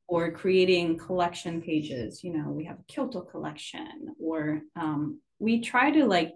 or 0.07 0.31
creating 0.31 0.97
collection 0.97 1.61
pages 1.61 2.23
you 2.23 2.31
know 2.31 2.49
we 2.49 2.65
have 2.65 2.79
a 2.79 2.83
kyoto 2.87 3.21
collection 3.21 4.13
or 4.19 4.61
um, 4.75 5.19
we 5.39 5.61
try 5.61 5.91
to 5.91 6.05
like 6.05 6.33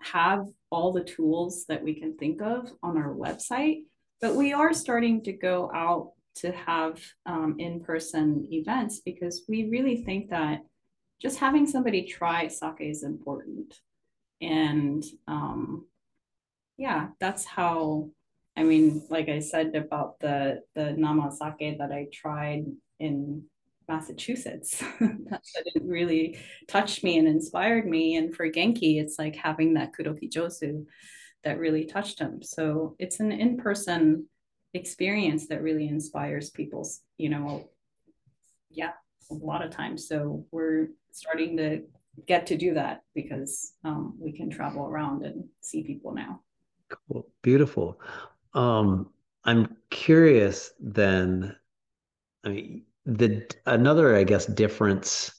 have 0.00 0.46
all 0.70 0.92
the 0.92 1.04
tools 1.04 1.64
that 1.68 1.82
we 1.82 1.94
can 1.94 2.16
think 2.16 2.42
of 2.42 2.70
on 2.82 2.96
our 2.96 3.14
website 3.14 3.82
but 4.20 4.34
we 4.34 4.52
are 4.52 4.72
starting 4.72 5.22
to 5.22 5.32
go 5.32 5.70
out 5.74 6.12
to 6.34 6.52
have 6.52 7.00
um, 7.26 7.56
in-person 7.58 8.48
events 8.50 9.00
because 9.04 9.42
we 9.48 9.68
really 9.68 10.02
think 10.04 10.30
that 10.30 10.60
just 11.20 11.38
having 11.38 11.66
somebody 11.66 12.04
try 12.04 12.48
sake 12.48 12.80
is 12.80 13.02
important. 13.02 13.74
And 14.40 15.04
um, 15.28 15.86
yeah 16.78 17.08
that's 17.20 17.44
how 17.44 18.10
I 18.56 18.62
mean, 18.64 19.02
like 19.08 19.28
I 19.28 19.38
said 19.38 19.74
about 19.74 20.20
the 20.20 20.62
the 20.74 20.92
nama 20.92 21.30
sake 21.32 21.78
that 21.78 21.90
I 21.92 22.08
tried 22.12 22.66
in 22.98 23.44
Massachusetts, 23.88 24.82
that 25.00 25.42
really 25.82 26.38
touched 26.68 27.02
me 27.02 27.18
and 27.18 27.28
inspired 27.28 27.86
me. 27.86 28.16
And 28.16 28.34
for 28.34 28.48
Genki, 28.48 29.00
it's 29.00 29.18
like 29.18 29.36
having 29.36 29.74
that 29.74 29.92
Kudoki 29.94 30.30
Jozu 30.30 30.86
that 31.44 31.58
really 31.58 31.84
touched 31.84 32.18
him. 32.18 32.42
So 32.42 32.94
it's 32.98 33.20
an 33.20 33.32
in 33.32 33.56
person 33.56 34.26
experience 34.74 35.48
that 35.48 35.62
really 35.62 35.88
inspires 35.88 36.50
people's, 36.50 37.00
you 37.18 37.28
know, 37.28 37.68
yeah, 38.70 38.92
a 39.30 39.34
lot 39.34 39.64
of 39.64 39.70
times. 39.70 40.08
So 40.08 40.46
we're 40.50 40.88
starting 41.10 41.56
to 41.58 41.82
get 42.26 42.46
to 42.46 42.56
do 42.56 42.74
that 42.74 43.02
because 43.14 43.74
um, 43.84 44.14
we 44.18 44.32
can 44.32 44.50
travel 44.50 44.86
around 44.86 45.24
and 45.24 45.44
see 45.60 45.82
people 45.82 46.14
now. 46.14 46.40
Cool. 47.08 47.26
Beautiful. 47.42 48.00
Um, 48.54 49.10
I'm 49.44 49.76
curious 49.90 50.72
then. 50.80 51.56
I 52.44 52.48
mean, 52.48 52.82
the 53.06 53.48
another, 53.66 54.16
I 54.16 54.24
guess, 54.24 54.46
difference 54.46 55.32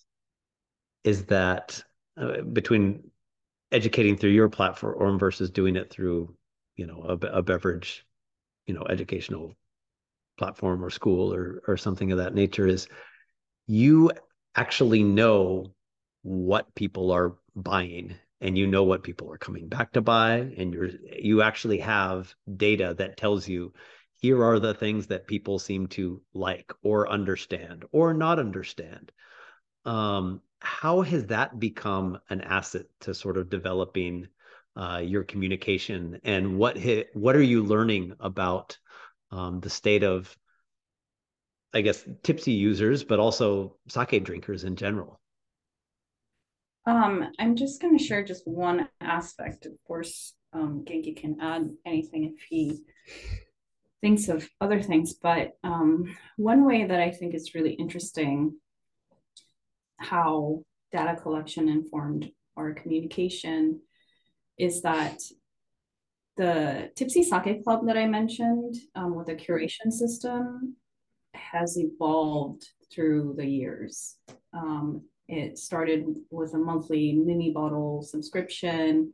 is 1.03 1.25
that 1.25 1.83
uh, 2.17 2.41
between 2.41 3.09
educating 3.71 4.17
through 4.17 4.31
your 4.31 4.49
platform 4.49 5.19
versus 5.19 5.49
doing 5.49 5.75
it 5.75 5.91
through, 5.91 6.35
you 6.75 6.85
know, 6.85 7.03
a, 7.03 7.27
a 7.27 7.41
beverage, 7.41 8.05
you 8.67 8.73
know, 8.73 8.85
educational 8.89 9.55
platform 10.37 10.83
or 10.83 10.89
school 10.89 11.33
or 11.33 11.61
or 11.67 11.77
something 11.77 12.11
of 12.11 12.17
that 12.17 12.33
nature 12.33 12.67
is 12.67 12.87
you 13.67 14.11
actually 14.55 15.03
know 15.03 15.73
what 16.23 16.73
people 16.75 17.11
are 17.11 17.35
buying 17.55 18.15
and 18.41 18.57
you 18.57 18.67
know 18.67 18.83
what 18.83 19.03
people 19.03 19.31
are 19.31 19.37
coming 19.37 19.67
back 19.67 19.93
to 19.93 20.01
buy 20.01 20.35
and 20.57 20.73
you're 20.73 20.89
you 21.17 21.41
actually 21.41 21.79
have 21.79 22.33
data 22.57 22.95
that 22.97 23.17
tells 23.17 23.47
you 23.47 23.73
here 24.23 24.41
are 24.41 24.57
the 24.57 24.73
things 24.73 25.07
that 25.07 25.27
people 25.27 25.59
seem 25.59 25.87
to 25.87 26.21
like 26.33 26.71
or 26.81 27.09
understand 27.09 27.83
or 27.91 28.13
not 28.13 28.39
understand. 28.39 29.11
Um, 29.83 30.39
how 30.59 31.01
has 31.01 31.25
that 31.25 31.59
become 31.59 32.19
an 32.29 32.39
asset 32.39 32.85
to 33.01 33.13
sort 33.13 33.37
of 33.37 33.49
developing 33.49 34.29
uh, 34.77 35.01
your 35.03 35.25
communication? 35.25 36.21
And 36.23 36.57
what 36.57 36.77
hit, 36.77 37.09
what 37.13 37.35
are 37.35 37.41
you 37.41 37.63
learning 37.63 38.13
about 38.21 38.77
um, 39.31 39.59
the 39.59 39.69
state 39.69 40.03
of 40.03 40.35
i 41.73 41.81
guess 41.81 42.07
tippsy 42.21 42.51
users 42.51 43.03
but 43.03 43.19
also 43.19 43.75
sake 43.87 44.23
drinkers 44.23 44.63
in 44.63 44.75
general 44.75 45.19
Um, 46.85 47.29
I'm 47.39 47.55
just 47.55 47.81
going 47.81 47.97
to 47.97 48.03
share 48.03 48.23
just 48.23 48.47
one 48.47 48.87
aspect. 48.99 49.65
Of 49.65 49.73
course, 49.87 50.33
um, 50.51 50.83
Genki 50.85 51.15
can 51.15 51.37
add 51.41 51.69
anything 51.85 52.25
if 52.25 52.43
he 52.49 52.83
thinks 54.01 54.27
of 54.27 54.47
other 54.59 54.81
things. 54.81 55.13
But 55.13 55.53
um, 55.63 56.15
one 56.37 56.65
way 56.65 56.85
that 56.85 56.99
I 56.99 57.11
think 57.11 57.33
is 57.33 57.55
really 57.55 57.73
interesting 57.73 58.55
how 59.97 60.63
data 60.91 61.19
collection 61.19 61.69
informed 61.69 62.29
our 62.57 62.73
communication 62.73 63.79
is 64.57 64.81
that 64.81 65.19
the 66.35 66.91
Tippsy 66.95 67.23
Sake 67.23 67.63
Club 67.63 67.85
that 67.87 67.97
I 67.97 68.07
mentioned 68.07 68.75
um, 68.95 69.15
with 69.15 69.27
the 69.27 69.35
curation 69.35 69.91
system 69.91 70.75
has 71.33 71.77
evolved 71.77 72.67
through 72.91 73.35
the 73.37 73.45
years. 73.45 74.17
Um, 74.53 75.03
it 75.27 75.57
started 75.57 76.17
with 76.29 76.53
a 76.53 76.57
monthly 76.57 77.13
mini 77.13 77.51
bottle 77.51 78.01
subscription. 78.01 79.13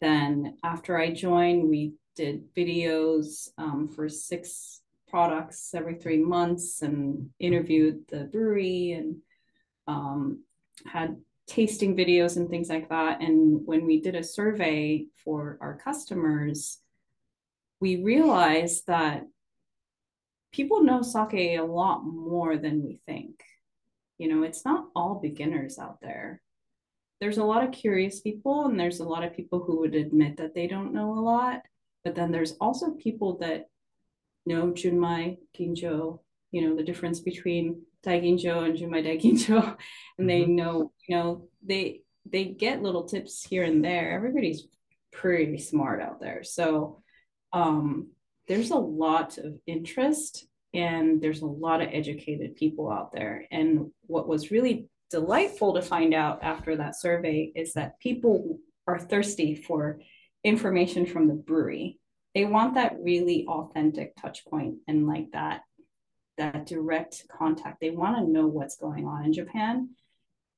Then, 0.00 0.58
after 0.62 0.98
I 0.98 1.12
joined, 1.12 1.68
we 1.68 1.94
did 2.16 2.52
videos 2.54 3.48
um, 3.58 3.88
for 3.88 4.08
six 4.08 4.80
products 5.08 5.72
every 5.74 5.94
three 5.94 6.18
months 6.18 6.82
and 6.82 7.30
interviewed 7.38 8.00
the 8.08 8.24
brewery 8.24 8.92
and 8.92 9.16
um, 9.86 10.42
had 10.84 11.16
tasting 11.46 11.96
videos 11.96 12.36
and 12.36 12.50
things 12.50 12.68
like 12.68 12.88
that. 12.88 13.20
And 13.22 13.64
when 13.64 13.86
we 13.86 14.00
did 14.00 14.16
a 14.16 14.24
survey 14.24 15.06
for 15.24 15.58
our 15.60 15.78
customers, 15.78 16.78
we 17.80 18.02
realized 18.02 18.86
that 18.88 19.24
people 20.52 20.82
know 20.82 21.02
sake 21.02 21.58
a 21.58 21.60
lot 21.60 22.04
more 22.04 22.56
than 22.56 22.82
we 22.82 23.00
think. 23.06 23.42
You 24.18 24.28
know, 24.28 24.42
it's 24.42 24.64
not 24.64 24.86
all 24.94 25.20
beginners 25.20 25.78
out 25.78 26.00
there. 26.00 26.42
There's 27.20 27.38
a 27.38 27.44
lot 27.44 27.64
of 27.64 27.72
curious 27.72 28.20
people, 28.20 28.66
and 28.66 28.78
there's 28.78 29.00
a 29.00 29.04
lot 29.04 29.24
of 29.24 29.34
people 29.34 29.60
who 29.60 29.80
would 29.80 29.94
admit 29.94 30.36
that 30.36 30.54
they 30.54 30.66
don't 30.66 30.92
know 30.92 31.12
a 31.12 31.20
lot. 31.20 31.62
But 32.04 32.14
then 32.14 32.30
there's 32.30 32.52
also 32.60 32.92
people 32.92 33.38
that 33.38 33.66
know 34.44 34.72
Junmai, 34.72 35.38
Ginjo, 35.58 36.20
you 36.52 36.62
know, 36.62 36.76
the 36.76 36.82
difference 36.82 37.20
between 37.20 37.82
Daiginjo 38.04 38.64
and 38.64 38.78
Junmai 38.78 39.04
Daiginjo, 39.04 39.56
and 40.18 40.26
mm-hmm. 40.26 40.26
they 40.26 40.46
know, 40.46 40.92
you 41.08 41.16
know, 41.16 41.48
they 41.64 42.02
they 42.30 42.44
get 42.44 42.82
little 42.82 43.04
tips 43.04 43.44
here 43.44 43.64
and 43.64 43.84
there. 43.84 44.12
Everybody's 44.12 44.66
pretty 45.12 45.58
smart 45.58 46.00
out 46.00 46.20
there. 46.20 46.42
So 46.42 47.02
um, 47.52 48.10
there's 48.48 48.70
a 48.70 48.76
lot 48.76 49.38
of 49.38 49.58
interest 49.66 50.46
and 50.74 51.20
there's 51.20 51.42
a 51.42 51.46
lot 51.46 51.80
of 51.80 51.88
educated 51.92 52.56
people 52.56 52.90
out 52.90 53.12
there. 53.12 53.46
And 53.50 53.90
what 54.06 54.28
was 54.28 54.50
really 54.50 54.88
delightful 55.10 55.74
to 55.74 55.82
find 55.82 56.14
out 56.14 56.42
after 56.42 56.76
that 56.76 56.98
survey 56.98 57.52
is 57.54 57.74
that 57.74 57.98
people 58.00 58.58
are 58.86 58.98
thirsty 58.98 59.54
for 59.54 60.00
information 60.44 61.06
from 61.06 61.28
the 61.28 61.34
brewery. 61.34 61.98
They 62.34 62.44
want 62.44 62.74
that 62.74 62.96
really 63.00 63.46
authentic 63.46 64.14
touch 64.20 64.44
point 64.44 64.76
and 64.86 65.06
like 65.06 65.30
that 65.32 65.62
that 66.36 66.66
direct 66.66 67.24
contact. 67.30 67.80
They 67.80 67.90
want 67.90 68.16
to 68.16 68.30
know 68.30 68.46
what's 68.46 68.76
going 68.76 69.06
on 69.06 69.24
in 69.24 69.32
Japan 69.32 69.90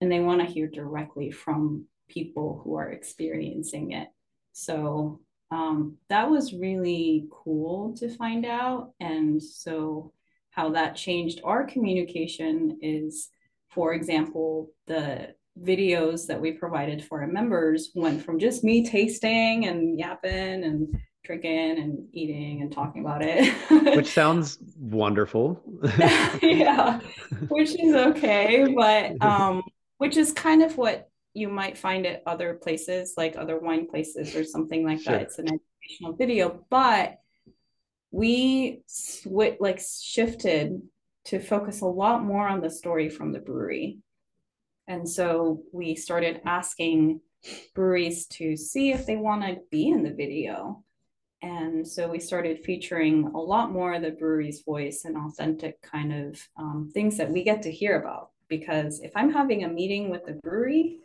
and 0.00 0.10
they 0.10 0.20
want 0.20 0.40
to 0.40 0.46
hear 0.46 0.66
directly 0.66 1.30
from 1.30 1.86
people 2.08 2.60
who 2.64 2.74
are 2.74 2.90
experiencing 2.90 3.92
it. 3.92 4.08
So 4.52 5.20
um, 5.50 5.96
that 6.08 6.30
was 6.30 6.52
really 6.52 7.26
cool 7.30 7.96
to 7.96 8.08
find 8.08 8.44
out. 8.44 8.92
And 9.00 9.42
so, 9.42 10.12
how 10.50 10.70
that 10.70 10.96
changed 10.96 11.40
our 11.44 11.64
communication 11.64 12.78
is, 12.82 13.28
for 13.68 13.94
example, 13.94 14.70
the 14.86 15.34
videos 15.62 16.26
that 16.26 16.40
we 16.40 16.52
provided 16.52 17.04
for 17.04 17.22
our 17.22 17.26
members 17.26 17.90
went 17.94 18.24
from 18.24 18.38
just 18.38 18.64
me 18.64 18.84
tasting 18.84 19.66
and 19.66 19.98
yapping 19.98 20.64
and 20.64 21.00
drinking 21.24 21.78
and 21.78 22.08
eating 22.12 22.62
and 22.62 22.72
talking 22.72 23.02
about 23.02 23.22
it. 23.22 23.52
which 23.96 24.08
sounds 24.08 24.58
wonderful. 24.78 25.62
yeah, 26.42 27.00
which 27.48 27.78
is 27.78 27.94
okay. 27.94 28.72
But 28.74 29.22
um, 29.24 29.62
which 29.98 30.16
is 30.16 30.32
kind 30.32 30.62
of 30.62 30.76
what 30.76 31.08
you 31.34 31.48
might 31.48 31.78
find 31.78 32.06
it 32.06 32.22
other 32.26 32.54
places, 32.54 33.14
like 33.16 33.36
other 33.36 33.58
wine 33.58 33.86
places 33.86 34.34
or 34.34 34.44
something 34.44 34.84
like 34.84 35.00
sure. 35.00 35.14
that. 35.14 35.22
It's 35.22 35.38
an 35.38 35.48
educational 35.48 36.14
video, 36.14 36.64
but 36.70 37.18
we 38.10 38.82
sw- 38.86 39.60
like 39.60 39.80
shifted 39.80 40.82
to 41.26 41.38
focus 41.38 41.80
a 41.80 41.86
lot 41.86 42.24
more 42.24 42.48
on 42.48 42.60
the 42.60 42.70
story 42.70 43.08
from 43.08 43.32
the 43.32 43.38
brewery. 43.38 43.98
And 44.86 45.08
so 45.08 45.62
we 45.72 45.94
started 45.94 46.40
asking 46.46 47.20
breweries 47.74 48.26
to 48.26 48.56
see 48.56 48.92
if 48.92 49.04
they 49.06 49.16
want 49.16 49.42
to 49.42 49.58
be 49.70 49.88
in 49.88 50.02
the 50.02 50.14
video. 50.14 50.82
And 51.42 51.86
so 51.86 52.08
we 52.08 52.18
started 52.18 52.64
featuring 52.64 53.26
a 53.26 53.38
lot 53.38 53.70
more 53.70 53.92
of 53.92 54.02
the 54.02 54.10
brewery's 54.10 54.62
voice 54.62 55.04
and 55.04 55.16
authentic 55.16 55.80
kind 55.82 56.12
of 56.12 56.40
um, 56.56 56.90
things 56.92 57.16
that 57.18 57.30
we 57.30 57.44
get 57.44 57.62
to 57.62 57.70
hear 57.70 58.00
about 58.00 58.30
because 58.48 59.00
if 59.00 59.12
I'm 59.14 59.32
having 59.32 59.64
a 59.64 59.68
meeting 59.68 60.10
with 60.10 60.24
the 60.24 60.32
brewery, 60.32 61.00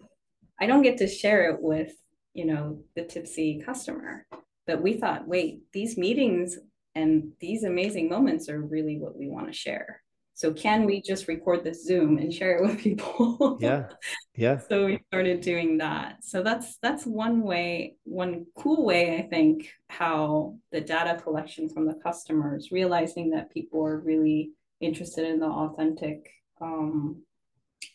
I 0.64 0.66
don't 0.66 0.82
get 0.82 1.00
to 1.00 1.08
share 1.10 1.52
it 1.52 1.62
with, 1.62 1.92
you 2.34 2.46
know, 2.46 2.80
the 2.96 3.04
tippsy 3.04 3.62
customer. 3.66 4.26
But 4.66 4.82
we 4.82 4.94
thought, 4.94 5.28
wait, 5.28 5.60
these 5.74 5.98
meetings 5.98 6.58
and 6.96 7.34
these 7.42 7.66
amazing 7.66 8.08
moments 8.08 8.48
are 8.48 8.62
really 8.62 8.98
what 8.98 9.18
we 9.18 9.28
want 9.28 9.48
to 9.48 9.54
share. 9.54 10.02
So 10.36 10.54
can 10.54 10.86
we 10.86 11.02
just 11.02 11.28
record 11.28 11.66
this 11.66 11.84
Zoom 11.84 12.18
and 12.18 12.34
share 12.34 12.56
it 12.56 12.62
with 12.62 12.80
people? 12.80 13.58
yeah. 13.62 13.90
Yeah. 14.38 14.60
so 14.70 14.86
we 14.86 15.00
started 15.08 15.42
doing 15.42 15.80
that. 15.80 16.24
So 16.24 16.42
that's 16.42 16.78
that's 16.82 17.06
one 17.06 17.42
way, 17.42 17.98
one 18.06 18.46
cool 18.56 18.86
way, 18.86 19.18
I 19.18 19.24
think, 19.24 19.70
how 19.90 20.56
the 20.72 20.80
data 20.80 21.22
collection 21.22 21.68
from 21.68 21.88
the 21.88 21.96
customers, 21.96 22.72
realizing 22.72 23.32
that 23.32 23.52
people 23.52 23.86
are 23.86 24.00
really 24.00 24.52
interested 24.80 25.28
in 25.28 25.40
the 25.40 25.48
authentic 25.48 26.30
um, 26.62 27.22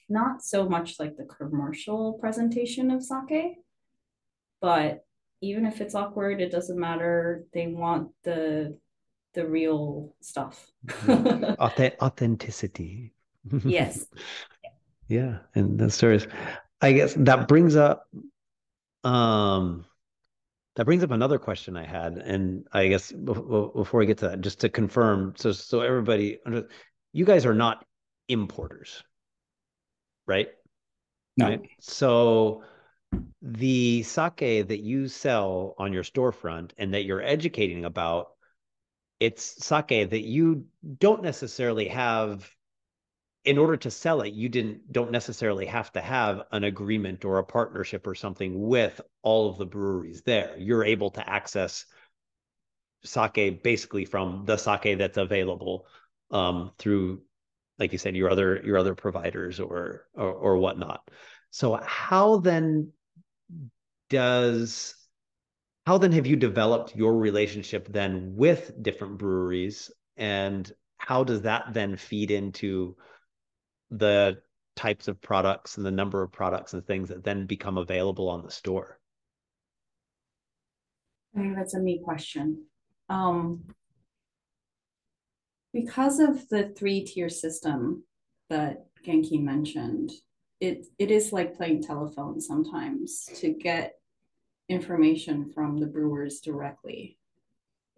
not 0.08 0.42
so 0.42 0.68
much 0.68 0.98
like 0.98 1.16
the 1.16 1.24
commercial 1.24 2.14
presentation 2.14 2.90
of 2.90 3.02
sake, 3.02 3.56
but 4.60 5.04
even 5.40 5.66
if 5.66 5.80
it's 5.80 5.94
awkward, 5.94 6.40
it 6.40 6.50
doesn't 6.50 6.78
matter. 6.78 7.44
They 7.52 7.68
want 7.68 8.10
the 8.24 8.78
the 9.34 9.46
real 9.46 10.14
stuff. 10.20 10.66
authenticity. 12.02 13.12
yes. 13.64 14.06
Yeah, 15.10 15.38
and 15.54 15.78
the 15.78 15.90
stories. 15.90 16.26
I 16.82 16.92
guess 16.92 17.14
that 17.14 17.48
brings 17.48 17.76
up 17.76 18.06
um 19.04 19.86
that 20.76 20.84
brings 20.84 21.02
up 21.02 21.10
another 21.10 21.38
question 21.38 21.76
I 21.76 21.86
had, 21.86 22.18
and 22.18 22.66
I 22.72 22.88
guess 22.88 23.10
before 23.10 23.98
we 23.98 24.06
get 24.06 24.18
to 24.18 24.28
that, 24.28 24.42
just 24.42 24.60
to 24.60 24.68
confirm, 24.68 25.32
so 25.36 25.50
so 25.50 25.80
everybody, 25.80 26.38
you 27.12 27.24
guys 27.24 27.46
are 27.46 27.54
not 27.54 27.84
importers, 28.28 29.02
right? 30.28 30.48
No. 31.36 31.46
Right? 31.46 31.68
So 31.80 32.62
the 33.42 34.02
sake 34.02 34.68
that 34.68 34.80
you 34.80 35.08
sell 35.08 35.74
on 35.78 35.92
your 35.92 36.04
storefront 36.04 36.72
and 36.78 36.94
that 36.94 37.04
you're 37.04 37.22
educating 37.22 37.84
about, 37.84 38.28
it's 39.18 39.64
sake 39.64 40.10
that 40.10 40.24
you 40.24 40.66
don't 40.98 41.22
necessarily 41.22 41.88
have 41.88 42.48
in 43.44 43.56
order 43.56 43.76
to 43.76 43.90
sell 43.90 44.20
it 44.20 44.34
you 44.34 44.48
didn't 44.48 44.92
don't 44.92 45.10
necessarily 45.10 45.64
have 45.64 45.90
to 45.92 46.00
have 46.00 46.42
an 46.52 46.64
agreement 46.64 47.24
or 47.24 47.38
a 47.38 47.44
partnership 47.44 48.06
or 48.06 48.14
something 48.14 48.60
with 48.60 49.00
all 49.22 49.48
of 49.48 49.58
the 49.58 49.64
breweries 49.64 50.22
there 50.22 50.54
you're 50.58 50.84
able 50.84 51.10
to 51.10 51.26
access 51.26 51.86
sake 53.04 53.62
basically 53.62 54.04
from 54.04 54.44
the 54.44 54.56
sake 54.56 54.98
that's 54.98 55.16
available 55.16 55.86
um, 56.30 56.72
through 56.78 57.22
like 57.78 57.92
you 57.92 57.98
said, 57.98 58.16
your 58.16 58.30
other 58.30 58.60
your 58.64 58.78
other 58.78 58.94
providers 58.94 59.60
or 59.60 60.06
or, 60.14 60.32
or 60.32 60.56
whatnot. 60.58 61.08
So 61.50 61.80
how 61.84 62.38
then 62.38 62.92
does 64.10 64.94
how 65.86 65.98
then 65.98 66.12
have 66.12 66.26
you 66.26 66.36
developed 66.36 66.94
your 66.94 67.16
relationship 67.16 67.88
then 67.88 68.34
with 68.36 68.72
different 68.82 69.18
breweries? 69.18 69.90
And 70.16 70.70
how 70.98 71.24
does 71.24 71.42
that 71.42 71.72
then 71.72 71.96
feed 71.96 72.30
into 72.30 72.96
the 73.90 74.42
types 74.76 75.08
of 75.08 75.20
products 75.20 75.76
and 75.76 75.86
the 75.86 75.90
number 75.90 76.22
of 76.22 76.30
products 76.30 76.74
and 76.74 76.86
things 76.86 77.08
that 77.08 77.24
then 77.24 77.46
become 77.46 77.78
available 77.78 78.28
on 78.28 78.42
the 78.42 78.50
store? 78.50 79.00
I 81.34 81.40
think 81.40 81.56
that's 81.56 81.74
a 81.74 81.80
me 81.80 82.00
question. 82.04 82.64
Um, 83.08 83.64
because 85.72 86.18
of 86.18 86.48
the 86.48 86.72
three 86.76 87.04
tier 87.04 87.28
system 87.28 88.04
that 88.50 88.86
Genki 89.06 89.42
mentioned, 89.42 90.12
it 90.60 90.86
it 90.98 91.10
is 91.10 91.32
like 91.32 91.56
playing 91.56 91.82
telephone 91.82 92.40
sometimes 92.40 93.28
to 93.36 93.52
get 93.52 93.94
information 94.68 95.50
from 95.52 95.78
the 95.78 95.86
brewers 95.86 96.40
directly. 96.40 97.18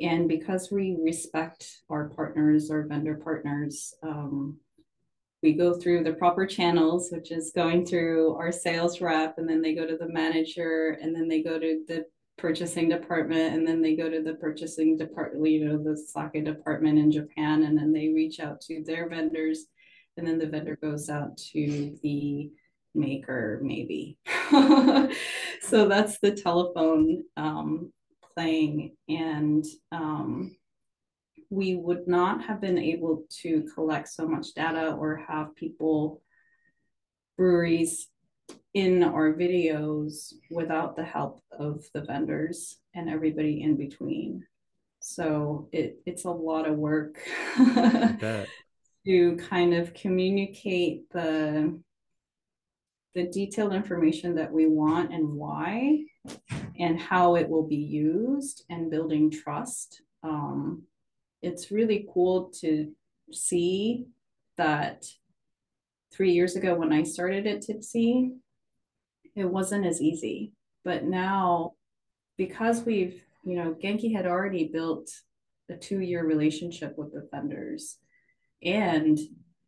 And 0.01 0.29
because 0.29 0.71
we 0.71 0.97
respect 1.03 1.83
our 1.91 2.09
partners, 2.09 2.71
our 2.71 2.87
vendor 2.87 3.17
partners, 3.17 3.93
um, 4.03 4.59
we 5.43 5.55
go 5.55 5.75
through 5.75 6.05
the 6.05 6.15
proper 6.15 6.47
channels, 6.47 7.11
which 7.11 7.31
is 7.31 7.53
going 7.55 7.87
through 7.87 8.35
our 8.35 8.53
sales 8.53 9.01
rep, 9.01 9.39
and 9.39 9.49
then 9.49 9.63
they 9.63 9.75
go 9.75 9.87
to 9.87 9.97
the 9.97 10.09
manager, 10.09 10.99
and 11.01 11.15
then 11.15 11.29
they 11.29 11.43
go 11.43 11.59
to 11.59 11.83
the 11.89 12.05
purchasing 12.41 12.89
department, 12.89 13.55
and 13.55 13.67
then 13.67 13.83
they 13.83 13.95
go 13.95 14.09
to 14.09 14.23
the 14.23 14.35
purchasing 14.35 14.97
department, 14.97 15.47
you 15.47 15.65
know, 15.65 15.83
the 15.83 15.97
sake 15.97 16.45
department 16.45 16.99
in 16.99 17.13
Japan, 17.13 17.65
and 17.65 17.77
then 17.77 17.93
they 17.93 18.09
reach 18.09 18.41
out 18.41 18.61
to 18.63 18.83
their 18.85 19.09
vendors, 19.09 19.67
and 20.17 20.27
then 20.27 20.39
the 20.39 20.47
vendor 20.47 20.79
goes 20.83 21.11
out 21.11 21.37
to 21.37 21.97
the 22.03 22.51
maker, 22.95 23.61
maybe. 23.63 24.19
so 25.61 25.87
that's 25.89 26.19
the 26.21 26.33
telephone 26.33 27.25
um, 27.37 27.93
playing, 28.35 28.97
and 29.09 29.65
um, 29.93 30.57
we 31.51 31.75
would 31.75 32.09
not 32.09 32.43
have 32.45 32.61
been 32.61 32.79
able 32.79 33.25
to 33.43 33.69
collect 33.75 34.09
so 34.09 34.27
much 34.27 34.55
data 34.55 34.93
or 34.93 35.17
have 35.29 35.55
people, 35.57 36.23
breweries 37.37 38.09
in 38.75 39.03
our 39.03 39.33
videos 39.35 40.35
without 40.51 40.97
the 40.97 41.05
help 41.05 41.41
of 41.51 41.85
the 41.95 42.03
vendors 42.03 42.79
and 42.95 43.09
everybody 43.09 43.63
in 43.63 43.77
between. 43.77 44.47
So 45.01 45.69
it, 45.73 46.01
it's 46.07 46.25
a 46.25 46.31
lot 46.31 46.69
of 46.69 46.77
work 46.77 47.19
to 49.07 49.37
kind 49.37 49.75
of 49.75 49.95
communicate 49.95 51.11
the 51.11 51.79
the 53.13 53.27
detailed 53.27 53.73
information 53.73 54.37
that 54.37 54.53
we 54.53 54.67
want 54.69 55.13
and 55.13 55.29
why 55.33 55.99
and 56.79 57.01
how 57.01 57.35
it 57.35 57.49
will 57.49 57.67
be 57.67 57.75
used 57.75 58.63
and 58.71 58.89
building 58.89 59.33
trust 59.33 60.03
um, 60.23 60.85
it's 61.43 61.71
really 61.71 62.07
cool 62.13 62.53
to 62.61 62.93
see 63.33 64.07
that 64.59 65.07
three 66.13 66.33
years 66.33 66.57
ago 66.57 66.75
when 66.75 66.93
I 66.93 67.03
started 67.03 67.47
at 67.47 67.63
Tippsy, 67.63 68.33
it 69.37 69.45
wasn't 69.45 69.87
as 69.87 70.01
easy. 70.01 70.53
But 70.85 71.05
now, 71.05 71.75
because 72.37 72.85
we've, 72.85 73.23
you 73.45 73.57
know, 73.57 73.75
Genki 73.83 74.15
had 74.15 74.27
already 74.27 74.69
built 74.69 75.11
a 75.69 75.77
two 75.77 76.01
year 76.01 76.25
relationship 76.25 76.97
with 76.97 77.13
the 77.13 77.29
vendors 77.31 77.99
and, 78.63 79.19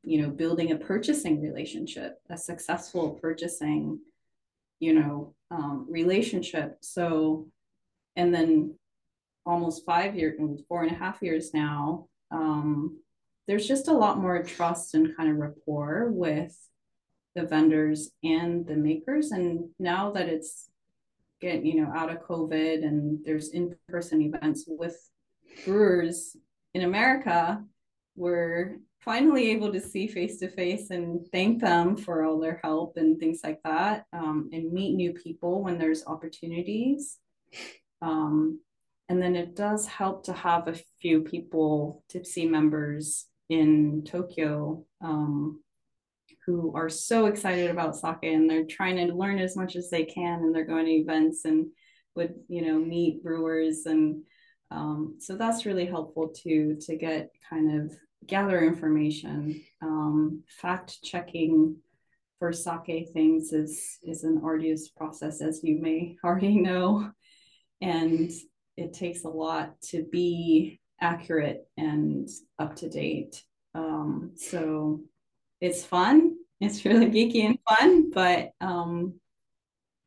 you 0.03 0.23
know, 0.23 0.31
building 0.31 0.73
a 0.73 0.77
purchasing 0.77 1.41
relationship, 1.41 2.19
a 2.29 2.37
successful 2.37 3.19
purchasing, 3.21 4.01
you 4.81 4.95
know, 4.95 5.35
um, 5.51 5.87
relationship. 5.89 6.79
So, 6.81 7.47
and 8.17 8.35
then 8.35 8.75
almost 9.47 9.85
five 9.85 10.17
years, 10.17 10.39
four 10.69 10.83
and 10.83 10.91
a 10.91 10.99
half 10.99 11.23
years 11.23 11.55
now, 11.55 12.09
um, 12.31 13.02
there's 13.47 13.67
just 13.67 13.89
a 13.89 13.93
lot 13.93 14.19
more 14.19 14.43
trust 14.43 14.95
and 14.95 15.17
kind 15.17 15.31
of 15.31 15.37
rapport 15.37 16.11
with 16.11 16.57
the 17.35 17.43
vendors 17.43 18.11
and 18.23 18.67
the 18.67 18.77
makers. 18.77 19.31
And 19.33 19.71
now 19.79 20.13
that 20.13 20.29
it's 20.29 20.69
getting, 21.41 21.67
you 21.67 21.83
know, 21.83 21.91
out 21.95 22.11
of 22.11 22.23
COVID 22.23 22.85
and 22.85 23.19
there's 23.25 23.51
in-person 23.51 24.23
events 24.23 24.65
with 24.67 24.97
brewers 25.65 26.37
in 26.75 26.83
America, 26.83 27.65
we're 28.15 28.79
finally 29.01 29.51
able 29.51 29.73
to 29.73 29.81
see 29.81 30.07
face 30.07 30.39
to 30.39 30.49
face 30.49 30.91
and 30.91 31.27
thank 31.33 31.61
them 31.61 31.97
for 31.97 32.25
all 32.25 32.39
their 32.39 32.61
help 32.63 32.97
and 32.97 33.19
things 33.19 33.41
like 33.43 33.61
that, 33.65 34.07
um, 34.13 34.49
and 34.53 34.73
meet 34.73 34.95
new 34.95 35.13
people 35.13 35.65
when 35.65 35.79
there's 35.79 36.07
opportunities. 36.07 37.19
Um, 38.01 38.61
and 39.09 39.21
then 39.21 39.35
it 39.35 39.57
does 39.57 39.87
help 39.87 40.25
to 40.27 40.33
have 40.33 40.69
a 40.69 40.79
few 41.01 41.23
people, 41.23 42.05
Tippsy 42.09 42.49
members 42.49 43.27
in 43.53 44.03
Tokyo, 44.05 44.85
um, 45.03 45.61
who 46.47 46.75
are 46.75 46.89
so 46.89 47.27
excited 47.27 47.71
about 47.71 47.95
sake 47.97 48.19
and 48.23 48.49
they're 48.49 48.65
trying 48.65 48.97
to 48.97 49.15
learn 49.15 49.39
as 49.39 49.57
much 49.57 49.77
as 49.77 49.91
they 49.91 50.05
can 50.05 50.41
and 50.41 50.55
they're 50.55 50.65
going 50.65 50.87
to 50.87 50.93
events 50.93 51.45
and 51.45 51.67
would, 52.17 52.35
you 52.49 52.65
know, 52.65 52.79
meet 52.79 53.23
brewers. 53.23 53.85
And 53.85 54.23
um, 54.71 55.17
so 55.21 55.37
that's 55.37 55.67
really 55.67 55.85
helpful 55.85 56.29
too, 56.29 56.79
to 56.81 56.97
get 56.97 57.31
kind 57.49 57.81
of 57.81 57.95
gather 58.27 58.65
information. 58.65 59.63
Um, 59.83 60.43
fact 60.49 61.03
checking 61.03 61.77
for 62.39 62.53
sake 62.53 63.05
things 63.13 63.53
is, 63.53 63.99
is 64.03 64.25
an 64.25 64.41
arduous 64.43 64.89
process, 64.89 65.43
as 65.43 65.61
you 65.63 65.79
may 65.81 66.17
already 66.25 66.59
know. 66.59 67.11
And 67.83 68.31
it 68.77 68.95
takes 68.95 69.25
a 69.25 69.29
lot 69.29 69.81
to 69.91 70.05
be 70.11 70.81
accurate 71.03 71.69
and 71.77 72.29
up 72.59 72.77
to 72.77 72.89
date. 72.89 73.43
Um, 73.75 74.33
so 74.37 75.01
it's 75.61 75.85
fun. 75.85 76.37
It's 76.61 76.85
really 76.85 77.07
geeky 77.07 77.45
and 77.45 77.59
fun, 77.69 78.11
but 78.11 78.53
um, 78.61 79.15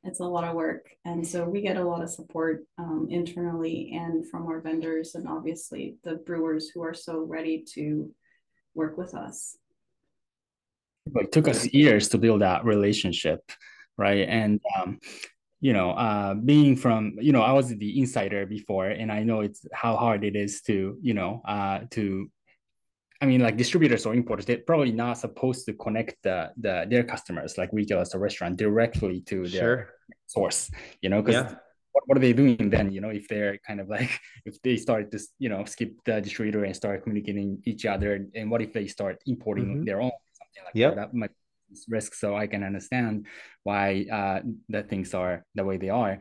it's 0.04 0.20
a 0.20 0.26
lot 0.26 0.46
of 0.46 0.56
work. 0.56 0.90
And 1.04 1.28
so 1.28 1.46
we 1.46 1.62
get 1.62 1.78
a 1.78 1.84
lot 1.84 2.02
of 2.02 2.10
support 2.10 2.64
um, 2.78 3.08
internally 3.10 3.92
and 3.94 4.28
from 4.28 4.48
our 4.48 4.62
vendors, 4.62 5.16
and 5.16 5.28
obviously 5.28 5.98
the 6.04 6.16
brewers 6.16 6.70
who 6.70 6.82
are 6.82 6.94
so 6.94 7.24
ready 7.24 7.66
to 7.74 8.12
work 8.74 8.98
with 8.98 9.14
us. 9.14 9.58
It 11.16 11.32
took 11.32 11.48
us 11.48 11.66
years 11.68 12.10
to 12.10 12.18
build 12.18 12.42
that 12.42 12.66
relationship, 12.66 13.42
right? 13.98 14.28
And 14.28 14.60
um, 14.80 15.00
you 15.66 15.74
know, 15.74 15.90
uh, 16.08 16.36
being 16.36 16.76
from, 16.76 17.18
you 17.20 17.32
know, 17.32 17.42
I 17.42 17.52
was 17.52 17.70
the 17.70 18.00
insider 18.00 18.46
before, 18.46 18.86
and 18.86 19.12
I 19.12 19.24
know 19.24 19.40
it's 19.42 19.66
how 19.74 19.96
hard 19.96 20.24
it 20.24 20.36
is 20.36 20.62
to, 20.68 20.96
you 21.02 21.16
know, 21.16 21.42
uh, 21.44 21.80
to, 21.96 22.30
I 23.20 23.26
mean, 23.26 23.42
like 23.42 23.58
distributors 23.58 24.06
or 24.06 24.14
importers, 24.14 24.46
they're 24.46 24.60
probably 24.60 24.92
not 24.92 25.18
supposed 25.18 25.66
to 25.66 25.74
connect 25.74 26.22
the, 26.22 26.52
the 26.58 26.86
their 26.88 27.04
customers, 27.04 27.58
like 27.58 27.72
retailers 27.74 28.14
or 28.14 28.20
restaurant, 28.20 28.58
directly 28.58 29.22
to 29.22 29.38
their 29.48 29.62
sure. 29.62 29.90
source, 30.28 30.70
you 31.02 31.10
know, 31.10 31.24
because 31.24 31.42
yeah. 31.42 31.56
what, 31.94 32.04
what 32.06 32.18
are 32.20 32.22
they 32.22 32.34
doing 32.34 32.70
then, 32.70 32.92
you 32.92 33.02
know, 33.02 33.10
if 33.10 33.28
they're 33.28 33.58
kind 33.66 33.80
of 33.80 33.90
like, 33.90 34.12
if 34.46 34.62
they 34.62 34.78
start 34.78 35.10
to, 35.14 35.20
you 35.40 35.50
know, 35.50 35.66
skip 35.66 35.94
the 36.06 36.22
distributor 36.22 36.64
and 36.64 36.76
start 36.76 37.02
communicating 37.02 37.60
each 37.66 37.88
other, 37.88 38.24
and 38.36 38.52
what 38.52 38.62
if 38.62 38.72
they 38.72 38.86
start 38.86 39.18
importing 39.26 39.66
mm-hmm. 39.66 39.86
their 39.86 40.00
own, 40.00 40.12
something 40.40 40.64
like 40.64 40.76
yep. 40.76 40.94
that, 40.94 41.12
that 41.12 41.18
might 41.18 41.32
risk 41.90 42.14
so 42.14 42.36
i 42.36 42.48
can 42.48 42.64
understand 42.64 43.26
why 43.64 44.06
uh, 44.12 44.40
things 44.90 45.14
are 45.14 45.44
the 45.56 45.64
way 45.64 45.78
they 45.78 45.90
are. 45.90 46.20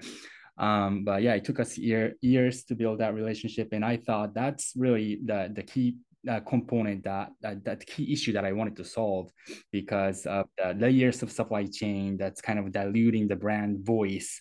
Um, 0.56 1.04
but 1.04 1.22
yeah 1.22 1.34
it 1.34 1.44
took 1.44 1.58
us 1.58 1.76
year, 1.76 2.14
years 2.20 2.64
to 2.64 2.74
build 2.74 3.00
that 3.00 3.14
relationship 3.14 3.68
and 3.72 3.84
i 3.84 3.96
thought 3.96 4.34
that's 4.34 4.72
really 4.76 5.18
the, 5.24 5.50
the 5.52 5.62
key 5.62 5.96
uh, 6.28 6.40
component 6.40 7.04
that, 7.04 7.30
that 7.40 7.64
that 7.64 7.86
key 7.86 8.12
issue 8.12 8.32
that 8.32 8.44
I 8.44 8.52
wanted 8.52 8.76
to 8.76 8.84
solve 8.84 9.30
because 9.70 10.26
of 10.26 10.46
the 10.56 10.74
layers 10.74 11.22
of 11.22 11.30
supply 11.30 11.66
chain 11.66 12.16
that's 12.16 12.40
kind 12.40 12.58
of 12.58 12.72
diluting 12.72 13.28
the 13.28 13.36
brand 13.36 13.84
voice. 13.84 14.40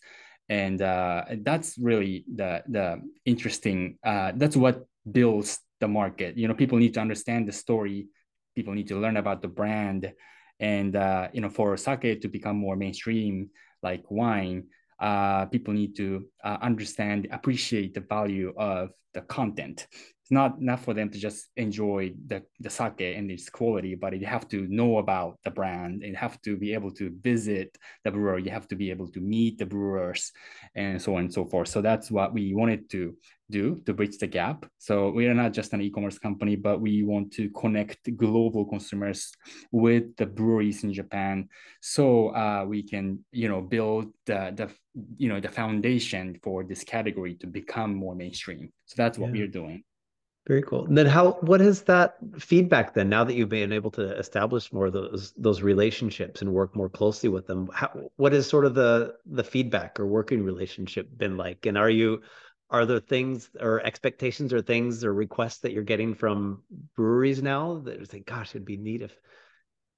And 0.49 0.81
uh, 0.81 1.25
that's 1.41 1.77
really 1.77 2.25
the 2.33 2.63
the 2.67 3.01
interesting 3.25 3.97
uh, 4.05 4.33
that's 4.35 4.55
what 4.55 4.85
builds 5.09 5.59
the 5.79 5.87
market. 5.87 6.37
You 6.37 6.47
know 6.47 6.53
people 6.53 6.77
need 6.77 6.93
to 6.95 7.01
understand 7.01 7.47
the 7.47 7.53
story. 7.53 8.07
People 8.55 8.73
need 8.73 8.87
to 8.89 8.99
learn 8.99 9.17
about 9.17 9.41
the 9.41 9.47
brand 9.47 10.11
and 10.59 10.95
uh, 10.95 11.27
you 11.33 11.41
know, 11.41 11.49
for 11.49 11.75
sake 11.77 12.21
to 12.21 12.27
become 12.27 12.57
more 12.57 12.75
mainstream, 12.75 13.49
like 13.81 14.03
wine, 14.09 14.65
uh, 14.99 15.45
people 15.47 15.73
need 15.73 15.95
to 15.97 16.25
uh, 16.43 16.57
understand, 16.61 17.27
appreciate 17.31 17.93
the 17.93 18.01
value 18.01 18.53
of 18.57 18.91
the 19.13 19.21
content 19.21 19.87
it's 20.23 20.31
not 20.31 20.61
not 20.61 20.79
for 20.79 20.93
them 20.93 21.09
to 21.09 21.19
just 21.19 21.49
enjoy 21.57 22.13
the, 22.27 22.43
the 22.61 22.69
sake 22.69 23.01
and 23.01 23.29
its 23.29 23.49
quality, 23.49 23.93
but 23.95 24.17
you 24.17 24.25
have 24.25 24.47
to 24.47 24.65
know 24.69 24.99
about 24.99 25.37
the 25.43 25.51
brand 25.51 26.01
and 26.01 26.15
have 26.15 26.41
to 26.43 26.55
be 26.55 26.73
able 26.73 26.91
to 26.91 27.11
visit 27.21 27.77
the 28.05 28.11
brewer. 28.11 28.37
You 28.39 28.51
have 28.51 28.69
to 28.69 28.75
be 28.77 28.89
able 28.89 29.09
to 29.09 29.19
meet 29.19 29.57
the 29.57 29.65
brewers 29.65 30.31
and 30.75 31.01
so 31.01 31.15
on 31.15 31.25
and 31.25 31.33
so 31.33 31.43
forth. 31.43 31.67
So 31.67 31.81
that's 31.81 32.09
what 32.09 32.33
we 32.33 32.53
wanted 32.53 32.89
to 32.91 33.17
do 33.49 33.81
to 33.85 33.93
bridge 33.93 34.17
the 34.17 34.27
gap. 34.27 34.65
So 34.77 35.09
we 35.09 35.27
are 35.27 35.33
not 35.33 35.51
just 35.51 35.73
an 35.73 35.81
e-commerce 35.81 36.17
company, 36.17 36.55
but 36.55 36.79
we 36.79 37.03
want 37.03 37.33
to 37.33 37.49
connect 37.49 38.15
global 38.15 38.63
consumers 38.63 39.29
with 39.73 40.15
the 40.15 40.25
breweries 40.25 40.85
in 40.85 40.93
Japan, 40.93 41.49
so 41.81 42.29
uh, 42.29 42.63
we 42.65 42.81
can 42.81 43.25
you 43.33 43.49
know 43.49 43.61
build 43.61 44.13
the 44.25 44.53
the 44.55 44.69
you 45.17 45.27
know 45.27 45.41
the 45.41 45.49
foundation 45.49 46.39
for 46.41 46.63
this 46.63 46.85
category 46.85 47.35
to 47.35 47.47
become 47.47 47.93
more 47.93 48.15
mainstream. 48.15 48.71
So 48.85 48.95
that's 48.95 49.17
what 49.17 49.35
yeah. 49.35 49.41
we're 49.41 49.47
doing. 49.47 49.83
Very 50.45 50.61
cool. 50.61 50.85
And 50.85 50.97
then 50.97 51.05
how 51.05 51.33
what 51.39 51.61
is 51.61 51.83
that 51.83 52.17
feedback 52.37 52.93
then 52.93 53.07
now 53.07 53.23
that 53.23 53.33
you've 53.33 53.47
been 53.47 53.71
able 53.71 53.91
to 53.91 54.17
establish 54.17 54.73
more 54.73 54.87
of 54.87 54.93
those 54.93 55.31
those 55.37 55.61
relationships 55.61 56.41
and 56.41 56.53
work 56.53 56.75
more 56.75 56.89
closely 56.89 57.29
with 57.29 57.47
them? 57.47 57.69
How, 57.73 58.09
what 58.17 58.33
is 58.33 58.45
sort 58.45 58.65
of 58.65 58.75
the 58.75 59.15
the 59.25 59.43
feedback 59.43 59.99
or 60.01 60.05
working 60.05 60.43
relationship 60.43 61.07
been 61.17 61.37
like? 61.37 61.65
And 61.65 61.77
are 61.77 61.89
you 61.89 62.23
are 62.69 62.85
there 62.85 62.99
things 62.99 63.51
or 63.61 63.79
expectations 63.85 64.51
or 64.51 64.61
things 64.61 65.05
or 65.05 65.13
requests 65.13 65.59
that 65.59 65.71
you're 65.71 65.83
getting 65.83 66.13
from 66.13 66.63
breweries 66.95 67.41
now 67.41 67.79
that 67.85 68.09
saying, 68.09 68.23
gosh, 68.27 68.49
it'd 68.49 68.65
be 68.65 68.75
neat 68.75 69.01
if 69.01 69.17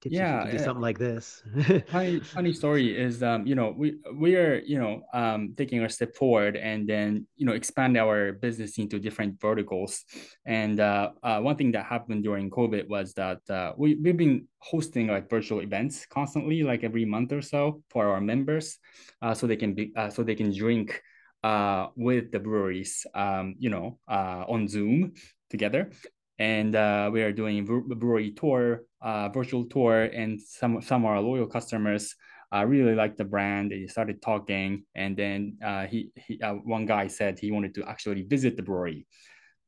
Get 0.06 0.12
you 0.12 0.18
Yeah, 0.18 0.44
to 0.44 0.50
do 0.50 0.58
uh, 0.58 0.64
something 0.64 0.82
like 0.82 0.98
this. 0.98 1.42
funny 1.90 2.20
funny 2.34 2.52
story 2.52 2.96
is 2.96 3.22
um 3.22 3.46
you 3.46 3.54
know 3.54 3.74
we 3.76 3.94
we 4.14 4.36
are 4.36 4.58
you 4.66 4.78
know 4.78 5.02
um 5.12 5.54
taking 5.56 5.82
a 5.82 5.88
step 5.88 6.14
forward 6.14 6.56
and 6.56 6.88
then 6.88 7.26
you 7.36 7.46
know 7.46 7.52
expand 7.52 7.96
our 7.96 8.32
business 8.32 8.78
into 8.78 8.98
different 8.98 9.40
verticals 9.40 10.04
and 10.44 10.80
uh, 10.80 11.10
uh 11.22 11.40
one 11.40 11.56
thing 11.56 11.72
that 11.72 11.84
happened 11.84 12.22
during 12.22 12.50
covid 12.50 12.88
was 12.88 13.14
that 13.14 13.38
uh, 13.50 13.72
we, 13.76 13.94
we've 13.96 14.16
been 14.16 14.46
hosting 14.58 15.08
like 15.08 15.30
virtual 15.30 15.60
events 15.60 16.06
constantly 16.06 16.62
like 16.62 16.84
every 16.84 17.04
month 17.04 17.32
or 17.32 17.42
so 17.42 17.82
for 17.90 18.08
our 18.08 18.20
members 18.20 18.78
uh, 19.22 19.34
so 19.34 19.46
they 19.46 19.56
can 19.56 19.74
be 19.74 19.92
uh, 19.96 20.10
so 20.10 20.22
they 20.22 20.34
can 20.34 20.54
drink 20.54 21.02
uh 21.44 21.88
with 21.96 22.32
the 22.32 22.38
breweries 22.38 23.06
um 23.14 23.54
you 23.58 23.70
know 23.70 23.98
uh 24.08 24.44
on 24.48 24.66
zoom 24.68 25.12
together 25.50 25.90
and 26.38 26.76
uh, 26.76 27.08
we 27.12 27.22
are 27.22 27.32
doing 27.32 27.58
a 27.58 27.94
brewery 27.94 28.30
tour, 28.32 28.82
uh, 29.06 29.28
virtual 29.28 29.64
tour, 29.64 30.10
and 30.20 30.40
some 30.42 30.82
some 30.82 31.04
of 31.04 31.10
our 31.10 31.20
loyal 31.20 31.46
customers 31.46 32.16
uh, 32.52 32.64
really 32.66 32.94
liked 32.94 33.18
the 33.18 33.24
brand. 33.24 33.70
They 33.70 33.86
started 33.86 34.20
talking, 34.20 34.84
and 34.96 35.16
then 35.16 35.58
uh, 35.64 35.86
he, 35.86 36.10
he 36.16 36.42
uh, 36.42 36.54
one 36.54 36.86
guy 36.86 37.06
said 37.06 37.38
he 37.38 37.52
wanted 37.52 37.72
to 37.76 37.84
actually 37.86 38.22
visit 38.22 38.56
the 38.56 38.64
brewery, 38.64 39.06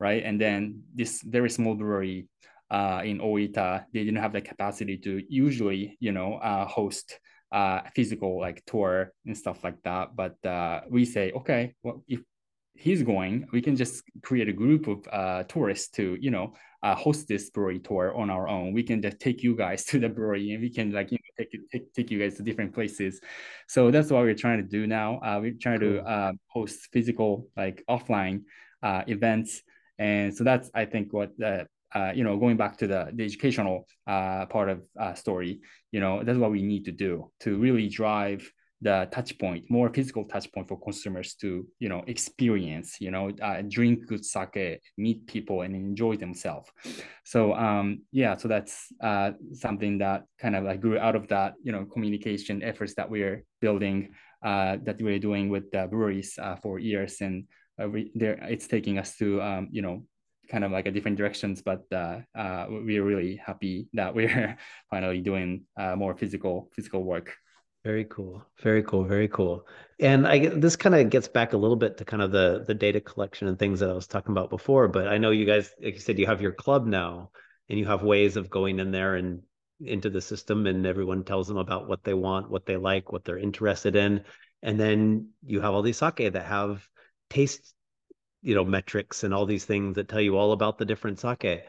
right? 0.00 0.22
And 0.24 0.40
then 0.40 0.82
this 0.92 1.22
very 1.22 1.50
small 1.50 1.76
brewery 1.76 2.26
uh, 2.68 3.02
in 3.04 3.20
Oita, 3.20 3.84
they 3.92 4.02
didn't 4.04 4.22
have 4.22 4.32
the 4.32 4.40
capacity 4.40 4.98
to 4.98 5.22
usually, 5.28 5.96
you 6.00 6.10
know, 6.10 6.34
uh, 6.34 6.66
host 6.66 7.20
physical 7.94 8.40
like 8.40 8.62
tour 8.66 9.12
and 9.24 9.38
stuff 9.38 9.62
like 9.62 9.80
that. 9.84 10.16
But 10.16 10.34
we 10.90 11.04
say, 11.04 11.30
okay, 11.32 11.74
well, 11.84 12.02
if 12.08 12.20
he's 12.74 13.02
going, 13.02 13.46
we 13.52 13.62
can 13.62 13.76
just 13.76 14.02
create 14.22 14.48
a 14.48 14.52
group 14.52 14.88
of 14.88 14.98
tourists 15.48 15.88
to, 15.96 16.18
you 16.20 16.30
know, 16.30 16.54
uh, 16.82 16.94
host 16.94 17.28
this 17.28 17.50
brewery 17.50 17.80
tour 17.80 18.14
on 18.14 18.30
our 18.30 18.48
own. 18.48 18.72
We 18.72 18.82
can 18.82 19.02
just 19.02 19.18
take 19.18 19.42
you 19.42 19.56
guys 19.56 19.84
to 19.86 19.98
the 19.98 20.08
brewery 20.08 20.52
and 20.52 20.62
we 20.62 20.70
can 20.70 20.92
like, 20.92 21.10
you 21.10 21.18
know, 21.18 21.44
take, 21.44 21.70
take, 21.70 21.92
take 21.92 22.10
you 22.10 22.18
guys 22.18 22.36
to 22.36 22.42
different 22.42 22.74
places. 22.74 23.20
So 23.66 23.90
that's 23.90 24.10
what 24.10 24.22
we're 24.22 24.34
trying 24.34 24.58
to 24.58 24.68
do 24.68 24.86
now. 24.86 25.18
Uh, 25.18 25.38
we're 25.40 25.56
trying 25.60 25.80
cool. 25.80 25.94
to 25.94 26.02
uh, 26.02 26.32
host 26.48 26.88
physical, 26.92 27.48
like 27.56 27.84
offline 27.88 28.42
uh, 28.82 29.02
events. 29.06 29.62
And 29.98 30.34
so 30.34 30.44
that's, 30.44 30.70
I 30.74 30.84
think, 30.84 31.12
what 31.12 31.32
uh, 31.42 31.64
uh, 31.94 32.12
you 32.14 32.22
know, 32.22 32.36
going 32.36 32.56
back 32.56 32.76
to 32.78 32.86
the, 32.86 33.10
the 33.14 33.24
educational 33.24 33.86
uh, 34.06 34.46
part 34.46 34.68
of 34.68 34.82
uh, 34.98 35.14
story, 35.14 35.60
you 35.90 36.00
know, 36.00 36.22
that's 36.22 36.38
what 36.38 36.50
we 36.50 36.62
need 36.62 36.84
to 36.84 36.92
do 36.92 37.30
to 37.40 37.56
really 37.56 37.88
drive 37.88 38.50
the 38.80 39.08
touch 39.10 39.36
point, 39.38 39.64
more 39.68 39.92
physical 39.92 40.24
touch 40.24 40.50
point 40.52 40.68
for 40.68 40.78
consumers 40.78 41.34
to, 41.34 41.66
you 41.80 41.88
know, 41.88 42.04
experience, 42.06 43.00
you 43.00 43.10
know, 43.10 43.30
uh, 43.42 43.62
drink 43.68 44.06
good 44.06 44.24
sake, 44.24 44.80
meet 44.96 45.26
people 45.26 45.62
and 45.62 45.74
enjoy 45.74 46.16
themselves. 46.16 46.70
So 47.24 47.54
um, 47.54 48.02
yeah, 48.12 48.36
so 48.36 48.46
that's 48.46 48.86
uh, 49.02 49.32
something 49.52 49.98
that 49.98 50.24
kind 50.38 50.54
of 50.54 50.64
like 50.64 50.80
grew 50.80 50.98
out 50.98 51.16
of 51.16 51.26
that, 51.28 51.54
you 51.62 51.72
know, 51.72 51.84
communication 51.86 52.62
efforts 52.62 52.94
that 52.94 53.10
we're 53.10 53.44
building, 53.60 54.14
uh, 54.44 54.76
that 54.84 55.02
we're 55.02 55.18
doing 55.18 55.48
with 55.48 55.70
the 55.72 55.88
breweries 55.88 56.38
uh, 56.40 56.56
for 56.56 56.78
years. 56.78 57.20
And 57.20 57.44
uh, 57.82 57.88
we, 57.88 58.12
there, 58.14 58.38
it's 58.42 58.68
taking 58.68 58.98
us 58.98 59.16
to, 59.16 59.42
um, 59.42 59.68
you 59.72 59.82
know, 59.82 60.04
kind 60.48 60.64
of 60.64 60.70
like 60.72 60.86
a 60.86 60.90
different 60.90 61.18
directions, 61.18 61.62
but 61.62 61.82
uh, 61.92 62.20
uh, 62.34 62.66
we're 62.68 63.04
really 63.04 63.36
happy 63.36 63.88
that 63.92 64.14
we're 64.14 64.56
finally 64.90 65.20
doing 65.20 65.64
uh, 65.78 65.94
more 65.94 66.16
physical 66.16 66.70
physical 66.74 67.04
work. 67.04 67.34
Very 67.84 68.04
cool. 68.04 68.44
Very 68.62 68.82
cool. 68.82 69.04
Very 69.04 69.28
cool. 69.28 69.66
And 70.00 70.26
I 70.26 70.48
this 70.48 70.76
kind 70.76 70.94
of 70.94 71.10
gets 71.10 71.28
back 71.28 71.52
a 71.52 71.56
little 71.56 71.76
bit 71.76 71.96
to 71.98 72.04
kind 72.04 72.22
of 72.22 72.32
the 72.32 72.64
the 72.66 72.74
data 72.74 73.00
collection 73.00 73.48
and 73.48 73.58
things 73.58 73.80
that 73.80 73.90
I 73.90 73.94
was 73.94 74.06
talking 74.06 74.32
about 74.32 74.50
before. 74.50 74.88
But 74.88 75.08
I 75.08 75.18
know 75.18 75.30
you 75.30 75.46
guys, 75.46 75.70
like 75.82 75.94
you 75.94 76.00
said, 76.00 76.18
you 76.18 76.26
have 76.26 76.42
your 76.42 76.52
club 76.52 76.86
now, 76.86 77.30
and 77.68 77.78
you 77.78 77.86
have 77.86 78.02
ways 78.02 78.36
of 78.36 78.50
going 78.50 78.80
in 78.80 78.90
there 78.90 79.14
and 79.14 79.42
into 79.80 80.10
the 80.10 80.20
system, 80.20 80.66
and 80.66 80.84
everyone 80.86 81.24
tells 81.24 81.46
them 81.46 81.56
about 81.56 81.88
what 81.88 82.02
they 82.02 82.14
want, 82.14 82.50
what 82.50 82.66
they 82.66 82.76
like, 82.76 83.12
what 83.12 83.24
they're 83.24 83.38
interested 83.38 83.94
in, 83.94 84.24
and 84.62 84.78
then 84.78 85.28
you 85.46 85.60
have 85.60 85.72
all 85.72 85.82
these 85.82 85.98
sake 85.98 86.32
that 86.32 86.46
have 86.46 86.86
taste, 87.30 87.74
you 88.42 88.56
know, 88.56 88.64
metrics 88.64 89.22
and 89.22 89.32
all 89.32 89.46
these 89.46 89.64
things 89.64 89.94
that 89.94 90.08
tell 90.08 90.20
you 90.20 90.36
all 90.36 90.50
about 90.50 90.78
the 90.78 90.84
different 90.84 91.20
sake. 91.20 91.62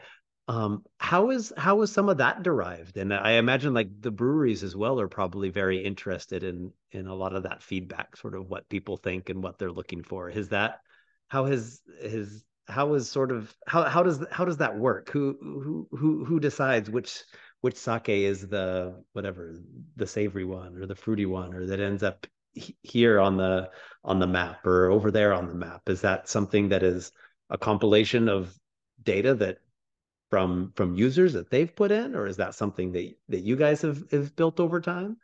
Um, 0.50 0.82
how 0.98 1.30
is 1.30 1.52
how 1.56 1.80
is 1.82 1.92
some 1.92 2.08
of 2.08 2.16
that 2.16 2.42
derived? 2.42 2.96
And 2.96 3.14
I 3.14 3.32
imagine 3.34 3.72
like 3.72 3.88
the 4.00 4.10
breweries 4.10 4.64
as 4.64 4.74
well 4.74 4.98
are 5.00 5.06
probably 5.06 5.48
very 5.48 5.78
interested 5.84 6.42
in 6.42 6.72
in 6.90 7.06
a 7.06 7.14
lot 7.14 7.36
of 7.36 7.44
that 7.44 7.62
feedback, 7.62 8.16
sort 8.16 8.34
of 8.34 8.48
what 8.50 8.68
people 8.68 8.96
think 8.96 9.30
and 9.30 9.44
what 9.44 9.58
they're 9.58 9.70
looking 9.70 10.02
for. 10.02 10.28
Is 10.28 10.48
that 10.48 10.80
how 11.28 11.44
has 11.44 11.80
his 12.00 12.42
how 12.66 12.94
is 12.94 13.08
sort 13.08 13.30
of 13.30 13.54
how 13.68 13.84
how 13.84 14.02
does 14.02 14.26
how 14.32 14.44
does 14.44 14.56
that 14.56 14.76
work? 14.76 15.10
Who 15.10 15.36
who 15.40 15.88
who 15.96 16.24
who 16.24 16.40
decides 16.40 16.90
which 16.90 17.22
which 17.60 17.76
sake 17.76 18.08
is 18.08 18.48
the 18.48 19.04
whatever 19.12 19.54
the 19.94 20.06
savory 20.08 20.44
one 20.44 20.76
or 20.78 20.86
the 20.86 20.96
fruity 20.96 21.26
one 21.26 21.54
or 21.54 21.66
that 21.66 21.78
ends 21.78 22.02
up 22.02 22.26
here 22.82 23.20
on 23.20 23.36
the 23.36 23.70
on 24.02 24.18
the 24.18 24.26
map 24.26 24.66
or 24.66 24.90
over 24.90 25.12
there 25.12 25.32
on 25.32 25.46
the 25.46 25.54
map? 25.54 25.82
Is 25.88 26.00
that 26.00 26.28
something 26.28 26.70
that 26.70 26.82
is 26.82 27.12
a 27.50 27.56
compilation 27.56 28.28
of 28.28 28.52
data 29.04 29.34
that 29.34 29.58
from 30.30 30.72
from 30.76 30.94
users 30.94 31.32
that 31.32 31.50
they've 31.50 31.74
put 31.74 31.90
in 31.90 32.14
or 32.14 32.26
is 32.26 32.36
that 32.36 32.54
something 32.54 32.92
that 32.92 33.12
that 33.28 33.40
you 33.40 33.56
guys 33.56 33.82
have, 33.82 34.10
have 34.12 34.34
built 34.36 34.60
over 34.60 34.80
time? 34.80 35.16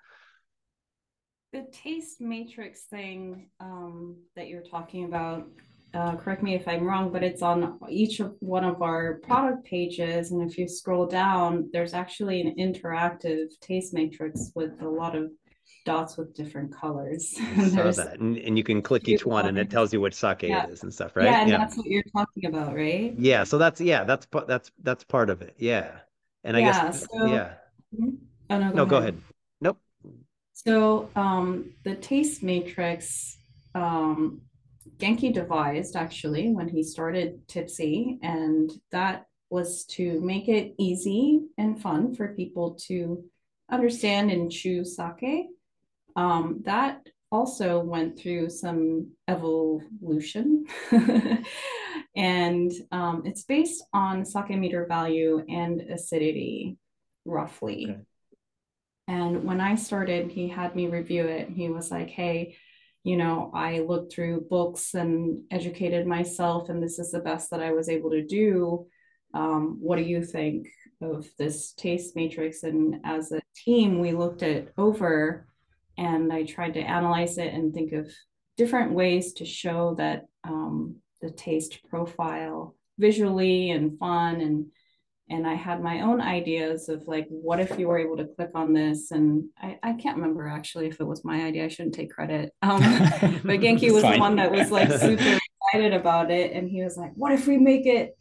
The 1.53 1.65
taste 1.73 2.21
matrix 2.21 2.83
thing 2.83 3.49
um, 3.61 4.17
that 4.35 4.49
you're 4.49 4.63
talking 4.63 5.05
about 5.05 5.47
uh, 5.95 6.17
correct 6.17 6.43
me 6.43 6.55
if 6.55 6.67
i'm 6.69 6.85
wrong 6.85 7.11
but 7.11 7.23
it's 7.23 7.43
on 7.43 7.79
each 7.89 8.21
of 8.21 8.35
one 8.41 8.65
of 8.65 8.83
our 8.83 9.15
product 9.23 9.65
pages 9.65 10.33
and 10.33 10.43
if 10.43 10.59
you 10.59 10.69
scroll 10.69 11.07
down 11.07 11.71
there's 11.73 11.95
actually 11.95 12.41
an 12.43 12.55
interactive 12.59 13.47
taste 13.63 13.95
matrix 13.95 14.51
with 14.55 14.73
a 14.83 14.89
lot 14.89 15.17
of 15.17 15.31
dots 15.87 16.19
with 16.19 16.35
different 16.35 16.71
colors. 16.75 17.31
saw 17.71 17.91
that. 17.91 18.19
And, 18.21 18.37
and 18.37 18.59
you 18.59 18.65
can 18.65 18.83
click 18.83 19.09
each 19.09 19.25
one 19.25 19.47
and 19.47 19.57
it 19.57 19.71
tells 19.71 19.93
you 19.93 20.01
which 20.03 20.15
sake 20.15 20.43
yeah. 20.43 20.65
it 20.65 20.71
is 20.71 20.83
and 20.83 20.93
stuff, 20.93 21.17
right? 21.17 21.25
Yeah, 21.25 21.41
and 21.41 21.51
yeah. 21.51 21.59
that's 21.59 21.77
what 21.79 21.87
you're 21.87 22.03
talking 22.15 22.45
about, 22.45 22.75
right? 22.75 23.15
Yeah. 23.17 23.45
So 23.45 23.57
that's 23.57 23.81
yeah, 23.81 24.05
that's 24.05 24.27
that's 24.47 24.71
that's 24.83 25.05
part 25.05 25.31
of 25.31 25.41
it. 25.41 25.55
Yeah. 25.57 25.93
And 26.45 26.57
I 26.57 26.61
yeah, 26.61 26.85
guess 26.85 27.07
so, 27.11 27.27
yeah. 27.27 27.55
Mm-hmm. 27.95 28.11
Oh 28.51 28.59
no, 28.59 28.71
go, 28.71 28.75
no, 28.75 28.83
ahead. 28.83 28.89
go 28.89 28.97
ahead. 28.99 29.23
Nope. 29.63 29.79
So 30.53 31.09
um 31.17 31.71
the 31.85 31.95
taste 31.95 32.43
matrix 32.43 33.39
um 33.75 34.43
Genki 34.99 35.33
devised 35.33 35.97
actually 35.97 36.51
when 36.51 36.69
he 36.69 36.83
started 36.83 37.47
Tippsy, 37.49 38.19
and 38.23 38.71
that 38.93 39.27
was 39.51 39.85
to 39.85 40.21
make 40.21 40.49
it 40.49 40.75
easy 40.79 41.43
and 41.59 41.81
fun 41.81 42.15
for 42.15 42.35
people 42.35 42.79
to 42.87 43.25
understand 43.71 44.31
and 44.31 44.51
choose 44.51 44.97
sake 44.97 45.49
um, 46.17 46.63
that 46.65 47.07
also 47.31 47.81
went 47.81 48.19
through 48.19 48.49
some 48.49 49.13
evolution. 49.29 50.65
and 52.17 52.73
um, 52.91 53.23
it's 53.27 53.45
based 53.45 53.85
on 53.93 54.25
sake 54.25 54.51
meter 54.51 54.87
value 54.87 55.45
and 55.49 55.83
acidity, 55.83 56.79
roughly. 57.25 57.91
Okay. 57.91 58.01
And 59.09 59.45
when 59.45 59.61
I 59.61 59.77
started, 59.77 60.33
he 60.33 60.49
had 60.49 60.75
me 60.75 60.89
review 60.89 61.27
it. 61.27 61.49
He 61.51 61.69
was 61.69 61.91
like, 61.91 62.11
hey, 62.11 62.57
you 63.05 63.17
know, 63.17 63.53
I 63.55 63.81
looked 63.81 64.13
through 64.13 64.49
books 64.51 64.95
and 64.95 65.45
educated 65.53 66.09
myself, 66.09 66.71
and 66.71 66.83
this 66.83 66.99
is 66.99 67.13
the 67.13 67.21
best 67.21 67.51
that 67.51 67.63
I 67.63 67.73
was 67.73 67.89
able 67.89 68.11
to 68.11 68.27
do. 68.27 68.87
Um, 69.33 69.79
what 69.81 69.97
do 69.97 70.03
you 70.03 70.25
think 70.25 70.67
of 71.01 71.29
this 71.39 71.73
taste 71.75 72.17
matrix? 72.17 72.65
And 72.65 72.97
as 73.05 73.31
a 73.31 73.43
team, 73.55 74.01
we 74.01 74.13
looked 74.13 74.43
it 74.43 74.73
over 74.77 75.47
and 75.99 76.33
I 76.33 76.45
tried 76.45 76.75
to 76.75 76.81
analyze 76.81 77.39
it 77.39 77.53
and 77.53 77.73
think 77.73 77.93
of 77.93 78.11
different 78.57 78.93
ways 78.93 79.35
to 79.35 79.45
show 79.45 79.95
that 79.99 80.25
um, 80.45 80.97
the 81.21 81.31
taste 81.31 81.81
profile 81.89 82.75
visually 82.99 83.71
and 83.71 83.99
fun 83.99 84.41
and 84.41 84.67
and 85.29 85.45
I 85.45 85.55
had 85.55 85.83
my 85.83 86.03
own 86.03 86.21
ideas 86.21 86.89
of 86.89 87.09
like 87.09 87.27
what 87.29 87.59
if 87.59 87.77
you 87.79 87.89
were 87.89 87.99
able 87.99 88.17
to 88.19 88.27
click 88.27 88.51
on 88.55 88.73
this? 88.73 89.11
And 89.11 89.47
I, 89.61 89.77
I 89.83 89.93
can't 89.95 90.17
remember 90.17 90.47
actually 90.47 90.87
if 90.87 91.01
it 91.01 91.05
was 91.05 91.25
my 91.25 91.43
idea 91.43 91.65
I 91.65 91.69
shouldn't 91.69 91.97
take 91.97 92.13
credit. 92.13 92.53
Um, 92.63 92.81
but 93.45 93.61
Genki 93.61 93.91
was 93.93 94.03
the 94.03 94.19
one 94.19 94.37
that 94.37 94.53
was 94.53 94.71
like 94.71 94.91
super 95.01 95.39
excited 95.73 95.95
about 95.95 96.31
it 96.31 96.53
and 96.53 96.69
he 96.69 96.83
was 96.83 96.97
like 96.97 97.11
what 97.15 97.33
if 97.33 97.47
we 97.47 97.59
make 97.59 97.87
it 97.87 98.17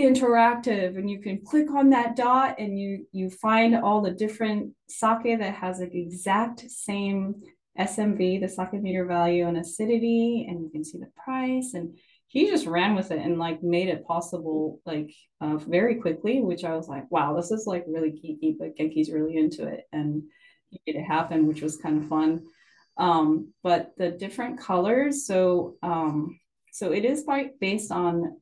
interactive 0.00 0.96
and 0.96 1.08
you 1.08 1.20
can 1.20 1.44
click 1.44 1.70
on 1.70 1.90
that 1.90 2.16
dot 2.16 2.56
and 2.58 2.78
you 2.78 3.06
you 3.12 3.30
find 3.30 3.76
all 3.76 4.00
the 4.00 4.10
different 4.10 4.72
sake 4.88 5.38
that 5.38 5.54
has 5.54 5.80
like 5.80 5.94
exact 5.94 6.68
same 6.70 7.42
SMV, 7.78 8.40
the 8.40 8.48
sake 8.48 8.82
meter 8.82 9.06
value 9.06 9.46
and 9.46 9.56
acidity, 9.56 10.46
and 10.48 10.62
you 10.62 10.70
can 10.70 10.84
see 10.84 10.98
the 10.98 11.10
price. 11.16 11.74
And 11.74 11.96
he 12.26 12.46
just 12.46 12.66
ran 12.66 12.94
with 12.94 13.10
it 13.10 13.18
and 13.18 13.38
like 13.38 13.62
made 13.62 13.88
it 13.88 14.06
possible 14.06 14.80
like 14.84 15.12
uh, 15.40 15.56
very 15.56 15.96
quickly, 15.96 16.40
which 16.40 16.64
I 16.64 16.76
was 16.76 16.88
like, 16.88 17.10
wow, 17.10 17.34
this 17.34 17.50
is 17.50 17.66
like 17.66 17.84
really 17.88 18.10
geeky, 18.10 18.56
but 18.58 18.76
Genki's 18.76 19.10
really 19.10 19.36
into 19.36 19.66
it 19.66 19.88
and 19.92 20.22
he 20.68 20.80
made 20.86 20.96
it 20.96 21.04
happen, 21.04 21.46
which 21.46 21.62
was 21.62 21.76
kind 21.76 22.02
of 22.02 22.08
fun. 22.08 22.44
Um, 22.96 23.52
but 23.62 23.92
the 23.96 24.10
different 24.10 24.60
colors, 24.60 25.26
so 25.26 25.76
um, 25.82 26.38
so 26.72 26.92
it 26.92 27.04
is 27.04 27.24
quite 27.24 27.58
based 27.58 27.90
on 27.90 28.36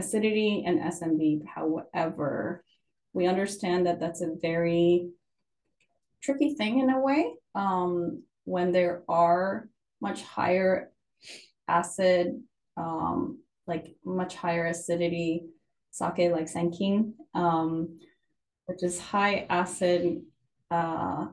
acidity 0.00 0.64
and 0.66 0.80
SMV. 0.80 1.42
However, 1.46 2.64
we 3.12 3.26
understand 3.26 3.86
that 3.86 4.00
that's 4.00 4.22
a 4.22 4.34
very 4.40 5.10
tricky 6.22 6.54
thing 6.54 6.80
in 6.80 6.90
a 6.90 7.00
way 7.00 7.32
um, 7.54 8.22
when 8.44 8.72
there 8.72 9.02
are 9.08 9.68
much 10.00 10.22
higher 10.22 10.90
acid, 11.68 12.42
um, 12.76 13.38
like 13.66 13.94
much 14.04 14.34
higher 14.34 14.66
acidity 14.66 15.44
sake 15.90 16.30
like 16.30 16.46
Senkin, 16.46 17.12
um, 17.34 17.98
which 18.66 18.82
is 18.82 19.00
high 19.00 19.46
acid, 19.50 20.22
uh, 20.70 21.26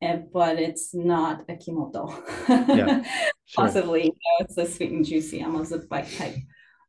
and, 0.00 0.32
but 0.32 0.58
it's 0.58 0.94
not 0.94 1.44
a 1.48 1.54
kimoto. 1.54 2.12
Yeah, 2.48 3.04
sure. 3.46 3.64
Possibly, 3.64 4.04
you 4.04 4.08
know, 4.10 4.44
it's 4.44 4.58
a 4.58 4.66
sweet 4.66 4.92
and 4.92 5.04
juicy, 5.04 5.42
almost 5.42 5.72
a 5.72 5.78
bite 5.78 6.10
type. 6.18 6.36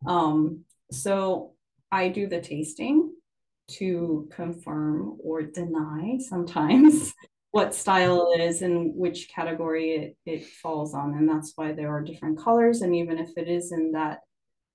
Um, 0.07 0.65
so 0.95 1.53
I 1.91 2.09
do 2.09 2.27
the 2.27 2.41
tasting 2.41 3.11
to 3.67 4.29
confirm 4.31 5.17
or 5.23 5.41
deny 5.41 6.17
sometimes 6.19 7.13
what 7.51 7.73
style 7.73 8.31
it 8.35 8.41
is 8.41 8.61
and 8.61 8.93
which 8.95 9.29
category 9.29 9.91
it, 9.91 10.17
it 10.25 10.45
falls 10.45 10.93
on. 10.93 11.13
And 11.15 11.27
that's 11.27 11.53
why 11.55 11.71
there 11.71 11.89
are 11.89 12.01
different 12.01 12.37
colors. 12.37 12.81
And 12.81 12.95
even 12.95 13.17
if 13.17 13.37
it 13.37 13.47
is 13.47 13.71
in 13.71 13.93
that 13.93 14.19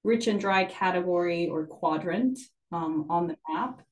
rich 0.02 0.26
and 0.26 0.40
dry 0.40 0.64
category 0.64 1.48
or 1.48 1.66
quadrant 1.66 2.38
um, 2.72 3.06
on 3.10 3.28
the 3.28 3.36
map, 3.48 3.82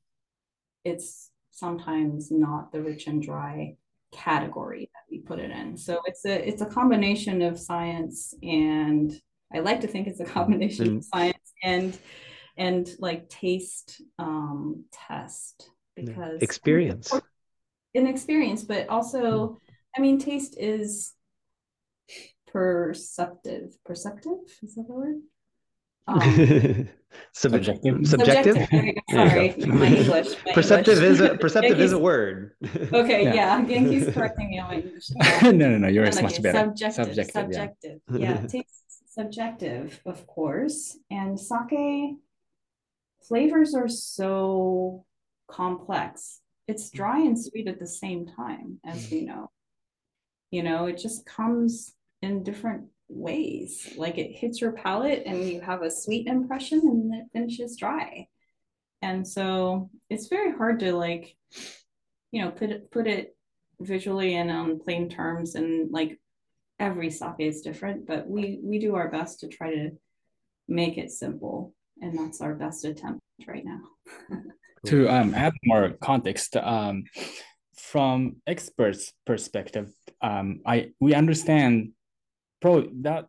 it's 0.84 1.30
sometimes 1.50 2.30
not 2.30 2.72
the 2.72 2.80
rich 2.80 3.06
and 3.06 3.22
dry 3.22 3.76
category 4.12 4.90
that 4.94 5.02
we 5.10 5.18
put 5.18 5.38
it 5.38 5.50
in. 5.50 5.76
So 5.76 6.00
it's 6.06 6.24
a 6.24 6.48
it's 6.48 6.62
a 6.62 6.66
combination 6.66 7.42
of 7.42 7.58
science 7.58 8.34
and 8.42 9.12
I 9.52 9.60
like 9.60 9.80
to 9.82 9.86
think 9.86 10.06
it's 10.06 10.20
a 10.20 10.24
combination 10.24 10.86
mm-hmm. 10.86 10.96
of 10.98 11.04
science 11.04 11.47
and 11.62 11.98
and 12.56 12.90
like 12.98 13.28
taste 13.28 14.02
um 14.18 14.84
test 14.92 15.70
because 15.94 16.40
experience 16.42 17.12
an 17.94 18.06
experience 18.06 18.64
but 18.64 18.88
also 18.88 19.20
mm. 19.20 19.56
i 19.96 20.00
mean 20.00 20.18
taste 20.18 20.56
is 20.58 21.12
perceptive 22.46 23.76
perceptive 23.84 24.38
is 24.62 24.74
that 24.74 24.86
the 24.86 24.92
word 24.92 25.16
um, 26.08 26.88
subjective. 27.32 28.06
Subjective. 28.06 28.56
Sorry, 29.10 29.54
my 29.66 29.86
English. 29.86 30.28
My 30.46 30.52
perceptive 30.52 31.02
English. 31.02 31.12
is 31.12 31.20
a 31.20 31.36
perceptive 31.36 31.80
is 31.80 31.92
a 31.92 31.98
word. 31.98 32.52
okay, 32.92 33.24
yeah. 33.24 33.34
yeah. 33.34 33.64
Genki's 33.64 34.14
correcting 34.14 34.50
me 34.50 34.58
on 34.58 34.68
my 34.68 34.74
English. 34.76 35.10
no, 35.42 35.50
no, 35.50 35.78
no. 35.78 35.88
Yours 35.88 36.16
okay. 36.16 36.22
much 36.22 36.42
better. 36.42 36.58
Subjective. 36.58 37.04
Subjective. 37.04 37.32
subjective. 37.32 38.00
Yeah. 38.10 38.18
yeah. 38.18 38.46
Taste 38.46 38.84
subjective, 39.08 40.00
of 40.06 40.26
course. 40.26 40.96
And 41.10 41.38
sake 41.38 42.16
flavors 43.26 43.74
are 43.74 43.88
so 43.88 45.04
complex. 45.50 46.40
It's 46.66 46.90
mm. 46.90 46.94
dry 46.94 47.18
and 47.20 47.38
sweet 47.38 47.68
at 47.68 47.78
the 47.78 47.86
same 47.86 48.26
time, 48.26 48.80
as 48.84 49.10
we 49.10 49.22
mm. 49.22 49.26
know. 49.26 49.50
You 50.50 50.62
know, 50.62 50.86
it 50.86 50.98
just 50.98 51.26
comes 51.26 51.94
in 52.22 52.42
different 52.42 52.86
ways. 53.08 53.94
Like 53.96 54.18
it 54.18 54.32
hits 54.32 54.60
your 54.60 54.72
palate 54.72 55.22
and 55.26 55.44
you 55.44 55.60
have 55.60 55.82
a 55.82 55.90
sweet 55.90 56.26
impression 56.26 56.80
and 56.80 57.14
it 57.14 57.26
finishes 57.32 57.76
dry. 57.76 58.28
And 59.02 59.26
so 59.26 59.90
it's 60.10 60.28
very 60.28 60.52
hard 60.52 60.80
to 60.80 60.92
like, 60.92 61.36
you 62.32 62.42
know, 62.42 62.50
put 62.50 62.70
it 62.70 62.90
put 62.90 63.06
it 63.06 63.36
visually 63.80 64.34
and 64.34 64.50
on 64.50 64.70
um, 64.72 64.80
plain 64.80 65.08
terms 65.08 65.54
and 65.54 65.90
like 65.92 66.18
every 66.78 67.10
sake 67.10 67.40
is 67.40 67.62
different, 67.62 68.06
but 68.06 68.28
we 68.28 68.60
we 68.62 68.78
do 68.78 68.94
our 68.94 69.08
best 69.08 69.40
to 69.40 69.48
try 69.48 69.74
to 69.74 69.90
make 70.68 70.98
it 70.98 71.10
simple. 71.10 71.74
And 72.00 72.16
that's 72.16 72.40
our 72.40 72.54
best 72.54 72.84
attempt 72.84 73.20
right 73.46 73.64
now. 73.64 73.80
to 74.86 75.08
um, 75.08 75.34
add 75.34 75.52
more 75.64 75.90
context, 76.00 76.56
um, 76.56 77.04
from 77.74 78.36
experts' 78.46 79.12
perspective, 79.26 79.92
um, 80.22 80.60
I 80.66 80.92
we 81.00 81.14
understand 81.14 81.92
that 82.60 83.26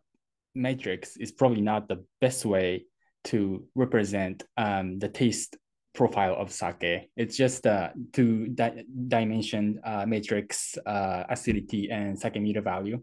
matrix 0.54 1.16
is 1.16 1.32
probably 1.32 1.60
not 1.60 1.88
the 1.88 2.04
best 2.20 2.44
way 2.44 2.84
to 3.22 3.64
represent 3.74 4.42
um, 4.56 4.98
the 4.98 5.08
taste 5.08 5.56
profile 5.94 6.34
of 6.36 6.50
sake. 6.50 7.10
It's 7.16 7.36
just 7.36 7.66
a 7.66 7.92
two 8.12 8.48
di- 8.48 8.84
dimension 9.08 9.80
uh, 9.84 10.06
matrix 10.06 10.76
uh, 10.86 11.24
acidity 11.28 11.90
and 11.90 12.18
sake 12.18 12.40
meter 12.40 12.62
value. 12.62 13.02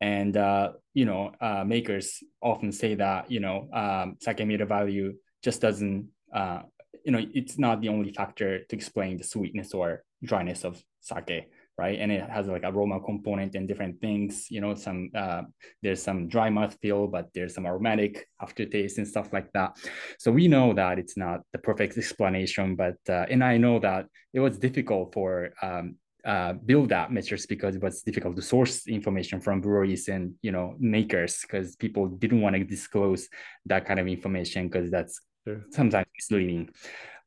And 0.00 0.36
uh, 0.36 0.72
you 0.94 1.04
know, 1.04 1.32
uh, 1.40 1.64
makers 1.64 2.22
often 2.42 2.72
say 2.72 2.94
that 2.94 3.30
you 3.30 3.40
know 3.40 3.68
um, 3.72 4.16
sake 4.20 4.46
meter 4.46 4.66
value 4.66 5.14
just 5.42 5.60
doesn't 5.60 6.08
uh, 6.34 6.62
you 7.04 7.12
know 7.12 7.24
it's 7.34 7.58
not 7.58 7.80
the 7.80 7.88
only 7.88 8.12
factor 8.12 8.64
to 8.64 8.76
explain 8.76 9.16
the 9.16 9.24
sweetness 9.24 9.74
or 9.74 10.02
dryness 10.22 10.64
of 10.64 10.82
sake 11.00 11.50
right? 11.80 11.98
And 11.98 12.12
it 12.12 12.28
has 12.28 12.46
like 12.46 12.62
aroma 12.62 13.00
component 13.00 13.54
and 13.54 13.66
different 13.66 14.02
things. 14.02 14.50
You 14.50 14.60
know, 14.60 14.74
some 14.74 15.10
uh, 15.14 15.42
there's 15.82 16.02
some 16.02 16.28
dry 16.28 16.50
mouth 16.50 16.76
feel, 16.82 17.06
but 17.06 17.28
there's 17.32 17.54
some 17.54 17.64
aromatic 17.64 18.26
aftertaste 18.38 18.98
and 18.98 19.08
stuff 19.08 19.32
like 19.32 19.50
that. 19.54 19.70
So 20.18 20.30
we 20.30 20.46
know 20.46 20.74
that 20.74 20.98
it's 20.98 21.16
not 21.16 21.40
the 21.54 21.58
perfect 21.58 21.96
explanation, 21.96 22.76
but 22.76 22.98
uh, 23.08 23.24
and 23.32 23.42
I 23.42 23.56
know 23.56 23.78
that 23.80 24.06
it 24.34 24.40
was 24.40 24.58
difficult 24.58 25.14
for 25.14 25.54
um, 25.62 25.96
uh, 26.24 26.52
build 26.52 26.88
that 26.90 27.12
metrics 27.12 27.46
because 27.46 27.76
it 27.76 27.82
was 27.82 28.02
difficult 28.02 28.36
to 28.36 28.42
source 28.42 28.86
information 28.86 29.40
from 29.40 29.60
breweries 29.60 30.08
and 30.08 30.34
you 30.42 30.52
know 30.52 30.74
makers 30.78 31.40
because 31.42 31.76
people 31.76 32.06
didn't 32.06 32.40
want 32.40 32.56
to 32.56 32.64
disclose 32.64 33.28
that 33.66 33.86
kind 33.86 34.00
of 34.00 34.06
information 34.06 34.68
because 34.68 34.90
that's 34.90 35.20
sure. 35.46 35.62
sometimes 35.70 36.06
misleading. 36.16 36.68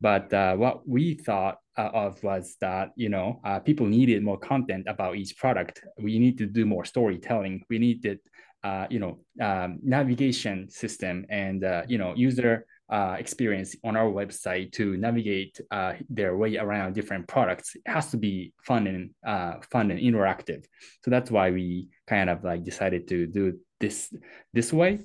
But 0.01 0.33
uh, 0.33 0.55
what 0.55 0.87
we 0.87 1.13
thought 1.13 1.59
uh, 1.77 1.89
of 1.93 2.21
was 2.23 2.57
that 2.61 2.91
you 2.95 3.09
know 3.09 3.39
uh, 3.43 3.59
people 3.59 3.85
needed 3.85 4.23
more 4.23 4.37
content 4.37 4.85
about 4.87 5.15
each 5.15 5.37
product. 5.37 5.81
We 5.97 6.19
need 6.19 6.37
to 6.39 6.45
do 6.45 6.65
more 6.65 6.85
storytelling. 6.85 7.63
We 7.69 7.79
needed 7.79 8.19
uh, 8.63 8.87
you 8.89 8.99
know 8.99 9.19
um, 9.41 9.79
navigation 9.83 10.69
system 10.69 11.25
and 11.29 11.63
uh, 11.63 11.83
you 11.87 11.97
know 11.97 12.13
user 12.15 12.65
uh, 12.89 13.15
experience 13.17 13.75
on 13.83 13.95
our 13.95 14.09
website 14.09 14.71
to 14.73 14.97
navigate 14.97 15.59
uh, 15.71 15.93
their 16.09 16.37
way 16.37 16.57
around 16.57 16.93
different 16.93 17.27
products. 17.27 17.75
It 17.75 17.83
has 17.85 18.11
to 18.11 18.17
be 18.17 18.53
fun 18.63 18.87
and 18.87 19.09
uh, 19.25 19.59
fun 19.71 19.91
and 19.91 19.99
interactive. 19.99 20.65
So 21.03 21.11
that's 21.11 21.31
why 21.31 21.51
we 21.51 21.87
kind 22.07 22.29
of 22.29 22.43
like 22.43 22.63
decided 22.63 23.07
to 23.09 23.27
do 23.27 23.59
this 23.79 24.13
this 24.53 24.71
way 24.71 24.99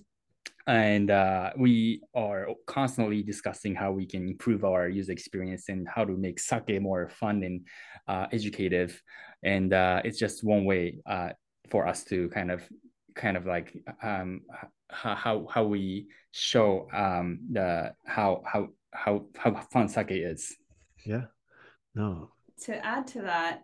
and 0.68 1.10
uh, 1.10 1.50
we 1.56 2.02
are 2.14 2.48
constantly 2.66 3.22
discussing 3.22 3.74
how 3.74 3.90
we 3.90 4.04
can 4.04 4.28
improve 4.28 4.64
our 4.64 4.86
user 4.88 5.12
experience 5.12 5.70
and 5.70 5.88
how 5.88 6.04
to 6.04 6.12
make 6.12 6.38
sake 6.38 6.80
more 6.80 7.08
fun 7.08 7.42
and 7.42 7.66
uh, 8.06 8.26
educative 8.32 9.02
and 9.42 9.72
uh, 9.72 10.02
it's 10.04 10.18
just 10.18 10.44
one 10.44 10.66
way 10.66 10.98
uh, 11.06 11.30
for 11.70 11.86
us 11.86 12.04
to 12.04 12.28
kind 12.28 12.50
of 12.50 12.62
kind 13.18 13.36
of 13.36 13.44
like 13.44 13.76
um, 14.02 14.40
how 14.88 15.46
how 15.50 15.64
we 15.64 16.06
show 16.30 16.88
um, 16.92 17.40
the 17.52 17.92
how 18.06 18.42
how 18.46 18.68
how 18.92 19.26
how 19.36 19.54
fun 19.72 19.88
sake 19.88 20.06
is 20.10 20.56
yeah 21.04 21.24
no 21.94 22.30
to 22.62 22.74
add 22.84 23.06
to 23.06 23.22
that 23.22 23.62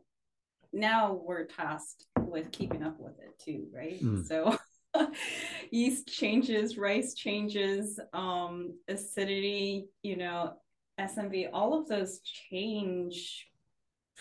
now 0.72 1.18
we're 1.24 1.46
tasked 1.46 2.04
with 2.18 2.52
keeping 2.52 2.82
up 2.82 2.96
with 2.98 3.14
it 3.20 3.38
too 3.38 3.66
right 3.72 4.02
mm. 4.02 4.26
so 4.26 4.58
yeast 5.70 6.06
changes, 6.06 6.78
rice 6.78 7.14
changes, 7.14 7.98
um, 8.12 8.74
acidity, 8.88 9.88
you 10.02 10.16
know, 10.16 10.54
SMV, 11.00 11.48
all 11.52 11.78
of 11.78 11.88
those 11.88 12.20
change 12.20 13.48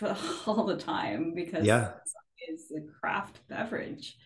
all 0.46 0.64
the 0.64 0.76
time 0.76 1.32
because 1.34 1.64
yeah. 1.64 1.92
it's 2.48 2.72
a 2.72 2.80
craft 3.00 3.40
beverage. 3.48 4.16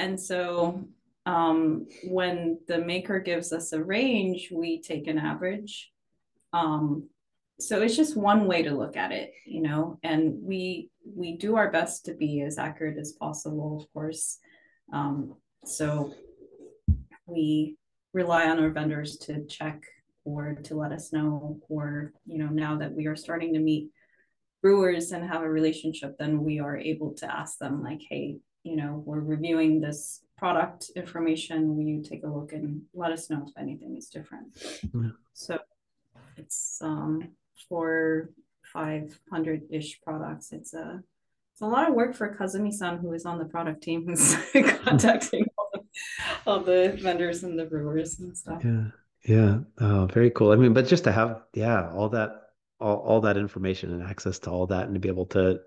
And 0.00 0.18
so 0.18 0.82
um, 1.26 1.86
when 2.04 2.58
the 2.66 2.78
maker 2.78 3.20
gives 3.20 3.52
us 3.52 3.72
a 3.72 3.84
range, 3.96 4.48
we 4.50 4.80
take 4.80 5.06
an 5.06 5.18
average. 5.18 5.92
Um, 6.52 7.08
so 7.60 7.82
it's 7.82 7.96
just 7.96 8.16
one 8.16 8.46
way 8.46 8.62
to 8.62 8.78
look 8.80 8.96
at 8.96 9.12
it, 9.12 9.30
you 9.46 9.60
know, 9.60 9.98
and 10.02 10.42
we 10.42 10.88
we 11.04 11.36
do 11.36 11.56
our 11.56 11.70
best 11.70 12.06
to 12.06 12.14
be 12.14 12.40
as 12.40 12.56
accurate 12.58 12.98
as 12.98 13.12
possible, 13.12 13.78
of 13.78 13.92
course. 13.92 14.38
Um, 14.98 15.36
so 15.64 16.14
we 17.26 17.76
rely 18.14 18.48
on 18.48 18.58
our 18.58 18.70
vendors 18.70 19.18
to 19.18 19.44
check 19.46 19.82
or 20.24 20.54
to 20.64 20.74
let 20.74 20.92
us 20.92 21.12
know, 21.12 21.60
or, 21.68 22.12
you 22.24 22.38
know, 22.38 22.48
now 22.48 22.78
that 22.78 22.94
we 22.94 23.06
are 23.06 23.16
starting 23.16 23.52
to 23.54 23.60
meet 23.60 23.90
brewers 24.62 25.12
and 25.12 25.28
have 25.28 25.42
a 25.42 25.48
relationship, 25.58 26.16
then 26.18 26.44
we 26.44 26.60
are 26.60 26.76
able 26.76 27.12
to 27.14 27.26
ask 27.40 27.58
them, 27.58 27.82
like, 27.82 28.02
hey, 28.08 28.38
you 28.62 28.76
know, 28.76 29.02
we're 29.04 29.20
reviewing 29.20 29.80
this 29.80 30.20
product 30.36 30.90
information. 30.96 31.76
Will 31.76 31.84
you 31.84 32.02
take 32.02 32.24
a 32.24 32.28
look 32.28 32.52
and 32.52 32.82
let 32.94 33.12
us 33.12 33.30
know 33.30 33.44
if 33.46 33.52
anything 33.58 33.96
is 33.96 34.08
different? 34.08 34.56
Yeah. 34.82 35.10
So 35.32 35.58
it's 36.36 36.78
um, 36.82 37.28
for 37.68 38.30
500 38.72 39.62
ish 39.70 40.00
products. 40.02 40.52
It's 40.52 40.74
a 40.74 41.02
it's 41.52 41.62
a 41.62 41.66
lot 41.66 41.88
of 41.88 41.94
work 41.94 42.14
for 42.14 42.34
Kazumi-san, 42.34 42.98
who 42.98 43.12
is 43.12 43.26
on 43.26 43.38
the 43.38 43.44
product 43.44 43.82
team, 43.82 44.06
who's 44.06 44.34
contacting 44.82 45.44
all 45.58 45.70
the, 45.74 45.80
all 46.46 46.60
the 46.60 46.98
vendors 47.02 47.42
and 47.42 47.58
the 47.58 47.66
brewers 47.66 48.18
and 48.18 48.34
stuff. 48.34 48.62
Yeah, 48.64 48.84
yeah, 49.26 49.58
oh, 49.78 50.06
very 50.06 50.30
cool. 50.30 50.52
I 50.52 50.56
mean, 50.56 50.72
but 50.72 50.86
just 50.86 51.04
to 51.04 51.12
have, 51.12 51.42
yeah, 51.52 51.90
all 51.92 52.08
that, 52.10 52.30
all, 52.80 52.96
all 52.96 53.20
that 53.22 53.36
information 53.36 53.92
and 53.92 54.02
access 54.02 54.38
to 54.40 54.50
all 54.50 54.68
that, 54.68 54.86
and 54.86 54.94
to 54.94 55.00
be 55.00 55.10
able 55.10 55.26
to 55.26 55.60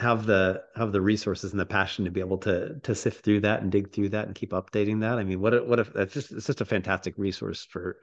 have 0.00 0.24
the 0.24 0.62
have 0.76 0.92
the 0.92 1.00
resources 1.00 1.50
and 1.52 1.60
the 1.60 1.66
passion 1.66 2.06
to 2.06 2.10
be 2.10 2.20
able 2.20 2.38
to 2.38 2.80
to 2.80 2.94
sift 2.94 3.22
through 3.22 3.40
that 3.40 3.60
and 3.60 3.70
dig 3.70 3.92
through 3.92 4.08
that 4.08 4.26
and 4.26 4.34
keep 4.34 4.52
updating 4.52 5.00
that. 5.00 5.18
I 5.18 5.24
mean, 5.24 5.40
what 5.40 5.66
what 5.68 5.78
if 5.78 5.92
that's 5.92 6.14
just 6.14 6.32
it's 6.32 6.46
just 6.46 6.62
a 6.62 6.64
fantastic 6.64 7.14
resource 7.18 7.66
for 7.70 7.98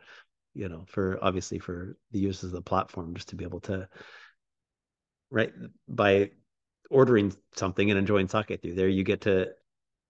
you 0.53 0.69
know 0.69 0.85
for 0.87 1.17
obviously 1.23 1.57
for 1.57 1.97
the 2.11 2.19
users 2.19 2.45
of 2.45 2.51
the 2.51 2.61
platform 2.61 3.15
just 3.15 3.29
to 3.29 3.35
be 3.35 3.43
able 3.43 3.61
to 3.61 3.89
right 5.31 5.51
by 5.87 6.29
ordering 6.91 7.35
something 7.55 7.89
and 7.89 7.97
enjoying 7.97 8.27
sake 8.27 8.61
through 8.61 8.75
there 8.75 8.87
you 8.87 9.03
get 9.03 9.21
to 9.21 9.47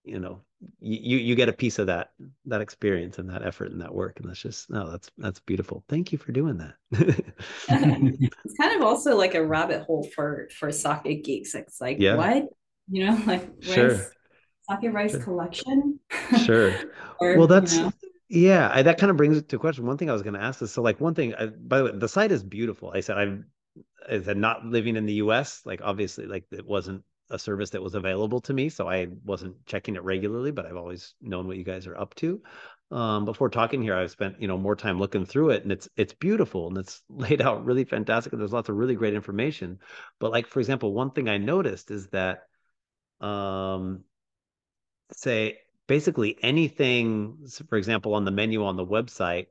you 0.03 0.19
know 0.19 0.41
you 0.79 1.17
you 1.17 1.35
get 1.35 1.49
a 1.49 1.53
piece 1.53 1.77
of 1.77 1.87
that 1.87 2.11
that 2.45 2.61
experience 2.61 3.19
and 3.19 3.29
that 3.29 3.45
effort 3.45 3.71
and 3.71 3.81
that 3.81 3.93
work 3.93 4.19
and 4.19 4.27
that's 4.27 4.41
just 4.41 4.69
no 4.69 4.89
that's 4.89 5.11
that's 5.17 5.39
beautiful 5.41 5.83
thank 5.87 6.11
you 6.11 6.17
for 6.17 6.31
doing 6.31 6.57
that 6.57 6.73
it's 7.69 8.57
kind 8.59 8.75
of 8.75 8.81
also 8.81 9.15
like 9.15 9.35
a 9.35 9.45
rabbit 9.45 9.83
hole 9.83 10.07
for 10.15 10.49
for 10.57 10.71
sake 10.71 11.23
geeks 11.23 11.53
it's 11.53 11.79
like 11.79 11.97
yeah. 11.99 12.15
what 12.15 12.45
you 12.89 13.05
know 13.05 13.21
like 13.27 13.47
sure. 13.61 13.89
rice, 13.89 14.09
sake 14.69 14.93
rice 14.93 15.11
sure. 15.11 15.19
collection 15.21 15.99
sure 16.43 16.73
or, 17.19 17.37
well 17.37 17.47
that's 17.47 17.75
you 17.75 17.83
know. 17.83 17.91
yeah 18.29 18.71
I, 18.73 18.81
that 18.81 18.97
kind 18.97 19.11
of 19.11 19.17
brings 19.17 19.37
it 19.37 19.49
to 19.49 19.57
a 19.57 19.59
question 19.59 19.85
one 19.85 19.97
thing 19.97 20.09
i 20.09 20.13
was 20.13 20.23
going 20.23 20.33
to 20.35 20.41
ask 20.41 20.61
is 20.63 20.71
so 20.71 20.81
like 20.81 20.99
one 20.99 21.13
thing 21.13 21.35
I, 21.35 21.47
by 21.47 21.77
the 21.77 21.83
way 21.85 21.91
the 21.93 22.09
site 22.09 22.31
is 22.31 22.43
beautiful 22.43 22.91
i 22.95 23.01
said 23.01 23.17
i'm 23.17 23.45
I 24.09 24.21
said 24.21 24.37
not 24.37 24.65
living 24.65 24.95
in 24.95 25.05
the 25.05 25.15
us 25.15 25.61
like 25.65 25.81
obviously 25.83 26.25
like 26.25 26.45
it 26.51 26.65
wasn't 26.65 27.03
a 27.29 27.39
service 27.39 27.71
that 27.71 27.81
was 27.81 27.95
available 27.95 28.41
to 28.41 28.53
me, 28.53 28.69
so 28.69 28.89
I 28.89 29.07
wasn't 29.25 29.65
checking 29.65 29.95
it 29.95 30.03
regularly, 30.03 30.51
but 30.51 30.65
I've 30.65 30.77
always 30.77 31.13
known 31.21 31.47
what 31.47 31.57
you 31.57 31.63
guys 31.63 31.87
are 31.87 31.97
up 31.97 32.15
to. 32.15 32.41
Um, 32.89 33.25
before 33.25 33.49
talking 33.49 33.81
here, 33.81 33.95
I've 33.95 34.11
spent 34.11 34.41
you 34.41 34.47
know 34.47 34.57
more 34.57 34.75
time 34.75 34.99
looking 34.99 35.25
through 35.25 35.51
it, 35.51 35.63
and 35.63 35.71
it's 35.71 35.89
it's 35.97 36.13
beautiful 36.13 36.67
and 36.67 36.77
it's 36.77 37.01
laid 37.09 37.41
out 37.41 37.65
really 37.65 37.83
fantastic. 37.83 38.33
And 38.33 38.41
there's 38.41 38.53
lots 38.53 38.69
of 38.69 38.75
really 38.75 38.95
great 38.95 39.13
information. 39.13 39.79
But 40.19 40.31
like 40.31 40.47
for 40.47 40.59
example, 40.59 40.93
one 40.93 41.11
thing 41.11 41.27
I 41.29 41.37
noticed 41.37 41.91
is 41.91 42.07
that, 42.09 42.43
um, 43.19 44.03
say 45.11 45.59
basically 45.87 46.37
anything, 46.41 47.47
for 47.69 47.77
example, 47.77 48.13
on 48.13 48.25
the 48.25 48.31
menu 48.31 48.63
on 48.65 48.75
the 48.77 48.85
website 48.85 49.47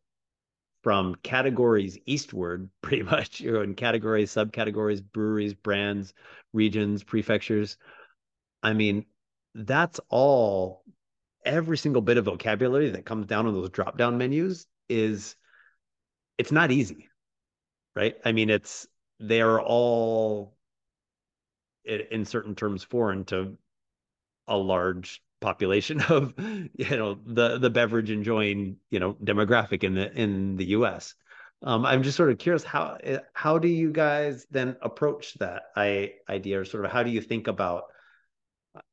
from 0.86 1.16
categories 1.24 1.98
eastward, 2.06 2.70
pretty 2.80 3.02
much, 3.02 3.40
you 3.40 3.50
know, 3.50 3.60
in 3.60 3.74
categories, 3.74 4.32
subcategories, 4.32 5.02
breweries, 5.02 5.52
brands, 5.52 6.14
regions, 6.52 7.02
prefectures. 7.02 7.76
I 8.62 8.72
mean, 8.72 9.04
that's 9.52 9.98
all 10.10 10.84
every 11.44 11.76
single 11.76 12.02
bit 12.02 12.18
of 12.18 12.26
vocabulary 12.26 12.90
that 12.90 13.04
comes 13.04 13.26
down 13.26 13.48
on 13.48 13.54
those 13.54 13.70
drop 13.70 13.98
down 13.98 14.16
menus 14.16 14.68
is 14.88 15.34
it's 16.38 16.52
not 16.52 16.70
easy. 16.70 17.08
Right? 17.96 18.14
I 18.24 18.30
mean, 18.30 18.48
it's 18.48 18.86
they're 19.18 19.60
all 19.60 20.56
in 21.84 22.24
certain 22.24 22.54
terms 22.54 22.84
foreign 22.84 23.24
to 23.24 23.58
a 24.46 24.56
large 24.56 25.20
population 25.40 26.00
of 26.08 26.34
you 26.38 26.96
know 26.96 27.18
the 27.26 27.58
the 27.58 27.70
beverage 27.70 28.10
enjoying 28.10 28.76
you 28.90 28.98
know 28.98 29.14
demographic 29.14 29.84
in 29.84 29.94
the 29.94 30.12
in 30.12 30.56
the 30.56 30.66
US 30.66 31.14
um, 31.62 31.86
I'm 31.86 32.02
just 32.02 32.16
sort 32.16 32.30
of 32.30 32.38
curious 32.38 32.64
how 32.64 32.98
eh, 33.02 33.18
how 33.32 33.58
do 33.58 33.68
you 33.68 33.90
guys 33.90 34.46
then 34.50 34.76
approach 34.82 35.34
that 35.34 35.64
I, 35.74 36.14
idea, 36.28 36.60
or 36.60 36.64
sort 36.64 36.84
of 36.84 36.92
how 36.92 37.02
do 37.02 37.10
you 37.10 37.20
think 37.20 37.48
about 37.48 37.84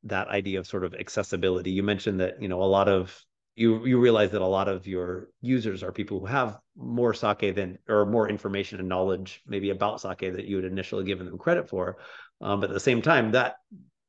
that 0.04 0.30
idea 0.30 0.60
of 0.60 0.68
sort 0.68 0.86
of 0.86 0.94
accessibility? 0.94 1.72
You 1.72 1.84
mentioned 1.84 2.22
that 2.22 2.42
you 2.42 2.48
know 2.48 2.62
a 2.62 2.66
lot 2.66 2.88
of 2.88 3.16
you 3.56 3.86
you 3.86 4.00
realize 4.00 4.32
that 4.32 4.42
a 4.42 4.48
lot 4.48 4.70
of 4.70 4.88
your 4.88 5.30
users 5.42 5.84
are 5.84 5.92
people 5.92 6.20
who 6.20 6.26
have 6.26 6.58
more 6.78 7.14
sake 7.14 7.54
than 7.54 7.78
or 7.90 8.06
more 8.06 8.30
information 8.30 8.80
and 8.80 8.88
knowledge 8.88 9.42
maybe 9.46 9.70
about 9.70 10.00
sake 10.00 10.34
that 10.34 10.46
you 10.46 10.56
had 10.56 10.66
initially 10.66 11.04
given 11.04 11.26
them 11.26 11.38
credit 11.38 11.68
for, 11.68 11.98
um, 12.40 12.62
but 12.62 12.70
at 12.70 12.74
the 12.74 12.80
same 12.80 13.02
time 13.02 13.32
that 13.32 13.58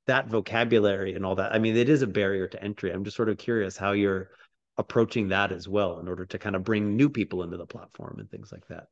that 0.07 0.29
vocabulary 0.29 1.15
and 1.15 1.25
all 1.25 1.35
that, 1.37 1.55
I 1.55 1.59
mean, 1.59 1.77
it 1.77 1.89
is 1.89 2.03
a 2.03 2.07
barrier 2.07 2.47
to 2.49 2.63
entry. 2.63 2.93
I'm 2.93 3.05
just 3.05 3.17
sort 3.17 3.29
of 3.29 3.39
curious 3.39 3.77
how 3.77 3.93
you're 3.93 4.31
approaching 4.77 5.29
that 5.29 5.53
as 5.53 5.69
well 5.69 6.01
in 6.01 6.09
order 6.09 6.27
to 6.27 6.39
kind 6.39 6.57
of 6.57 6.65
bring 6.65 6.97
new 6.97 7.09
people 7.09 7.43
into 7.43 7.57
the 7.57 7.67
platform 7.67 8.17
and 8.19 8.31
things 8.31 8.51
like 8.51 8.67
that? 8.69 8.89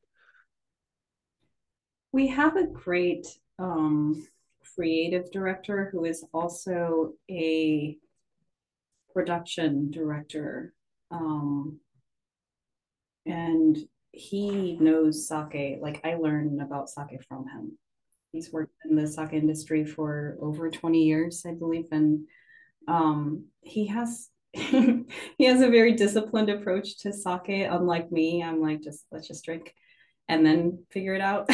We 2.13 2.29
have 2.29 2.57
a 2.57 2.67
great 2.67 3.27
um, 3.59 4.27
creative 4.75 5.31
director 5.31 5.89
who 5.91 6.05
is 6.05 6.25
also 6.33 7.15
a 7.31 7.97
production 9.13 9.91
director. 9.91 10.73
Um, 11.11 11.81
and 13.27 13.77
he 14.13 14.77
knows 14.79 15.27
sake. 15.29 15.79
Like 15.81 16.01
I 16.05 16.15
learned 16.15 16.61
about 16.61 16.91
sake 16.91 17.23
from 17.29 17.49
him. 17.49 17.79
He's 18.33 18.53
worked 18.53 18.75
in 18.85 18.97
the 18.97 19.07
sake 19.07 19.35
industry 19.35 19.85
for 19.85 20.37
over 20.41 20.71
20 20.71 21.03
years, 21.03 21.45
I 21.47 21.53
believe. 21.53 21.87
And 21.93 22.27
um, 22.89 23.47
he 23.61 23.87
has 23.87 24.29
he 24.55 25.45
has 25.45 25.63
a 25.63 25.71
very 25.71 25.93
disciplined 25.93 26.51
approach 26.51 26.99
to 26.99 27.13
sake. 27.13 27.67
Unlike 27.71 28.13
me, 28.13 28.43
I'm 28.43 28.61
like, 28.61 28.83
just 28.83 29.07
let's 29.11 29.29
just 29.29 29.45
drink 29.45 29.75
and 30.29 30.45
then 30.45 30.85
figure 30.91 31.15
it 31.15 31.21
out 31.21 31.49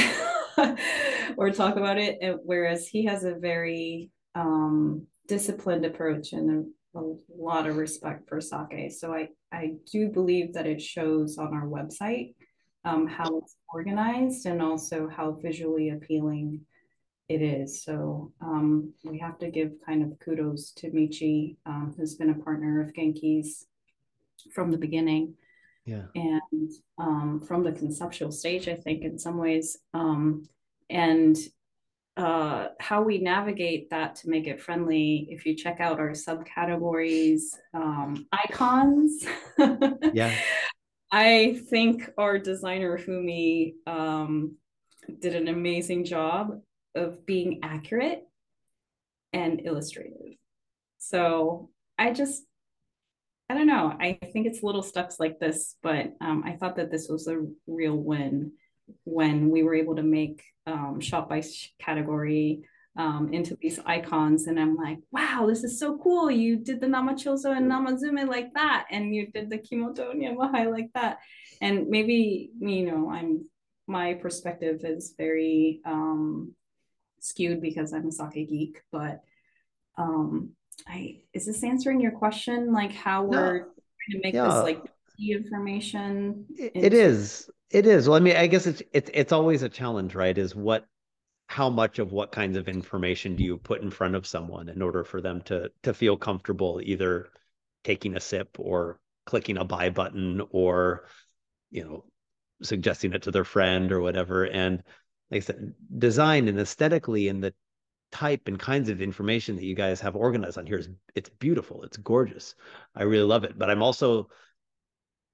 or 1.36 1.50
talk 1.50 1.76
about 1.76 1.98
it. 1.98 2.38
Whereas 2.44 2.88
he 2.88 3.04
has 3.04 3.24
a 3.24 3.34
very 3.34 4.10
um, 4.34 5.06
disciplined 5.26 5.84
approach 5.84 6.32
and 6.32 6.66
a, 6.94 6.98
a 6.98 7.14
lot 7.36 7.66
of 7.66 7.76
respect 7.76 8.28
for 8.28 8.40
sake. 8.40 8.92
So 8.92 9.12
I, 9.12 9.28
I 9.52 9.74
do 9.90 10.08
believe 10.08 10.54
that 10.54 10.66
it 10.66 10.82
shows 10.82 11.38
on 11.38 11.54
our 11.54 11.66
website 11.66 12.34
um, 12.84 13.06
how 13.06 13.38
it's 13.38 13.56
organized 13.72 14.46
and 14.46 14.62
also 14.62 15.08
how 15.08 15.32
visually 15.32 15.90
appealing 15.90 16.60
it 17.28 17.42
is. 17.42 17.82
So 17.82 18.32
um, 18.40 18.92
we 19.04 19.18
have 19.18 19.38
to 19.38 19.50
give 19.50 19.72
kind 19.84 20.02
of 20.02 20.18
kudos 20.18 20.72
to 20.72 20.90
Michi, 20.90 21.56
um, 21.66 21.94
who's 21.96 22.14
been 22.14 22.30
a 22.30 22.42
partner 22.42 22.80
of 22.80 22.92
Genki's 22.94 23.66
from 24.52 24.70
the 24.70 24.78
beginning. 24.78 25.34
Yeah. 25.84 26.04
And 26.14 26.70
um, 26.98 27.42
from 27.46 27.64
the 27.64 27.72
conceptual 27.72 28.32
stage, 28.32 28.68
I 28.68 28.74
think, 28.74 29.02
in 29.02 29.18
some 29.18 29.38
ways. 29.38 29.78
Um, 29.94 30.48
and 30.88 31.36
uh, 32.16 32.68
how 32.80 33.02
we 33.02 33.18
navigate 33.18 33.90
that 33.90 34.16
to 34.16 34.28
make 34.28 34.46
it 34.46 34.60
friendly, 34.60 35.28
if 35.30 35.46
you 35.46 35.54
check 35.54 35.80
out 35.80 36.00
our 36.00 36.10
subcategories, 36.10 37.42
um, 37.74 38.26
icons. 38.32 39.24
yeah. 40.12 40.34
I 41.12 41.60
think 41.70 42.10
our 42.18 42.38
designer 42.38 42.98
Fumi 42.98 43.74
um, 43.86 44.56
did 45.20 45.34
an 45.34 45.48
amazing 45.48 46.04
job 46.04 46.60
of 46.94 47.26
being 47.26 47.60
accurate 47.62 48.22
and 49.32 49.60
illustrative. 49.64 50.36
So 50.98 51.70
I 51.96 52.12
just, 52.12 52.44
I 53.48 53.54
don't 53.54 53.66
know. 53.66 53.96
I 53.98 54.18
think 54.32 54.46
it's 54.46 54.62
little 54.62 54.82
steps 54.82 55.18
like 55.18 55.38
this, 55.38 55.76
but 55.82 56.12
um, 56.20 56.42
I 56.44 56.52
thought 56.52 56.76
that 56.76 56.90
this 56.90 57.08
was 57.08 57.28
a 57.28 57.44
real 57.66 57.96
win 57.96 58.52
when 59.04 59.50
we 59.50 59.62
were 59.62 59.74
able 59.74 59.96
to 59.96 60.02
make 60.02 60.42
um, 60.66 61.00
shop 61.00 61.28
by 61.28 61.42
category 61.78 62.62
um, 62.96 63.30
into 63.32 63.56
these 63.60 63.78
icons. 63.86 64.48
And 64.48 64.58
I'm 64.58 64.76
like, 64.76 64.98
wow, 65.12 65.46
this 65.48 65.62
is 65.62 65.78
so 65.78 65.98
cool. 65.98 66.30
You 66.30 66.56
did 66.56 66.80
the 66.80 66.88
Namachozo 66.88 67.56
and 67.56 67.70
Namazume 67.70 68.28
like 68.28 68.52
that. 68.54 68.86
And 68.90 69.14
you 69.14 69.28
did 69.28 69.50
the 69.50 69.58
Kimoto 69.58 70.12
Nyamahai 70.14 70.70
like 70.70 70.90
that. 70.94 71.18
And 71.60 71.88
maybe, 71.88 72.50
you 72.58 72.86
know, 72.90 73.10
I'm, 73.10 73.46
my 73.86 74.14
perspective 74.14 74.80
is 74.84 75.14
very 75.16 75.80
um, 75.86 76.54
skewed 77.20 77.60
because 77.60 77.92
I'm 77.92 78.08
a 78.08 78.12
sake 78.12 78.48
geek, 78.48 78.82
but 78.92 79.22
um, 79.96 80.50
I 80.86 81.20
is 81.32 81.46
this 81.46 81.64
answering 81.64 82.00
your 82.00 82.12
question? 82.12 82.72
Like 82.72 82.92
how 82.92 83.24
we're 83.24 83.58
trying 83.58 84.12
to 84.12 84.20
make 84.22 84.34
yeah. 84.34 84.44
this 84.44 84.62
like 84.62 84.82
key 85.16 85.32
information? 85.32 86.46
It, 86.56 86.72
it 86.74 86.94
is. 86.94 87.50
It 87.70 87.86
is. 87.86 88.08
Well, 88.08 88.16
I 88.16 88.20
mean, 88.20 88.36
I 88.36 88.46
guess 88.46 88.66
it's 88.66 88.82
it's 88.92 89.10
it's 89.12 89.32
always 89.32 89.62
a 89.62 89.68
challenge, 89.68 90.14
right? 90.14 90.36
Is 90.36 90.54
what 90.54 90.86
how 91.48 91.70
much 91.70 91.98
of 91.98 92.12
what 92.12 92.30
kinds 92.30 92.56
of 92.56 92.68
information 92.68 93.34
do 93.34 93.42
you 93.42 93.56
put 93.56 93.80
in 93.80 93.90
front 93.90 94.14
of 94.14 94.26
someone 94.26 94.68
in 94.68 94.82
order 94.82 95.02
for 95.02 95.20
them 95.20 95.40
to 95.42 95.70
to 95.82 95.94
feel 95.94 96.16
comfortable 96.16 96.80
either 96.84 97.28
taking 97.84 98.16
a 98.16 98.20
sip 98.20 98.56
or 98.58 99.00
clicking 99.26 99.58
a 99.58 99.64
buy 99.64 99.90
button 99.90 100.42
or 100.50 101.06
you 101.70 101.84
know 101.84 102.04
suggesting 102.62 103.12
it 103.12 103.22
to 103.22 103.30
their 103.30 103.44
friend 103.44 103.92
or 103.92 104.00
whatever 104.00 104.44
and 104.44 104.82
like 105.30 105.42
I 105.42 105.46
said, 105.46 105.74
design 105.98 106.48
and 106.48 106.58
aesthetically 106.58 107.28
and 107.28 107.42
the 107.42 107.54
type 108.10 108.48
and 108.48 108.58
kinds 108.58 108.88
of 108.88 109.02
information 109.02 109.56
that 109.56 109.64
you 109.64 109.74
guys 109.74 110.00
have 110.00 110.16
organized 110.16 110.58
on 110.58 110.66
here 110.66 110.78
is 110.78 110.88
it's 111.14 111.28
beautiful. 111.28 111.82
It's 111.82 111.98
gorgeous. 111.98 112.54
I 112.94 113.02
really 113.02 113.26
love 113.26 113.44
it. 113.44 113.58
But 113.58 113.70
I'm 113.70 113.82
also, 113.82 114.30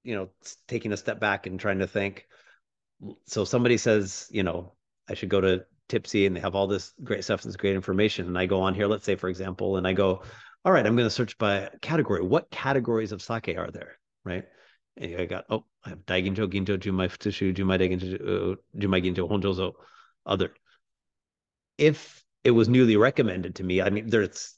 you 0.03 0.15
know, 0.15 0.29
taking 0.67 0.91
a 0.91 0.97
step 0.97 1.19
back 1.19 1.47
and 1.47 1.59
trying 1.59 1.79
to 1.79 1.87
think. 1.87 2.27
So 3.25 3.45
somebody 3.45 3.77
says, 3.77 4.27
you 4.29 4.43
know, 4.43 4.73
I 5.09 5.13
should 5.13 5.29
go 5.29 5.41
to 5.41 5.65
Tippsy 5.87 6.27
and 6.27 6.35
they 6.35 6.41
have 6.41 6.55
all 6.55 6.67
this 6.67 6.93
great 7.03 7.23
stuff, 7.23 7.43
this 7.43 7.55
great 7.55 7.75
information. 7.75 8.27
And 8.27 8.37
I 8.37 8.45
go 8.45 8.61
on 8.61 8.73
here, 8.73 8.87
let's 8.87 9.05
say, 9.05 9.15
for 9.15 9.29
example, 9.29 9.77
and 9.77 9.87
I 9.87 9.93
go, 9.93 10.23
all 10.65 10.71
right, 10.71 10.85
I'm 10.85 10.95
going 10.95 11.07
to 11.07 11.11
search 11.11 11.37
by 11.37 11.69
category. 11.81 12.23
What 12.23 12.49
categories 12.49 13.11
of 13.11 13.21
sake 13.21 13.55
are 13.57 13.71
there? 13.71 13.99
Right. 14.23 14.45
And 14.97 15.19
I 15.19 15.25
got, 15.25 15.45
oh, 15.49 15.65
I 15.83 15.89
have 15.89 16.05
Daiginjo, 16.05 16.47
Ginjo, 16.47 16.77
Junmai 16.77 17.09
Futsushu, 17.09 17.53
Junmai 17.53 17.79
Daiginjo, 17.79 18.13
uh, 18.15 18.55
Junmai 18.77 19.03
Ginjo, 19.03 19.29
Honjozo, 19.29 19.73
other. 20.25 20.53
If 21.77 22.25
it 22.45 22.51
was 22.51 22.69
newly 22.69 22.95
recommended 22.95 23.55
to 23.55 23.63
me. 23.63 23.81
I 23.81 23.89
mean, 23.89 24.07
there's 24.07 24.55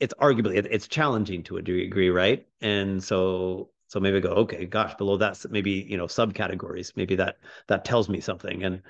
it's 0.00 0.14
arguably 0.14 0.56
it, 0.56 0.66
it's 0.70 0.88
challenging 0.88 1.42
to 1.44 1.58
a 1.58 1.62
degree, 1.62 2.08
right? 2.08 2.46
And 2.62 3.02
so 3.02 3.70
so 3.88 4.00
maybe 4.00 4.16
I 4.16 4.20
go, 4.20 4.30
okay, 4.30 4.64
gosh, 4.64 4.94
below 4.94 5.18
that 5.18 5.44
maybe 5.50 5.72
you 5.72 5.98
know 5.98 6.06
subcategories, 6.06 6.96
maybe 6.96 7.16
that 7.16 7.36
that 7.66 7.84
tells 7.84 8.08
me 8.08 8.20
something. 8.20 8.62
And 8.62 8.82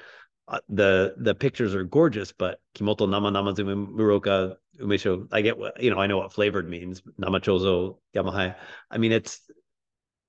uh, 0.47 0.61
the 0.69 1.15
the 1.17 1.35
pictures 1.35 1.75
are 1.75 1.85
gorgeous, 1.85 2.33
but 2.33 2.61
kimoto 2.77 3.09
nama 3.09 3.33
namazume 3.33 3.89
muroka 3.91 4.57
umeshu. 4.79 5.27
I 5.33 5.41
get 5.41 5.59
what 5.59 5.83
you 5.83 5.91
know. 5.91 5.99
I 5.99 6.07
know 6.07 6.19
what 6.19 6.33
flavored 6.33 6.69
means. 6.69 7.03
Namachozo 7.19 7.97
yamahai. 8.15 8.55
I 8.91 8.99
mean, 8.99 9.13
it's 9.13 9.41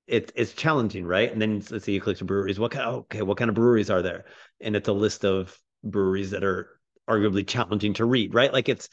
it's 0.07 0.31
it's 0.35 0.53
challenging, 0.53 1.05
right? 1.05 1.31
And 1.31 1.41
then 1.41 1.63
let's 1.69 1.85
say 1.85 1.91
you 1.91 2.01
click 2.01 2.17
to 2.17 2.25
breweries. 2.25 2.59
What 2.59 2.71
kind? 2.71 2.85
Oh, 2.87 2.97
okay, 2.99 3.21
what 3.21 3.37
kind 3.37 3.49
of 3.49 3.55
breweries 3.55 3.89
are 3.89 4.01
there? 4.01 4.25
And 4.61 4.75
it's 4.75 4.87
a 4.87 4.93
list 4.93 5.25
of 5.25 5.59
breweries 5.83 6.31
that 6.31 6.43
are 6.43 6.79
arguably 7.09 7.47
challenging 7.47 7.93
to 7.95 8.05
read, 8.05 8.33
right? 8.33 8.53
Like 8.53 8.69
it's 8.69 8.89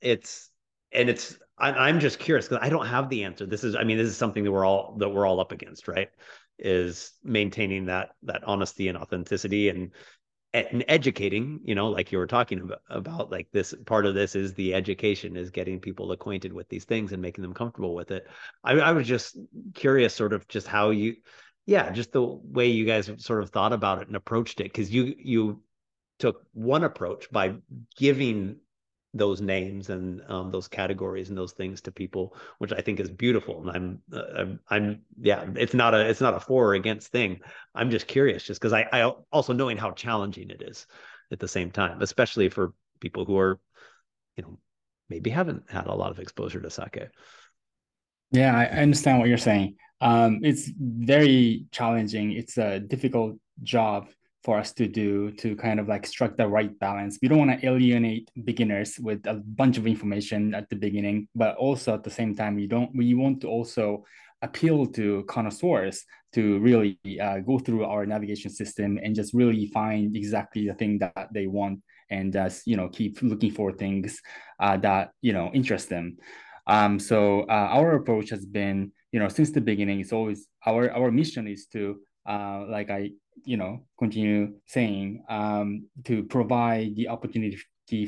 it's 0.00 0.50
and 0.92 1.08
it's 1.08 1.36
I, 1.58 1.88
am 1.88 2.00
just 2.00 2.18
curious 2.18 2.48
because 2.48 2.64
I 2.64 2.68
don't 2.68 2.86
have 2.86 3.08
the 3.08 3.24
answer. 3.24 3.46
This 3.46 3.64
is 3.64 3.74
I 3.74 3.84
mean 3.84 3.98
this 3.98 4.08
is 4.08 4.16
something 4.16 4.44
that 4.44 4.52
we're 4.52 4.64
all 4.64 4.96
that 4.98 5.08
we're 5.08 5.26
all 5.26 5.40
up 5.40 5.52
against, 5.52 5.88
right? 5.88 6.08
Is 6.58 7.12
maintaining 7.22 7.86
that 7.86 8.10
that 8.24 8.44
honesty 8.44 8.88
and 8.88 8.98
authenticity 8.98 9.68
and 9.68 9.90
and 10.54 10.84
educating 10.86 11.60
you 11.64 11.74
know 11.74 11.88
like 11.88 12.12
you 12.12 12.18
were 12.18 12.26
talking 12.26 12.60
about, 12.60 12.80
about 12.88 13.30
like 13.30 13.48
this 13.52 13.74
part 13.86 14.06
of 14.06 14.14
this 14.14 14.36
is 14.36 14.54
the 14.54 14.72
education 14.72 15.36
is 15.36 15.50
getting 15.50 15.80
people 15.80 16.12
acquainted 16.12 16.52
with 16.52 16.68
these 16.68 16.84
things 16.84 17.12
and 17.12 17.20
making 17.20 17.42
them 17.42 17.52
comfortable 17.52 17.94
with 17.94 18.12
it. 18.12 18.26
I, 18.62 18.74
I 18.74 18.92
was 18.92 19.06
just 19.06 19.36
curious 19.74 20.14
sort 20.14 20.32
of 20.32 20.46
just 20.48 20.66
how 20.66 20.90
you 20.90 21.16
yeah 21.66 21.90
just 21.90 22.12
the 22.12 22.22
way 22.22 22.68
you 22.68 22.86
guys 22.86 23.10
sort 23.18 23.42
of 23.42 23.50
thought 23.50 23.72
about 23.72 24.00
it 24.00 24.06
and 24.06 24.16
approached 24.16 24.60
it 24.60 24.64
because 24.64 24.90
you 24.90 25.14
you 25.18 25.60
took 26.18 26.46
one 26.52 26.84
approach 26.84 27.30
by 27.32 27.56
giving 27.96 28.56
those 29.16 29.40
names 29.40 29.90
and 29.90 30.20
um, 30.28 30.50
those 30.50 30.66
categories 30.66 31.28
and 31.28 31.38
those 31.38 31.52
things 31.52 31.80
to 31.80 31.92
people, 31.92 32.36
which 32.58 32.72
I 32.72 32.80
think 32.80 32.98
is 32.98 33.10
beautiful. 33.10 33.60
And 33.60 33.70
I'm, 33.70 34.02
uh, 34.12 34.40
I'm, 34.40 34.60
I'm, 34.68 35.00
yeah, 35.20 35.46
it's 35.54 35.72
not 35.72 35.94
a, 35.94 36.08
it's 36.08 36.20
not 36.20 36.34
a 36.34 36.40
for 36.40 36.70
or 36.70 36.74
against 36.74 37.12
thing. 37.12 37.40
I'm 37.74 37.90
just 37.90 38.08
curious, 38.08 38.42
just 38.42 38.60
because 38.60 38.72
I, 38.72 38.86
I 38.92 39.12
also 39.32 39.52
knowing 39.52 39.76
how 39.76 39.92
challenging 39.92 40.50
it 40.50 40.62
is 40.62 40.86
at 41.30 41.38
the 41.38 41.48
same 41.48 41.70
time, 41.70 42.02
especially 42.02 42.48
for 42.48 42.74
people 43.00 43.24
who 43.24 43.38
are, 43.38 43.60
you 44.36 44.42
know, 44.42 44.58
maybe 45.08 45.30
haven't 45.30 45.70
had 45.70 45.86
a 45.86 45.94
lot 45.94 46.10
of 46.10 46.18
exposure 46.18 46.60
to 46.60 46.70
sake. 46.70 47.08
Yeah, 48.32 48.56
I 48.56 48.64
understand 48.66 49.20
what 49.20 49.28
you're 49.28 49.38
saying. 49.38 49.76
Um, 50.00 50.40
it's 50.42 50.70
very 50.76 51.66
challenging. 51.70 52.32
It's 52.32 52.58
a 52.58 52.80
difficult 52.80 53.36
job 53.62 54.08
for 54.44 54.58
us 54.58 54.72
to 54.74 54.86
do 54.86 55.30
to 55.32 55.56
kind 55.56 55.80
of 55.80 55.88
like 55.88 56.06
strike 56.06 56.36
the 56.36 56.46
right 56.46 56.78
balance. 56.78 57.18
We 57.22 57.28
don't 57.28 57.38
want 57.38 57.58
to 57.58 57.66
alienate 57.66 58.30
beginners 58.44 58.98
with 59.00 59.26
a 59.26 59.34
bunch 59.34 59.78
of 59.78 59.86
information 59.86 60.54
at 60.54 60.68
the 60.68 60.76
beginning, 60.76 61.28
but 61.34 61.56
also 61.56 61.94
at 61.94 62.04
the 62.04 62.10
same 62.10 62.34
time, 62.36 62.54
we 62.54 62.66
don't 62.66 62.94
we 62.94 63.14
want 63.14 63.40
to 63.40 63.48
also 63.48 64.04
appeal 64.42 64.84
to 64.84 65.24
connoisseurs 65.26 66.04
to 66.34 66.58
really 66.58 66.98
uh, 67.20 67.38
go 67.38 67.58
through 67.58 67.84
our 67.84 68.04
navigation 68.04 68.50
system 68.50 68.98
and 69.02 69.14
just 69.14 69.32
really 69.32 69.66
find 69.68 70.14
exactly 70.14 70.66
the 70.66 70.74
thing 70.74 70.98
that 70.98 71.28
they 71.32 71.46
want 71.46 71.80
and 72.10 72.36
uh, 72.36 72.50
you 72.66 72.76
know 72.76 72.88
keep 72.88 73.22
looking 73.22 73.50
for 73.50 73.72
things 73.72 74.20
uh, 74.60 74.76
that 74.76 75.12
you 75.22 75.32
know 75.32 75.50
interest 75.54 75.88
them. 75.88 76.18
Um, 76.66 76.98
so 76.98 77.42
uh, 77.42 77.68
our 77.78 77.94
approach 77.94 78.28
has 78.28 78.44
been 78.44 78.92
you 79.10 79.20
know 79.20 79.28
since 79.28 79.50
the 79.52 79.62
beginning 79.62 80.00
it's 80.00 80.12
always 80.12 80.46
our 80.66 80.90
our 80.90 81.10
mission 81.10 81.48
is 81.48 81.66
to 81.72 82.00
uh, 82.28 82.64
like 82.68 82.90
I 82.90 83.10
you 83.44 83.56
know 83.56 83.84
continue 83.98 84.54
saying 84.66 85.24
um, 85.28 85.86
to 86.04 86.22
provide 86.24 86.94
the 86.96 87.08
opportunity 87.08 87.58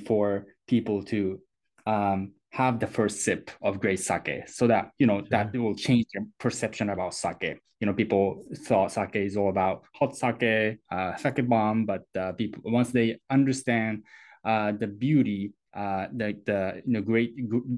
for 0.06 0.46
people 0.66 1.02
to 1.02 1.40
um, 1.86 2.32
have 2.50 2.80
the 2.80 2.86
first 2.86 3.20
sip 3.20 3.50
of 3.62 3.80
great 3.80 4.00
sake 4.00 4.48
so 4.48 4.66
that 4.66 4.90
you 4.98 5.06
know 5.06 5.22
that 5.30 5.54
will 5.54 5.74
change 5.74 6.06
their 6.12 6.24
perception 6.38 6.90
about 6.90 7.14
sake. 7.14 7.60
You 7.80 7.86
know 7.86 7.92
people 7.92 8.42
thought 8.64 8.92
sake 8.92 9.16
is 9.16 9.36
all 9.36 9.50
about 9.50 9.84
hot 9.94 10.16
sake 10.16 10.78
uh, 10.90 11.16
sake 11.16 11.46
bomb 11.46 11.84
but 11.84 12.04
uh, 12.18 12.32
people 12.32 12.62
once 12.64 12.90
they 12.90 13.18
understand 13.28 14.04
uh, 14.44 14.72
the 14.72 14.86
beauty 14.86 15.52
uh, 15.74 16.06
the 16.12 16.34
the 16.46 16.82
you 16.86 16.92
know 16.94 17.02
great 17.02 17.36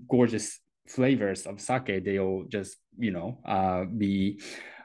gorgeous 0.09 0.61
flavors 0.87 1.47
of 1.47 1.61
sake 1.61 2.05
they'll 2.05 2.45
just 2.49 2.79
you 2.97 3.11
know 3.11 3.39
uh, 3.45 3.85
be 3.85 4.41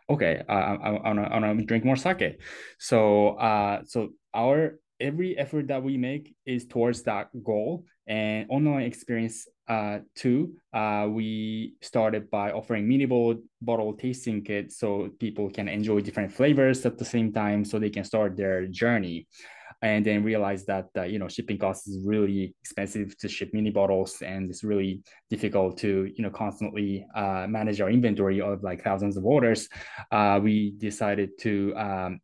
okay, 0.09 0.41
I, 0.47 0.53
I, 0.53 0.89
I 0.95 1.13
want 1.13 1.59
to 1.59 1.65
drink 1.65 1.85
more 1.85 1.95
sake. 1.95 2.39
So, 2.79 3.29
uh, 3.37 3.81
so 3.85 4.09
our 4.33 4.79
every 4.99 5.37
effort 5.37 5.67
that 5.67 5.83
we 5.83 5.97
make 5.97 6.33
is 6.45 6.65
towards 6.65 7.03
that 7.03 7.29
goal. 7.43 7.85
And 8.05 8.47
online 8.49 8.83
experience 8.83 9.47
uh, 9.67 9.99
two, 10.13 10.55
uh, 10.73 11.07
we 11.09 11.75
started 11.81 12.29
by 12.29 12.51
offering 12.51 12.87
mini 12.87 13.05
bottle 13.05 13.93
tasting 13.93 14.43
kits 14.43 14.77
so 14.77 15.09
people 15.19 15.49
can 15.49 15.69
enjoy 15.69 16.01
different 16.01 16.33
flavors 16.33 16.85
at 16.85 16.97
the 16.97 17.05
same 17.05 17.31
time, 17.31 17.63
so 17.63 17.79
they 17.79 17.89
can 17.89 18.03
start 18.03 18.35
their 18.35 18.67
journey 18.67 19.27
and 19.83 20.05
then 20.05 20.23
realize 20.23 20.65
that 20.65 20.87
uh, 20.97 21.03
you 21.03 21.19
know 21.19 21.27
shipping 21.27 21.57
costs 21.57 21.87
is 21.87 22.03
really 22.05 22.55
expensive 22.61 23.15
to 23.17 23.27
ship 23.27 23.49
mini 23.53 23.69
bottles 23.69 24.21
and 24.21 24.49
it's 24.49 24.63
really 24.63 25.03
difficult 25.29 25.77
to 25.77 26.09
you 26.15 26.23
know 26.23 26.29
constantly 26.29 27.05
uh, 27.15 27.45
manage 27.47 27.81
our 27.81 27.89
inventory 27.89 28.41
of 28.41 28.63
like 28.63 28.81
thousands 28.81 29.17
of 29.17 29.25
orders 29.25 29.67
uh, 30.11 30.39
we 30.41 30.71
decided 30.77 31.29
to 31.37 31.73
um, 31.75 32.19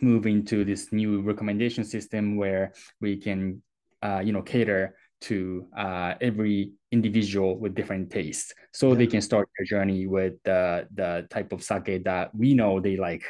move 0.00 0.26
into 0.26 0.64
this 0.64 0.90
new 0.90 1.20
recommendation 1.20 1.84
system 1.84 2.36
where 2.36 2.72
we 3.00 3.16
can 3.16 3.62
uh, 4.02 4.20
you 4.24 4.32
know 4.32 4.42
cater 4.42 4.96
to 5.20 5.66
uh, 5.76 6.14
every 6.20 6.72
individual 6.92 7.58
with 7.58 7.74
different 7.74 8.10
tastes 8.10 8.54
so 8.72 8.88
yeah. 8.88 8.94
they 8.94 9.06
can 9.06 9.20
start 9.20 9.48
their 9.58 9.66
journey 9.66 10.06
with 10.06 10.32
the 10.44 10.88
the 10.94 11.26
type 11.28 11.52
of 11.52 11.62
sake 11.62 12.04
that 12.04 12.34
we 12.34 12.54
know 12.54 12.80
they 12.80 12.96
like 12.96 13.24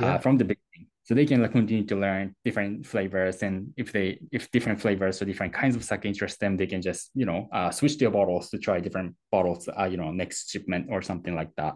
uh, 0.00 0.06
yeah. 0.06 0.18
from 0.18 0.36
the 0.38 0.44
beginning 0.44 0.88
so 1.12 1.16
they 1.16 1.26
can 1.26 1.42
like 1.42 1.52
continue 1.52 1.84
to 1.84 1.94
learn 1.94 2.34
different 2.42 2.86
flavors 2.86 3.42
and 3.42 3.70
if 3.76 3.92
they 3.92 4.18
if 4.32 4.50
different 4.50 4.80
flavors 4.80 5.20
or 5.20 5.26
different 5.26 5.52
kinds 5.52 5.76
of 5.76 5.84
sake 5.84 6.06
interest 6.06 6.40
them 6.40 6.56
they 6.56 6.66
can 6.66 6.80
just 6.80 7.10
you 7.14 7.26
know 7.26 7.50
uh, 7.52 7.70
switch 7.70 7.98
their 7.98 8.10
bottles 8.10 8.48
to 8.48 8.56
try 8.58 8.80
different 8.80 9.14
bottles 9.30 9.68
uh, 9.78 9.84
you 9.84 9.98
know 9.98 10.10
next 10.10 10.50
shipment 10.50 10.86
or 10.88 11.02
something 11.02 11.34
like 11.34 11.50
that 11.54 11.74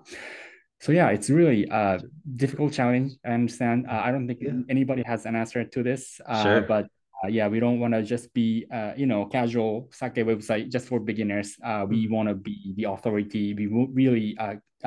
so 0.80 0.90
yeah 0.90 1.08
it's 1.10 1.28
really 1.28 1.66
a 1.70 2.00
difficult 2.36 2.72
challenge 2.72 3.12
i 3.26 3.30
understand 3.32 3.84
uh, 3.90 4.00
i 4.02 4.10
don't 4.10 4.26
think 4.26 4.40
yeah. 4.40 4.52
anybody 4.70 5.02
has 5.04 5.26
an 5.26 5.36
answer 5.36 5.64
to 5.64 5.82
this 5.82 6.18
uh, 6.24 6.42
sure. 6.42 6.62
but 6.62 6.86
uh, 7.24 7.28
yeah, 7.28 7.48
we 7.48 7.58
don't 7.58 7.80
want 7.80 7.94
to 7.94 8.02
just 8.02 8.30
be, 8.34 8.66
uh, 8.70 8.92
you 8.94 9.06
know, 9.06 9.24
casual 9.24 9.88
sake 9.90 10.16
website 10.16 10.70
just 10.70 10.86
for 10.86 11.00
beginners. 11.00 11.56
Uh, 11.64 11.86
we 11.88 12.04
mm-hmm. 12.04 12.14
want 12.14 12.28
to 12.28 12.34
be 12.34 12.74
the 12.76 12.84
authority. 12.84 13.54
We 13.54 13.68
really 13.68 14.36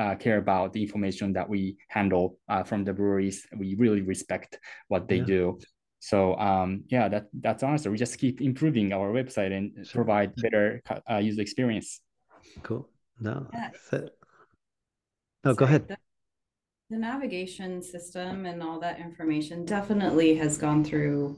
uh, 0.00 0.14
care 0.14 0.38
about 0.38 0.72
the 0.72 0.82
information 0.82 1.34
that 1.34 1.46
we 1.46 1.76
handle 1.88 2.38
uh, 2.48 2.62
from 2.62 2.84
the 2.84 2.92
breweries. 2.92 3.46
We 3.54 3.74
really 3.74 4.00
respect 4.00 4.58
what 4.88 5.08
they 5.08 5.18
yeah. 5.18 5.34
do. 5.36 5.58
So 5.98 6.34
um, 6.38 6.84
yeah, 6.88 7.08
that 7.10 7.26
that's 7.34 7.62
honest. 7.62 7.86
We 7.86 7.98
just 7.98 8.18
keep 8.18 8.40
improving 8.40 8.94
our 8.94 9.12
website 9.12 9.52
and 9.52 9.86
sure. 9.86 10.00
provide 10.00 10.34
better 10.36 10.82
uh, 11.10 11.18
user 11.18 11.42
experience. 11.42 12.00
Cool. 12.62 12.88
No, 13.20 13.46
yeah. 13.52 14.00
no, 15.44 15.54
go 15.54 15.66
ahead. 15.66 15.88
The, 15.88 15.98
the 16.88 16.96
navigation 16.96 17.82
system 17.82 18.46
and 18.46 18.62
all 18.62 18.80
that 18.80 18.98
information 18.98 19.66
definitely 19.66 20.34
has 20.36 20.56
gone 20.56 20.82
through 20.82 21.36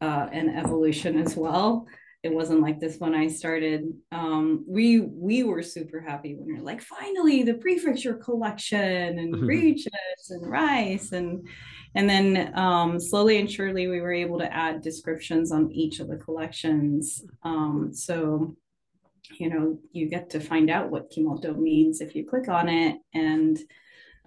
uh, 0.00 0.28
an 0.32 0.48
evolution 0.48 1.18
as 1.20 1.36
well 1.36 1.86
it 2.22 2.32
wasn't 2.32 2.60
like 2.60 2.78
this 2.80 2.98
when 2.98 3.14
I 3.14 3.28
started. 3.28 3.92
Um, 4.12 4.64
we 4.66 5.00
we 5.00 5.42
were 5.42 5.62
super 5.62 6.00
happy 6.00 6.34
when 6.34 6.46
we 6.46 6.60
are 6.60 6.62
like, 6.62 6.82
finally, 6.82 7.42
the 7.42 7.54
prefecture 7.54 8.14
collection 8.14 9.18
and 9.18 9.32
breeches 9.40 10.30
and 10.30 10.46
rice 10.46 11.12
and 11.12 11.46
and 11.94 12.08
then 12.08 12.52
um, 12.56 13.00
slowly 13.00 13.38
and 13.38 13.50
surely 13.50 13.88
we 13.88 14.00
were 14.00 14.12
able 14.12 14.38
to 14.38 14.52
add 14.52 14.82
descriptions 14.82 15.50
on 15.50 15.72
each 15.72 16.00
of 16.00 16.08
the 16.08 16.16
collections. 16.16 17.24
Um, 17.42 17.90
so 17.92 18.54
you 19.38 19.48
know 19.48 19.78
you 19.92 20.08
get 20.08 20.28
to 20.30 20.40
find 20.40 20.70
out 20.70 20.90
what 20.90 21.10
kimoto 21.10 21.54
means 21.54 22.00
if 22.00 22.14
you 22.14 22.26
click 22.26 22.48
on 22.48 22.68
it 22.68 22.98
and 23.14 23.58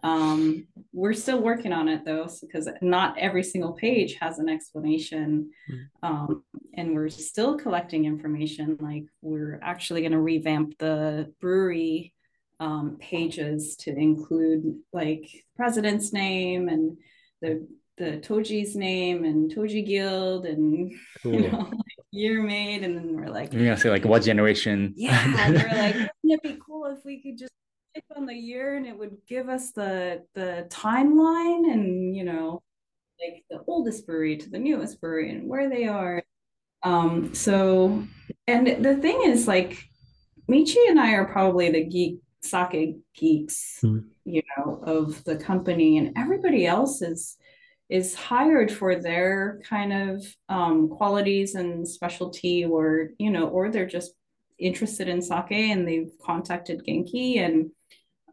um, 0.03 0.67
we're 0.91 1.13
still 1.13 1.39
working 1.39 1.71
on 1.71 1.87
it 1.87 2.03
though, 2.05 2.27
because 2.41 2.67
not 2.81 3.17
every 3.17 3.43
single 3.43 3.71
page 3.71 4.15
has 4.19 4.37
an 4.37 4.49
explanation. 4.49 5.49
Hmm. 5.67 5.75
Um, 6.03 6.43
and 6.75 6.93
we're 6.93 7.09
still 7.09 7.57
collecting 7.57 8.05
information. 8.05 8.77
Like 8.81 9.05
we're 9.21 9.59
actually 9.63 10.01
going 10.01 10.11
to 10.11 10.19
revamp 10.19 10.77
the 10.77 11.33
brewery 11.39 12.13
um, 12.59 12.97
pages 12.99 13.77
to 13.77 13.95
include 13.95 14.75
like 14.91 15.29
president's 15.55 16.13
name 16.13 16.69
and 16.69 16.97
the 17.41 17.67
the 17.97 18.17
Toji's 18.17 18.75
name 18.75 19.23
and 19.23 19.53
Toji 19.53 19.85
Guild 19.85 20.45
and 20.45 20.91
cool. 21.21 21.33
you 21.33 21.51
know 21.51 21.71
year 22.11 22.41
made 22.41 22.83
and 22.83 22.95
then 22.95 23.15
we're 23.15 23.27
like 23.27 23.51
you're 23.53 23.63
gonna 23.63 23.77
say 23.77 23.89
like 23.89 24.05
what 24.05 24.21
generation 24.21 24.93
yeah 24.95 25.49
we're 25.49 25.55
like 25.55 25.95
wouldn't 25.95 26.11
it 26.23 26.41
be 26.43 26.59
cool 26.63 26.85
if 26.85 27.03
we 27.03 27.21
could 27.21 27.37
just 27.37 27.51
click 27.93 28.03
on 28.15 28.25
the 28.25 28.33
year 28.33 28.75
and 28.75 28.85
it 28.85 28.97
would 28.97 29.17
give 29.27 29.49
us 29.49 29.71
the 29.71 30.23
the 30.33 30.65
timeline 30.69 31.71
and 31.71 32.15
you 32.15 32.23
know 32.23 32.61
like 33.21 33.43
the 33.49 33.59
oldest 33.67 34.05
brewery 34.07 34.35
to 34.37 34.49
the 34.49 34.57
newest 34.59 34.99
brewery 34.99 35.31
and 35.31 35.47
where 35.47 35.69
they 35.69 35.85
are 35.87 36.23
Um, 36.83 37.33
so, 37.33 38.03
and 38.45 38.67
the 38.83 38.97
thing 38.97 39.21
is, 39.23 39.47
like, 39.47 39.71
Michi 40.51 40.81
and 40.89 40.99
I 40.99 41.13
are 41.13 41.31
probably 41.31 41.71
the 41.71 41.85
geek 41.85 42.19
sake 42.41 42.97
geeks, 43.15 43.79
Mhm. 43.81 44.03
you 44.25 44.41
know, 44.51 44.81
of 44.83 45.23
the 45.23 45.37
company, 45.37 45.97
and 45.97 46.11
everybody 46.17 46.65
else 46.65 47.01
is 47.01 47.37
is 47.87 48.15
hired 48.15 48.69
for 48.79 48.91
their 48.99 49.61
kind 49.63 49.93
of 49.93 50.13
um, 50.49 50.89
qualities 50.89 51.55
and 51.55 51.87
specialty, 51.87 52.65
or 52.65 53.11
you 53.17 53.31
know, 53.31 53.47
or 53.47 53.69
they're 53.71 53.93
just 53.99 54.11
interested 54.59 55.07
in 55.07 55.21
sake 55.21 55.51
and 55.73 55.87
they've 55.87 56.11
contacted 56.29 56.83
Genki, 56.85 57.37
and 57.45 57.71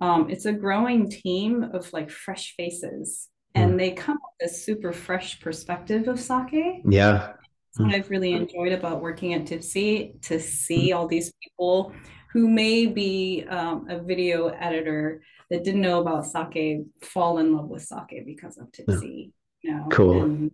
um, 0.00 0.30
it's 0.30 0.46
a 0.46 0.52
growing 0.52 1.08
team 1.10 1.62
of 1.74 1.92
like 1.92 2.10
fresh 2.10 2.54
faces, 2.56 3.28
and 3.54 3.78
they 3.78 3.90
come 3.92 4.18
with 4.40 4.50
a 4.50 4.54
super 4.54 4.92
fresh 4.92 5.40
perspective 5.40 6.08
of 6.08 6.18
sake 6.20 6.82
Yeah. 6.88 7.32
what 7.76 7.94
I've 7.94 8.10
really 8.10 8.32
enjoyed 8.32 8.72
about 8.72 9.00
working 9.02 9.34
at 9.34 9.46
Tippsy 9.46 10.20
to 10.22 10.38
see 10.40 10.92
all 10.92 11.06
these 11.08 11.32
people 11.42 11.92
who 12.32 12.48
may 12.48 12.86
be 12.86 13.44
um, 13.48 13.86
a 13.88 13.98
video 14.00 14.48
editor 14.48 15.22
that 15.50 15.64
didn't 15.64 15.80
know 15.80 16.00
about 16.00 16.26
sake 16.26 16.82
fall 17.02 17.38
in 17.38 17.54
love 17.56 17.68
with 17.68 17.82
sake 17.82 18.24
because 18.24 18.56
of 18.58 18.70
Tippsy. 18.72 19.32
You 19.62 19.76
know, 19.76 19.86
Cool. 19.90 20.22
and, 20.22 20.50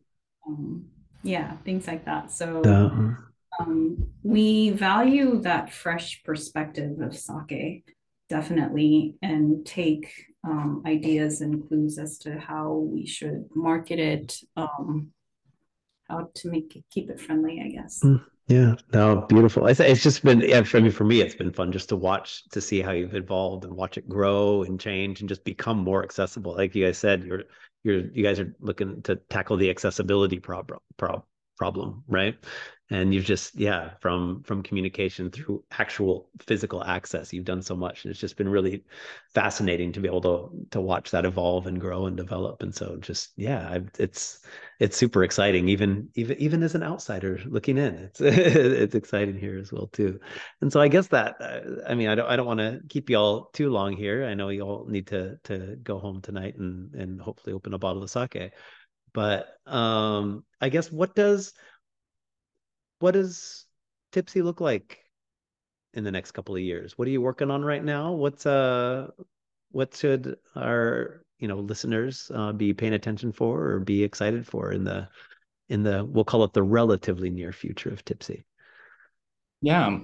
um, 0.46 0.86
yeah, 1.22 1.56
things 1.64 1.86
like 1.86 2.04
that. 2.06 2.32
So 2.32 2.62
The- 2.62 3.16
um, 3.60 4.08
we 4.22 4.70
value 4.70 5.40
that 5.42 5.72
fresh 5.72 6.22
perspective 6.24 7.00
of 7.00 7.16
sake 7.16 7.94
definitely 8.28 9.14
and 9.22 9.64
take 9.64 10.12
um, 10.44 10.82
ideas 10.86 11.40
and 11.40 11.66
clues 11.68 11.98
as 11.98 12.18
to 12.18 12.38
how 12.38 12.72
we 12.74 13.06
should 13.06 13.48
market 13.54 13.98
it 13.98 14.38
um, 14.56 15.08
how 16.08 16.28
to 16.34 16.50
make 16.50 16.76
it 16.76 16.84
keep 16.90 17.10
it 17.10 17.20
friendly 17.20 17.60
i 17.64 17.68
guess 17.68 18.00
Mm. 18.02 18.24
Yeah, 18.48 18.76
no, 18.92 19.22
beautiful. 19.22 19.66
It's, 19.66 19.80
it's 19.80 20.04
just 20.04 20.22
been, 20.22 20.38
yeah, 20.40 20.62
for 20.62 20.80
me, 20.80 20.88
for 20.90 21.02
me, 21.02 21.20
it's 21.20 21.34
been 21.34 21.52
fun 21.52 21.72
just 21.72 21.88
to 21.88 21.96
watch, 21.96 22.48
to 22.50 22.60
see 22.60 22.80
how 22.80 22.92
you've 22.92 23.16
evolved 23.16 23.64
and 23.64 23.74
watch 23.74 23.98
it 23.98 24.08
grow 24.08 24.62
and 24.62 24.78
change 24.78 25.18
and 25.18 25.28
just 25.28 25.42
become 25.42 25.78
more 25.78 26.04
accessible. 26.04 26.54
Like 26.54 26.72
you 26.76 26.84
guys 26.84 26.96
said, 26.96 27.24
you're, 27.24 27.42
you're, 27.82 28.06
you 28.12 28.22
guys 28.22 28.38
are 28.38 28.54
looking 28.60 29.02
to 29.02 29.16
tackle 29.16 29.56
the 29.56 29.68
accessibility 29.68 30.38
problem, 30.38 30.78
prob 30.96 31.24
problem, 31.56 32.04
right? 32.08 32.36
And 32.88 33.12
you've 33.12 33.24
just, 33.24 33.56
yeah, 33.56 33.90
from 34.00 34.44
from 34.44 34.62
communication 34.62 35.30
through 35.30 35.64
actual 35.72 36.28
physical 36.38 36.84
access, 36.84 37.32
you've 37.32 37.44
done 37.44 37.62
so 37.62 37.74
much, 37.74 38.04
and 38.04 38.12
it's 38.12 38.20
just 38.20 38.36
been 38.36 38.48
really 38.48 38.84
fascinating 39.34 39.90
to 39.92 40.00
be 40.00 40.06
able 40.06 40.20
to 40.20 40.66
to 40.70 40.80
watch 40.80 41.10
that 41.10 41.24
evolve 41.24 41.66
and 41.66 41.80
grow 41.80 42.06
and 42.06 42.16
develop. 42.16 42.62
And 42.62 42.72
so, 42.72 42.96
just 42.98 43.32
yeah, 43.36 43.68
I, 43.68 43.80
it's 43.98 44.46
it's 44.78 44.96
super 44.96 45.24
exciting 45.24 45.68
even 45.68 46.08
even 46.14 46.36
even 46.38 46.62
as 46.62 46.74
an 46.74 46.82
outsider 46.82 47.40
looking 47.46 47.78
in 47.78 47.94
it's 47.94 48.20
it's 48.20 48.94
exciting 48.94 49.38
here 49.38 49.58
as 49.58 49.72
well 49.72 49.86
too 49.86 50.20
and 50.60 50.70
so 50.70 50.80
i 50.80 50.88
guess 50.88 51.06
that 51.06 51.34
uh, 51.40 51.60
i 51.88 51.94
mean 51.94 52.08
i 52.08 52.14
don't 52.14 52.28
i 52.28 52.36
don't 52.36 52.46
want 52.46 52.60
to 52.60 52.80
keep 52.88 53.08
you 53.08 53.16
all 53.16 53.46
too 53.52 53.70
long 53.70 53.96
here 53.96 54.24
i 54.26 54.34
know 54.34 54.50
you 54.50 54.60
all 54.60 54.86
need 54.86 55.06
to 55.06 55.38
to 55.44 55.76
go 55.82 55.98
home 55.98 56.20
tonight 56.20 56.56
and 56.58 56.94
and 56.94 57.20
hopefully 57.20 57.54
open 57.54 57.72
a 57.72 57.78
bottle 57.78 58.02
of 58.02 58.10
sake 58.10 58.52
but 59.16 59.48
um 59.64 60.44
i 60.60 60.68
guess 60.68 60.92
what 60.92 61.14
does 61.14 61.54
what 62.98 63.12
does 63.12 63.64
tippsy 64.12 64.42
look 64.42 64.60
like 64.60 64.98
in 65.96 66.04
the 66.04 66.12
next 66.12 66.32
couple 66.32 66.54
of 66.54 66.60
years? 66.60 66.96
What 66.96 67.08
are 67.08 67.10
you 67.10 67.22
working 67.22 67.50
on 67.50 67.64
right 67.64 67.82
now? 67.82 68.12
What's 68.12 68.46
uh 68.46 69.08
what 69.72 69.96
should 69.96 70.36
our 70.54 71.22
you 71.38 71.48
know 71.48 71.58
listeners 71.58 72.30
uh, 72.34 72.52
be 72.52 72.72
paying 72.72 72.92
attention 72.92 73.32
for 73.32 73.70
or 73.72 73.80
be 73.80 74.04
excited 74.04 74.46
for 74.46 74.72
in 74.72 74.84
the 74.84 75.08
in 75.68 75.82
the 75.82 76.04
we'll 76.04 76.24
call 76.24 76.44
it 76.44 76.52
the 76.52 76.62
relatively 76.62 77.30
near 77.30 77.52
future 77.52 77.90
of 77.90 78.04
tippsy? 78.04 78.44
Yeah. 79.62 79.98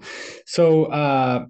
So 0.46 0.86
uh 0.86 1.46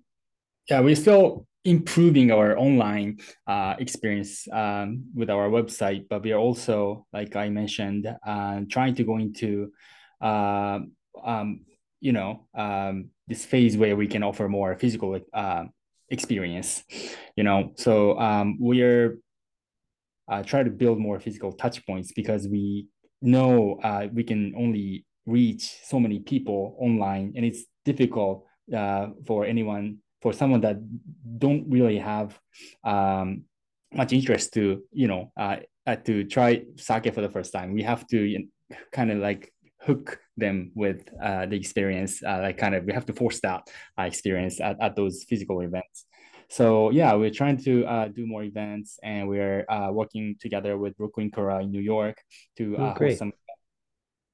yeah, 0.69 0.81
we're 0.81 0.97
still 0.97 1.47
improving 1.65 2.33
our 2.33 2.59
online 2.59 3.19
uh 3.47 3.75
experience 3.79 4.49
um 4.53 5.05
with 5.15 5.31
our 5.31 5.49
website, 5.49 6.09
but 6.09 6.23
we 6.23 6.33
are 6.33 6.39
also, 6.41 7.07
like 7.13 7.37
I 7.37 7.49
mentioned, 7.51 8.07
uh 8.27 8.61
trying 8.69 8.95
to 8.97 9.05
go 9.05 9.19
into 9.19 9.73
uh, 10.21 10.81
um 11.25 11.61
you 12.01 12.13
know 12.13 12.49
um 12.55 13.11
this 13.29 13.45
phase 13.45 13.77
where 13.77 13.97
we 13.97 14.09
can 14.09 14.23
offer 14.23 14.49
more 14.49 14.77
physical 14.77 15.19
uh, 15.33 15.65
experience, 16.11 16.83
you 17.37 17.45
know. 17.45 17.73
So 17.77 18.19
um 18.19 18.57
we're 18.59 19.19
uh, 20.29 20.43
try 20.43 20.63
to 20.63 20.71
build 20.71 20.99
more 20.99 21.21
physical 21.21 21.53
touch 21.53 21.85
points 21.87 22.13
because 22.13 22.49
we 22.49 22.87
know 23.21 23.79
uh, 23.83 24.09
we 24.13 24.25
can 24.25 24.55
only 24.57 25.05
reach 25.27 25.79
so 25.85 26.01
many 26.01 26.19
people 26.21 26.77
online 26.81 27.33
and 27.37 27.45
it's 27.45 27.65
difficult 27.85 28.45
uh, 28.77 29.09
for 29.27 29.45
anyone 29.45 29.99
for 30.23 30.33
someone 30.33 30.61
that 30.61 30.77
don't 31.39 31.69
really 31.69 31.99
have 31.99 32.39
um, 32.85 33.43
much 33.93 34.13
interest 34.13 34.55
to 34.55 34.83
you 34.93 35.09
know 35.09 35.33
uh, 35.37 35.57
uh, 35.87 35.97
to 35.97 36.25
try 36.25 36.63
sake 36.77 37.13
for 37.13 37.21
the 37.21 37.29
first 37.29 37.53
time 37.53 37.73
we 37.73 37.83
have 37.83 38.07
to 38.07 38.19
you 38.19 38.39
know, 38.39 38.77
kind 38.93 39.11
of 39.11 39.19
like 39.19 39.53
hook 39.81 40.19
them 40.37 40.71
with 40.75 41.09
uh, 41.23 41.45
the 41.47 41.57
experience 41.57 42.23
uh, 42.23 42.39
like 42.41 42.57
kind 42.57 42.75
of 42.75 42.85
we 42.85 42.93
have 42.93 43.05
to 43.05 43.13
force 43.13 43.41
that 43.41 43.63
uh, 43.99 44.03
experience 44.03 44.61
at, 44.61 44.77
at 44.81 44.97
those 44.97 45.25
physical 45.29 45.61
events 45.61 46.07
so 46.53 46.91
yeah, 46.91 47.15
we're 47.15 47.31
trying 47.31 47.57
to 47.65 47.87
uh, 47.87 48.09
do 48.09 48.27
more 48.27 48.43
events, 48.43 48.99
and 49.03 49.27
we're 49.27 49.65
uh, 49.71 49.89
working 49.91 50.37
together 50.39 50.77
with 50.77 50.95
Brooklyn 50.99 51.31
Kura 51.31 51.63
in 51.63 51.71
New 51.73 51.81
York 51.81 52.23
to 52.59 52.77
Oh, 52.77 52.85
uh, 52.85 52.93
great. 52.93 53.13
host 53.13 53.21
some. 53.21 53.33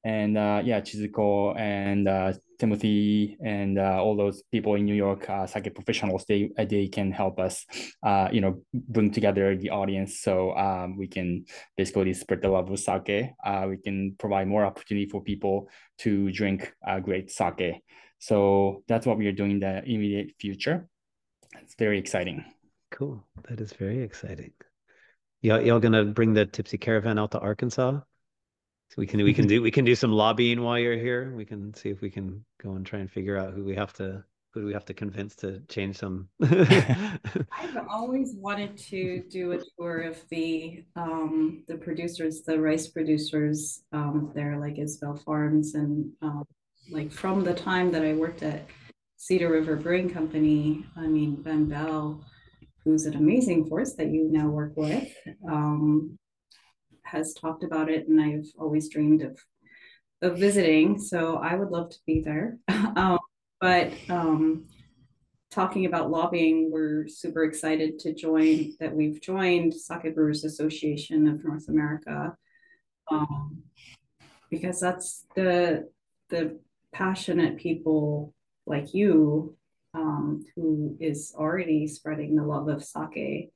And 0.02 0.36
uh, 0.36 0.62
yeah, 0.65 0.81
Chizuko 0.81 1.56
and 1.56 2.09
uh, 2.09 2.32
Timothy 2.59 3.36
and 3.44 3.78
uh, 3.78 4.02
all 4.02 4.16
those 4.16 4.43
people 4.51 4.74
in 4.74 4.85
New 4.85 4.94
York, 4.94 5.28
uh, 5.30 5.47
sake 5.47 5.74
professionals, 5.74 6.24
they 6.28 6.51
uh, 6.59 6.64
they 6.64 6.89
can 6.89 7.12
help 7.12 7.39
us, 7.39 7.64
uh, 8.02 8.28
you 8.32 8.40
know, 8.40 8.62
bring 8.72 9.10
together 9.10 9.56
the 9.56 9.70
audience 9.70 10.20
so 10.20 10.56
um, 10.56 10.97
we 10.97 11.06
can 11.06 11.44
basically 11.76 12.14
spread 12.14 12.43
the 12.43 12.48
love 12.48 12.70
of 12.70 12.78
sake. 12.78 13.30
Uh, 13.44 13.66
we 13.68 13.76
can 13.76 14.16
provide 14.18 14.48
more 14.48 14.64
opportunity 14.64 15.06
for 15.09 15.22
people 15.22 15.68
to 15.98 16.30
drink 16.32 16.72
uh, 16.86 16.98
great 16.98 17.30
sake. 17.30 17.82
So 18.18 18.82
that's 18.89 19.06
what 19.06 19.18
we 19.18 19.26
are 19.26 19.32
doing 19.32 19.52
in 19.52 19.60
the 19.60 19.85
immediate 19.85 20.35
future. 20.40 20.89
It's 21.62 21.74
very 21.78 21.98
exciting. 21.98 22.44
cool 22.90 23.22
that 23.47 23.60
is 23.60 23.72
very 23.74 24.02
exciting 24.02 24.52
y'all, 25.43 25.60
y'all 25.60 25.78
gonna 25.78 26.05
bring 26.05 26.32
the 26.35 26.47
tippsy 26.47 26.78
caravan 26.78 27.18
out 27.18 27.30
to 27.30 27.39
arkansas 27.39 28.01
we 28.97 29.06
can 29.06 29.23
we 29.23 29.35
can 29.35 29.47
do 29.47 29.62
we 29.62 29.70
can 29.70 29.85
do 29.85 29.94
some 29.94 30.12
lobbying 30.12 30.62
while 30.62 30.78
you're 30.78 30.97
here. 30.97 31.32
We 31.36 31.44
can 31.44 31.74
see 31.74 31.90
if 31.90 32.01
we 32.01 32.10
can 32.10 32.44
go 32.62 32.73
and 32.73 32.85
try 32.85 32.98
and 33.01 33.10
figure 33.10 33.36
out 33.36 33.55
who 33.55 33.65
we 33.65 33.77
have 33.77 33.93
to 33.94 34.24
who 34.52 34.62
do 34.62 34.66
we 34.66 34.73
have 34.73 34.86
to 34.86 34.94
convince 34.94 35.36
to 35.36 35.60
change 35.69 35.98
some. 35.98 36.28
I've 36.43 37.77
always 37.90 38.35
wanted 38.35 38.77
to 38.78 39.23
do 39.28 39.52
a 39.52 39.60
tour 39.78 40.01
of 40.01 40.23
the 40.31 40.85
um 40.97 41.65
the 41.69 41.77
producers 41.77 42.43
the 42.43 42.59
rice 42.59 42.89
producers 42.89 43.82
um 43.93 44.32
there 44.35 44.59
like 44.59 44.77
isbell 44.77 45.23
farms 45.23 45.74
and 45.74 46.10
um 46.23 46.44
like 46.90 47.12
from 47.12 47.44
the 47.44 47.52
time 47.52 47.93
that 47.93 48.02
i 48.02 48.15
worked 48.15 48.43
at 48.43 48.66
cedar 49.19 49.51
river 49.51 49.77
brewing 49.77 50.09
company 50.09 50.86
i 50.97 51.06
mean 51.06 51.35
ben 51.43 51.66
bell 51.66 52.24
who's 52.85 53.05
an 53.05 53.15
amazing 53.15 53.66
force 53.69 53.94
that 53.94 54.09
you 54.09 54.28
now 54.31 54.48
work 54.48 54.73
with 54.77 55.12
um 55.51 56.19
has 57.10 57.35
talked 57.35 57.64
about 57.64 57.90
it 57.90 58.09
and 58.09 58.20
i've 58.20 58.47
always 58.59 58.89
dreamed 58.89 59.22
of 59.22 59.39
of 60.22 60.39
visiting 60.39 60.98
so 60.98 61.36
i 61.36 61.55
would 61.55 61.70
love 61.70 61.90
to 61.90 61.98
be 62.06 62.20
there. 62.20 62.59
Um 62.97 63.18
but 63.60 63.93
um 64.09 64.66
talking 65.51 65.86
about 65.86 66.10
lobbying, 66.10 66.70
we're 66.70 67.09
super 67.09 67.44
excited 67.44 67.98
to 68.01 68.14
join 68.14 68.74
that 68.80 68.94
we've 68.94 69.20
joined 69.20 69.74
Sake 69.74 70.14
Brewers 70.14 70.44
Association 70.44 71.26
of 71.26 71.44
North 71.44 71.68
America 71.68 72.36
um, 73.10 73.62
because 74.51 74.80
that's 74.80 75.24
the 75.35 75.89
the 76.28 76.59
passionate 76.93 77.56
people 77.56 78.35
like 78.66 78.93
you 78.93 79.56
um, 79.94 80.44
who 80.55 80.97
is 81.01 81.35
already 81.36 81.86
spreading 81.86 82.36
the 82.36 82.44
love 82.44 82.68
of 82.68 82.85
sake 82.85 83.51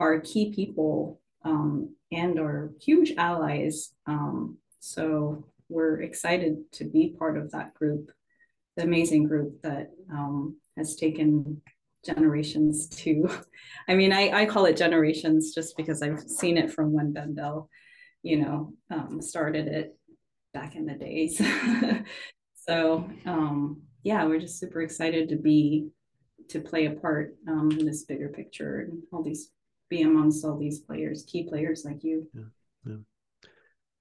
are 0.00 0.20
key 0.20 0.52
people 0.54 1.20
um, 1.46 1.94
and 2.12 2.38
are 2.38 2.72
huge 2.80 3.12
allies. 3.16 3.94
Um, 4.06 4.58
so 4.80 5.46
we're 5.68 6.02
excited 6.02 6.70
to 6.72 6.84
be 6.84 7.14
part 7.18 7.38
of 7.38 7.52
that 7.52 7.74
group, 7.74 8.10
the 8.76 8.82
amazing 8.82 9.24
group 9.24 9.62
that 9.62 9.90
um, 10.12 10.56
has 10.76 10.96
taken 10.96 11.62
generations 12.04 12.86
to 12.88 13.28
i 13.88 13.94
mean 13.96 14.12
I, 14.12 14.42
I 14.42 14.46
call 14.46 14.66
it 14.66 14.76
generations 14.76 15.52
just 15.52 15.76
because 15.76 16.02
i've 16.02 16.20
seen 16.20 16.56
it 16.56 16.70
from 16.70 16.92
when 16.92 17.12
ben 17.12 17.34
bell 17.34 17.68
you 18.22 18.36
know 18.36 18.72
um, 18.92 19.20
started 19.20 19.66
it 19.66 19.98
back 20.54 20.76
in 20.76 20.86
the 20.86 20.94
days 20.94 21.40
so 22.54 23.10
um, 23.24 23.82
yeah 24.04 24.24
we're 24.24 24.38
just 24.38 24.60
super 24.60 24.82
excited 24.82 25.28
to 25.30 25.36
be 25.36 25.88
to 26.50 26.60
play 26.60 26.86
a 26.86 26.92
part 26.92 27.34
um, 27.48 27.72
in 27.72 27.84
this 27.84 28.04
bigger 28.04 28.28
picture 28.28 28.82
and 28.82 29.02
all 29.12 29.24
these 29.24 29.50
be 29.88 30.02
amongst 30.02 30.44
all 30.44 30.58
these 30.58 30.80
players 30.80 31.22
key 31.24 31.44
players 31.44 31.84
like 31.84 32.02
you 32.02 32.26
Yeah, 32.34 32.42
yeah. 32.86 32.96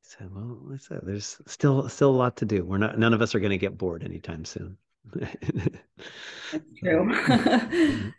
So, 0.01 0.29
well, 0.31 0.59
like 0.63 0.79
I 0.81 0.83
said, 0.83 0.99
there's 1.03 1.37
still 1.47 1.89
still 1.89 2.11
a 2.11 2.15
lot 2.23 2.37
to 2.37 2.45
do. 2.45 2.63
We're 2.63 2.77
not. 2.77 2.99
None 2.99 3.13
of 3.13 3.23
us 3.23 3.33
are 3.33 3.39
going 3.39 3.49
to 3.51 3.57
get 3.57 3.75
bored 3.77 4.03
anytime 4.03 4.45
soon. 4.45 4.77
That's 5.13 5.35
true. 6.79 7.09
Mhm. 7.11 8.13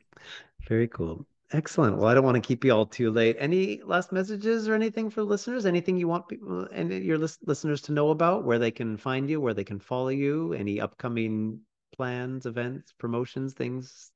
Very 0.69 0.89
cool. 0.89 1.27
Excellent. 1.53 1.97
Well, 1.97 2.09
I 2.09 2.15
don't 2.15 2.25
want 2.25 2.35
to 2.35 2.47
keep 2.47 2.65
you 2.65 2.73
all 2.73 2.87
too 2.87 3.13
late. 3.13 3.37
Any 3.39 3.81
last 3.83 4.11
messages 4.11 4.69
or 4.69 4.75
anything 4.75 5.11
for 5.11 5.23
listeners? 5.23 5.65
Anything 5.65 5.97
you 5.97 6.09
want 6.09 6.27
people 6.27 6.67
and 6.73 6.91
your 6.93 7.19
lis- 7.19 7.39
listeners 7.47 7.81
to 7.83 7.93
know 7.93 8.11
about 8.11 8.45
where 8.45 8.59
they 8.59 8.73
can 8.73 8.97
find 8.97 9.31
you, 9.31 9.41
where 9.41 9.55
they 9.55 9.63
can 9.63 9.79
follow 9.79 10.09
you, 10.09 10.55
any 10.55 10.81
upcoming 10.81 11.61
plans, 11.97 12.47
events, 12.47 12.93
promotions, 12.99 13.55
things 13.55 14.11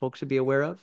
folks 0.00 0.20
should 0.20 0.28
be 0.28 0.38
aware 0.38 0.62
of? 0.62 0.80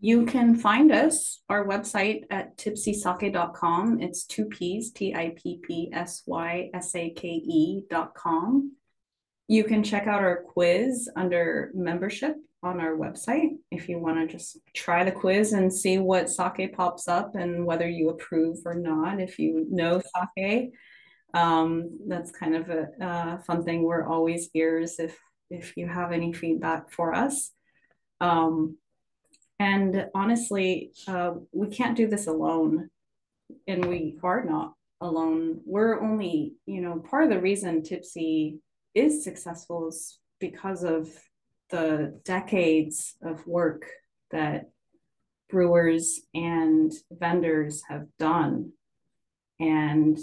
You 0.00 0.26
can 0.26 0.54
find 0.54 0.92
us, 0.92 1.40
our 1.48 1.66
website 1.66 2.24
at 2.30 2.58
tippsysake.com. 2.58 4.00
It's 4.02 4.24
two 4.26 4.44
P's, 4.44 4.92
T 4.92 5.14
I 5.14 5.34
P 5.36 5.58
P 5.62 5.90
S 5.92 6.22
Y 6.26 6.70
S 6.74 6.94
A 6.94 7.10
K 7.10 7.28
E 7.28 7.82
dot 7.88 8.14
com. 8.14 8.72
You 9.48 9.64
can 9.64 9.82
check 9.82 10.06
out 10.06 10.22
our 10.22 10.42
quiz 10.42 11.08
under 11.16 11.70
membership 11.74 12.36
on 12.62 12.80
our 12.80 12.96
website 12.96 13.56
if 13.70 13.88
you 13.88 13.98
want 13.98 14.18
to 14.18 14.26
just 14.26 14.58
try 14.74 15.04
the 15.04 15.12
quiz 15.12 15.52
and 15.52 15.72
see 15.72 15.98
what 15.98 16.28
sake 16.28 16.76
pops 16.76 17.08
up 17.08 17.34
and 17.34 17.64
whether 17.64 17.88
you 17.88 18.10
approve 18.10 18.58
or 18.66 18.74
not. 18.74 19.18
If 19.18 19.38
you 19.38 19.66
know 19.70 20.02
sake, 20.36 20.72
um, 21.32 22.00
that's 22.06 22.32
kind 22.32 22.54
of 22.56 22.68
a, 22.68 22.88
uh 23.02 23.38
fun 23.38 23.64
thing. 23.64 23.82
We're 23.82 24.06
always 24.06 24.50
ears 24.52 24.98
if 24.98 25.18
if 25.48 25.74
you 25.76 25.88
have 25.88 26.12
any 26.12 26.34
feedback 26.34 26.92
for 26.92 27.14
us. 27.14 27.50
Um, 28.20 28.76
and 29.58 30.08
honestly, 30.14 30.92
uh, 31.08 31.34
we 31.52 31.68
can't 31.68 31.96
do 31.96 32.06
this 32.06 32.26
alone, 32.26 32.90
and 33.66 33.84
we 33.84 34.18
are 34.22 34.44
not 34.44 34.74
alone. 35.00 35.60
We're 35.64 36.00
only, 36.00 36.54
you 36.66 36.80
know, 36.80 36.98
part 36.98 37.24
of 37.24 37.30
the 37.30 37.40
reason 37.40 37.82
Tippsy 37.82 38.58
is 38.94 39.24
successful 39.24 39.88
is 39.88 40.18
because 40.40 40.84
of 40.84 41.08
the 41.70 42.20
decades 42.24 43.16
of 43.22 43.46
work 43.46 43.86
that 44.30 44.70
brewers 45.48 46.20
and 46.34 46.92
vendors 47.10 47.82
have 47.88 48.06
done 48.18 48.72
and 49.60 50.18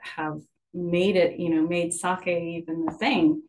have 0.00 0.40
made 0.74 1.16
it, 1.16 1.38
you 1.38 1.50
know, 1.50 1.66
made 1.66 1.92
sake 1.92 2.26
even 2.28 2.84
the 2.84 2.92
thing. 2.92 3.42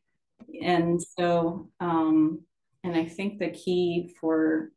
And 0.61 1.01
so, 1.01 1.69
um, 1.79 2.41
and 2.83 2.95
I 2.95 3.05
think 3.05 3.39
the 3.39 3.49
key 3.49 4.13
for 4.19 4.71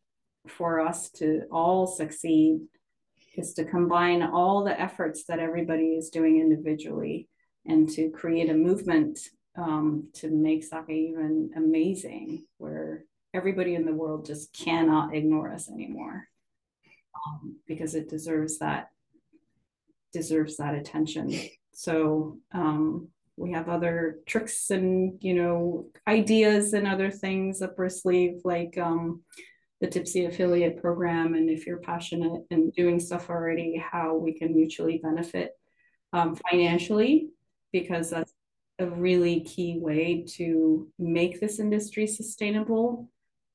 for 0.47 0.81
us 0.81 1.11
to 1.11 1.43
all 1.51 1.87
succeed 1.87 2.61
is 3.37 3.55
to 3.55 3.65
combine 3.65 4.23
all 4.23 4.65
the 4.65 4.81
efforts 4.81 5.25
that 5.25 5.39
everybody 5.39 5.95
is 5.95 6.11
doing 6.11 6.41
individually 6.41 7.29
and 7.67 7.89
to 7.89 8.11
create 8.11 8.51
a 8.51 8.55
movement 8.55 9.19
um, 9.57 10.09
to 10.15 10.31
make 10.31 10.65
sake 10.65 10.89
even 10.89 11.51
amazing 11.57 12.45
where 12.59 13.05
everybody 13.33 13.75
in 13.75 13.85
the 13.85 13.93
world 13.93 14.27
just 14.27 14.53
cannot 14.53 15.15
ignore 15.15 15.53
us 15.53 15.71
anymore 15.71 16.29
um, 17.27 17.57
because 17.67 17.95
it 17.95 18.09
deserves 18.09 18.59
that 18.59 18.89
deserves 20.13 20.57
that 20.57 20.75
attention. 20.75 21.33
So 21.73 22.39
um, 22.53 23.09
we 23.37 23.51
have 23.51 23.69
other 23.69 24.21
tricks 24.27 24.71
and 24.71 25.19
you 25.21 25.35
know 25.35 25.87
ideas 26.07 26.73
and 26.73 26.87
other 26.87 27.11
things 27.11 27.63
up 27.63 27.75
our 27.79 27.89
sleeve 27.89 28.41
like 28.45 28.79
um, 28.79 29.23
the 29.81 29.87
tippsy 29.89 30.25
affiliate 30.25 30.81
program 30.81 31.35
and 31.35 31.51
if 31.51 31.67
you're 31.67 31.79
passionate 31.79 32.43
and 32.51 32.73
doing 32.75 33.01
stuff 33.01 33.29
already 33.29 33.77
how 33.77 34.15
we 34.15 34.33
can 34.33 34.55
mutually 34.55 34.99
benefit 35.03 35.53
um, 36.13 36.37
financially 36.51 37.29
because 37.73 38.11
that's 38.11 38.33
a 38.79 38.87
really 38.87 39.41
key 39.41 39.79
way 39.79 40.25
to 40.27 40.89
make 40.99 41.41
this 41.41 41.59
industry 41.59 42.07
sustainable 42.07 43.09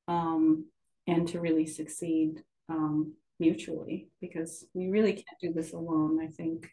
um, 0.08 0.66
and 1.06 1.26
to 1.28 1.40
really 1.40 1.66
succeed 1.66 2.42
um, 2.68 3.14
mutually 3.38 4.08
because 4.20 4.66
we 4.74 4.88
really 4.88 5.12
can't 5.12 5.40
do 5.40 5.52
this 5.52 5.72
alone 5.72 6.20
i 6.22 6.26
think. 6.26 6.70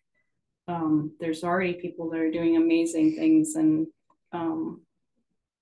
Um, 0.69 1.13
there's 1.21 1.45
already 1.45 1.75
people 1.75 2.09
that 2.09 2.19
are 2.19 2.29
doing 2.29 2.57
amazing 2.57 3.15
things 3.15 3.55
and 3.55 3.87
um, 4.33 4.81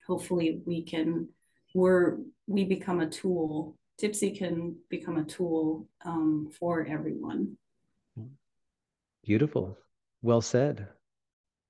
hopefully 0.08 0.62
we 0.66 0.82
can 0.82 1.30
we're 1.76 2.18
we 2.48 2.64
become 2.64 3.00
a 3.00 3.10
tool 3.10 3.76
tippsy 3.98 4.38
can 4.38 4.76
become 4.90 5.18
a 5.18 5.24
tool 5.24 5.88
um, 6.06 6.50
for 6.58 6.86
everyone 6.86 7.58
Beautiful. 9.26 9.76
Well 10.22 10.42
said. 10.42 10.88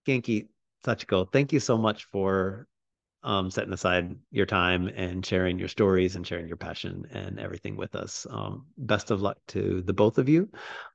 Genki 0.06 0.50
Sachiko, 0.86 1.32
thank 1.32 1.54
you 1.54 1.62
so 1.62 1.78
much 1.78 2.04
for 2.12 2.68
um, 3.24 3.50
setting 3.50 3.74
aside 3.74 4.14
your 4.30 4.46
time 4.46 4.88
and 4.88 5.26
sharing 5.26 5.58
your 5.58 5.70
stories 5.70 6.18
and 6.18 6.28
sharing 6.28 6.48
your 6.48 6.58
passion 6.58 7.06
and 7.12 7.40
everything 7.40 7.78
with 7.78 7.96
us. 7.96 8.28
Um, 8.30 8.66
best 8.78 9.10
of 9.10 9.22
luck 9.22 9.38
to 9.48 9.82
the 9.84 9.94
both 9.94 10.18
of 10.18 10.28
you 10.28 10.50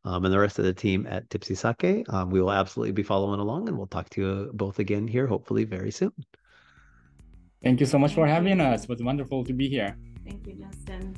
um, 0.05 0.27
and 0.27 0.33
the 0.33 0.39
rest 0.39 0.59
of 0.59 0.67
the 0.67 0.75
team 0.75 1.07
at 1.09 1.31
Tippsy 1.31 1.57
Sake. 1.57 2.05
Um, 2.13 2.31
we 2.31 2.43
will 2.43 2.53
absolutely 2.53 2.93
be 2.93 3.03
following 3.03 3.41
along 3.41 3.69
and 3.69 3.79
we'll 3.79 3.87
talk 3.87 4.11
to 4.11 4.21
you 4.21 4.51
both 4.53 4.81
again 4.81 5.09
here, 5.09 5.27
hopefully 5.27 5.65
very 5.65 5.91
soon. 5.91 6.13
Thank 7.63 7.81
you 7.81 7.87
so 7.87 7.99
much 7.99 8.15
for 8.15 8.27
having 8.27 8.61
us. 8.61 8.85
It 8.85 8.89
was 8.89 9.03
wonderful 9.03 9.45
to 9.45 9.53
be 9.53 9.69
here. 9.69 9.97
thank 10.25 10.47
you 10.47 10.55
justin 10.55 11.17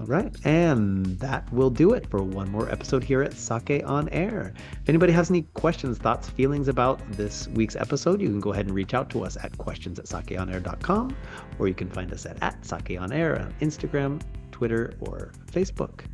All 0.00 0.06
right. 0.06 0.34
And 0.44 1.06
that 1.20 1.50
will 1.52 1.70
do 1.70 1.92
it 1.92 2.10
for 2.10 2.20
one 2.20 2.50
more 2.50 2.68
episode 2.68 3.04
here 3.04 3.22
at 3.22 3.32
Sake 3.32 3.82
on 3.86 4.08
Air. 4.08 4.52
If 4.82 4.88
anybody 4.88 5.12
has 5.12 5.30
any 5.30 5.42
questions, 5.54 5.98
thoughts, 5.98 6.28
feelings 6.28 6.66
about 6.66 7.00
this 7.12 7.46
week's 7.48 7.76
episode, 7.76 8.20
you 8.20 8.26
can 8.26 8.40
go 8.40 8.52
ahead 8.52 8.66
and 8.66 8.74
reach 8.74 8.92
out 8.92 9.08
to 9.10 9.24
us 9.24 9.36
at 9.36 9.56
questions 9.56 10.00
at 10.00 10.06
sakeonair.com 10.06 11.16
or 11.60 11.68
you 11.68 11.74
can 11.74 11.88
find 11.90 12.12
us 12.12 12.26
at, 12.26 12.42
at 12.42 12.64
Sake 12.66 13.00
on 13.00 13.12
Air 13.12 13.40
on 13.40 13.54
Instagram, 13.60 14.20
Twitter, 14.50 14.94
or 15.00 15.30
Facebook. 15.52 16.06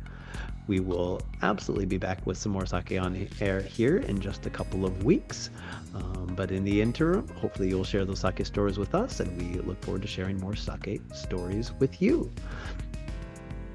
We 0.67 0.79
will 0.79 1.21
absolutely 1.41 1.85
be 1.85 1.97
back 1.97 2.25
with 2.25 2.37
some 2.37 2.51
more 2.51 2.65
Sake 2.65 2.99
on 2.99 3.27
Air 3.39 3.61
here 3.61 3.97
in 3.97 4.19
just 4.19 4.45
a 4.45 4.49
couple 4.49 4.85
of 4.85 5.03
weeks. 5.03 5.49
Um, 5.93 6.33
but 6.35 6.51
in 6.51 6.63
the 6.63 6.81
interim, 6.81 7.27
hopefully 7.29 7.67
you'll 7.69 7.83
share 7.83 8.05
those 8.05 8.19
sake 8.19 8.45
stories 8.45 8.77
with 8.77 8.95
us, 8.95 9.19
and 9.19 9.37
we 9.37 9.59
look 9.61 9.83
forward 9.83 10.01
to 10.03 10.07
sharing 10.07 10.39
more 10.39 10.55
sake 10.55 11.01
stories 11.13 11.73
with 11.79 12.01
you. 12.01 12.31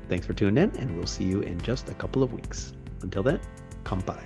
Thanks 0.09 0.27
for 0.27 0.33
tuning 0.33 0.62
in, 0.62 0.77
and 0.78 0.97
we'll 0.97 1.07
see 1.07 1.24
you 1.24 1.41
in 1.41 1.61
just 1.61 1.91
a 1.91 1.95
couple 1.95 2.23
of 2.23 2.33
weeks. 2.33 2.73
Until 3.03 3.23
then, 3.23 3.41
kampai. 3.85 4.20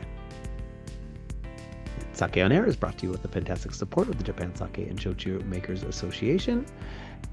Sake 2.12 2.36
on 2.36 2.52
Air 2.52 2.66
is 2.66 2.76
brought 2.76 2.98
to 2.98 3.06
you 3.06 3.12
with 3.12 3.22
the 3.22 3.28
fantastic 3.28 3.72
support 3.72 4.08
of 4.08 4.18
the 4.18 4.24
Japan 4.24 4.54
Sake 4.54 4.78
and 4.78 4.98
Shochu 4.98 5.42
Makers 5.46 5.82
Association 5.84 6.66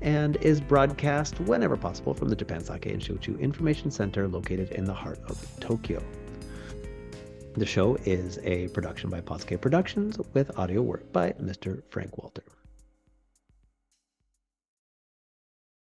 and 0.02 0.38
is 0.38 0.62
broadcast 0.62 1.40
whenever 1.42 1.78
possible 1.78 2.14
from 2.14 2.30
the 2.30 2.36
Japan 2.36 2.64
Sake 2.64 2.86
and 2.86 3.02
Shochu 3.02 3.40
Information 3.40 3.92
Center 3.92 4.28
located 4.28 4.72
in 4.72 4.86
the 4.86 4.94
heart 4.94 5.20
of 5.28 5.60
Tokyo. 5.60 6.04
The 7.56 7.66
show 7.66 7.96
is 8.06 8.38
a 8.44 8.68
production 8.68 9.10
by 9.10 9.22
Posuke 9.22 9.60
Productions 9.60 10.20
with 10.34 10.58
audio 10.60 10.82
work 10.82 11.12
by 11.12 11.32
Mr. 11.34 11.82
Frank 11.90 12.18
Walter. 12.18 12.44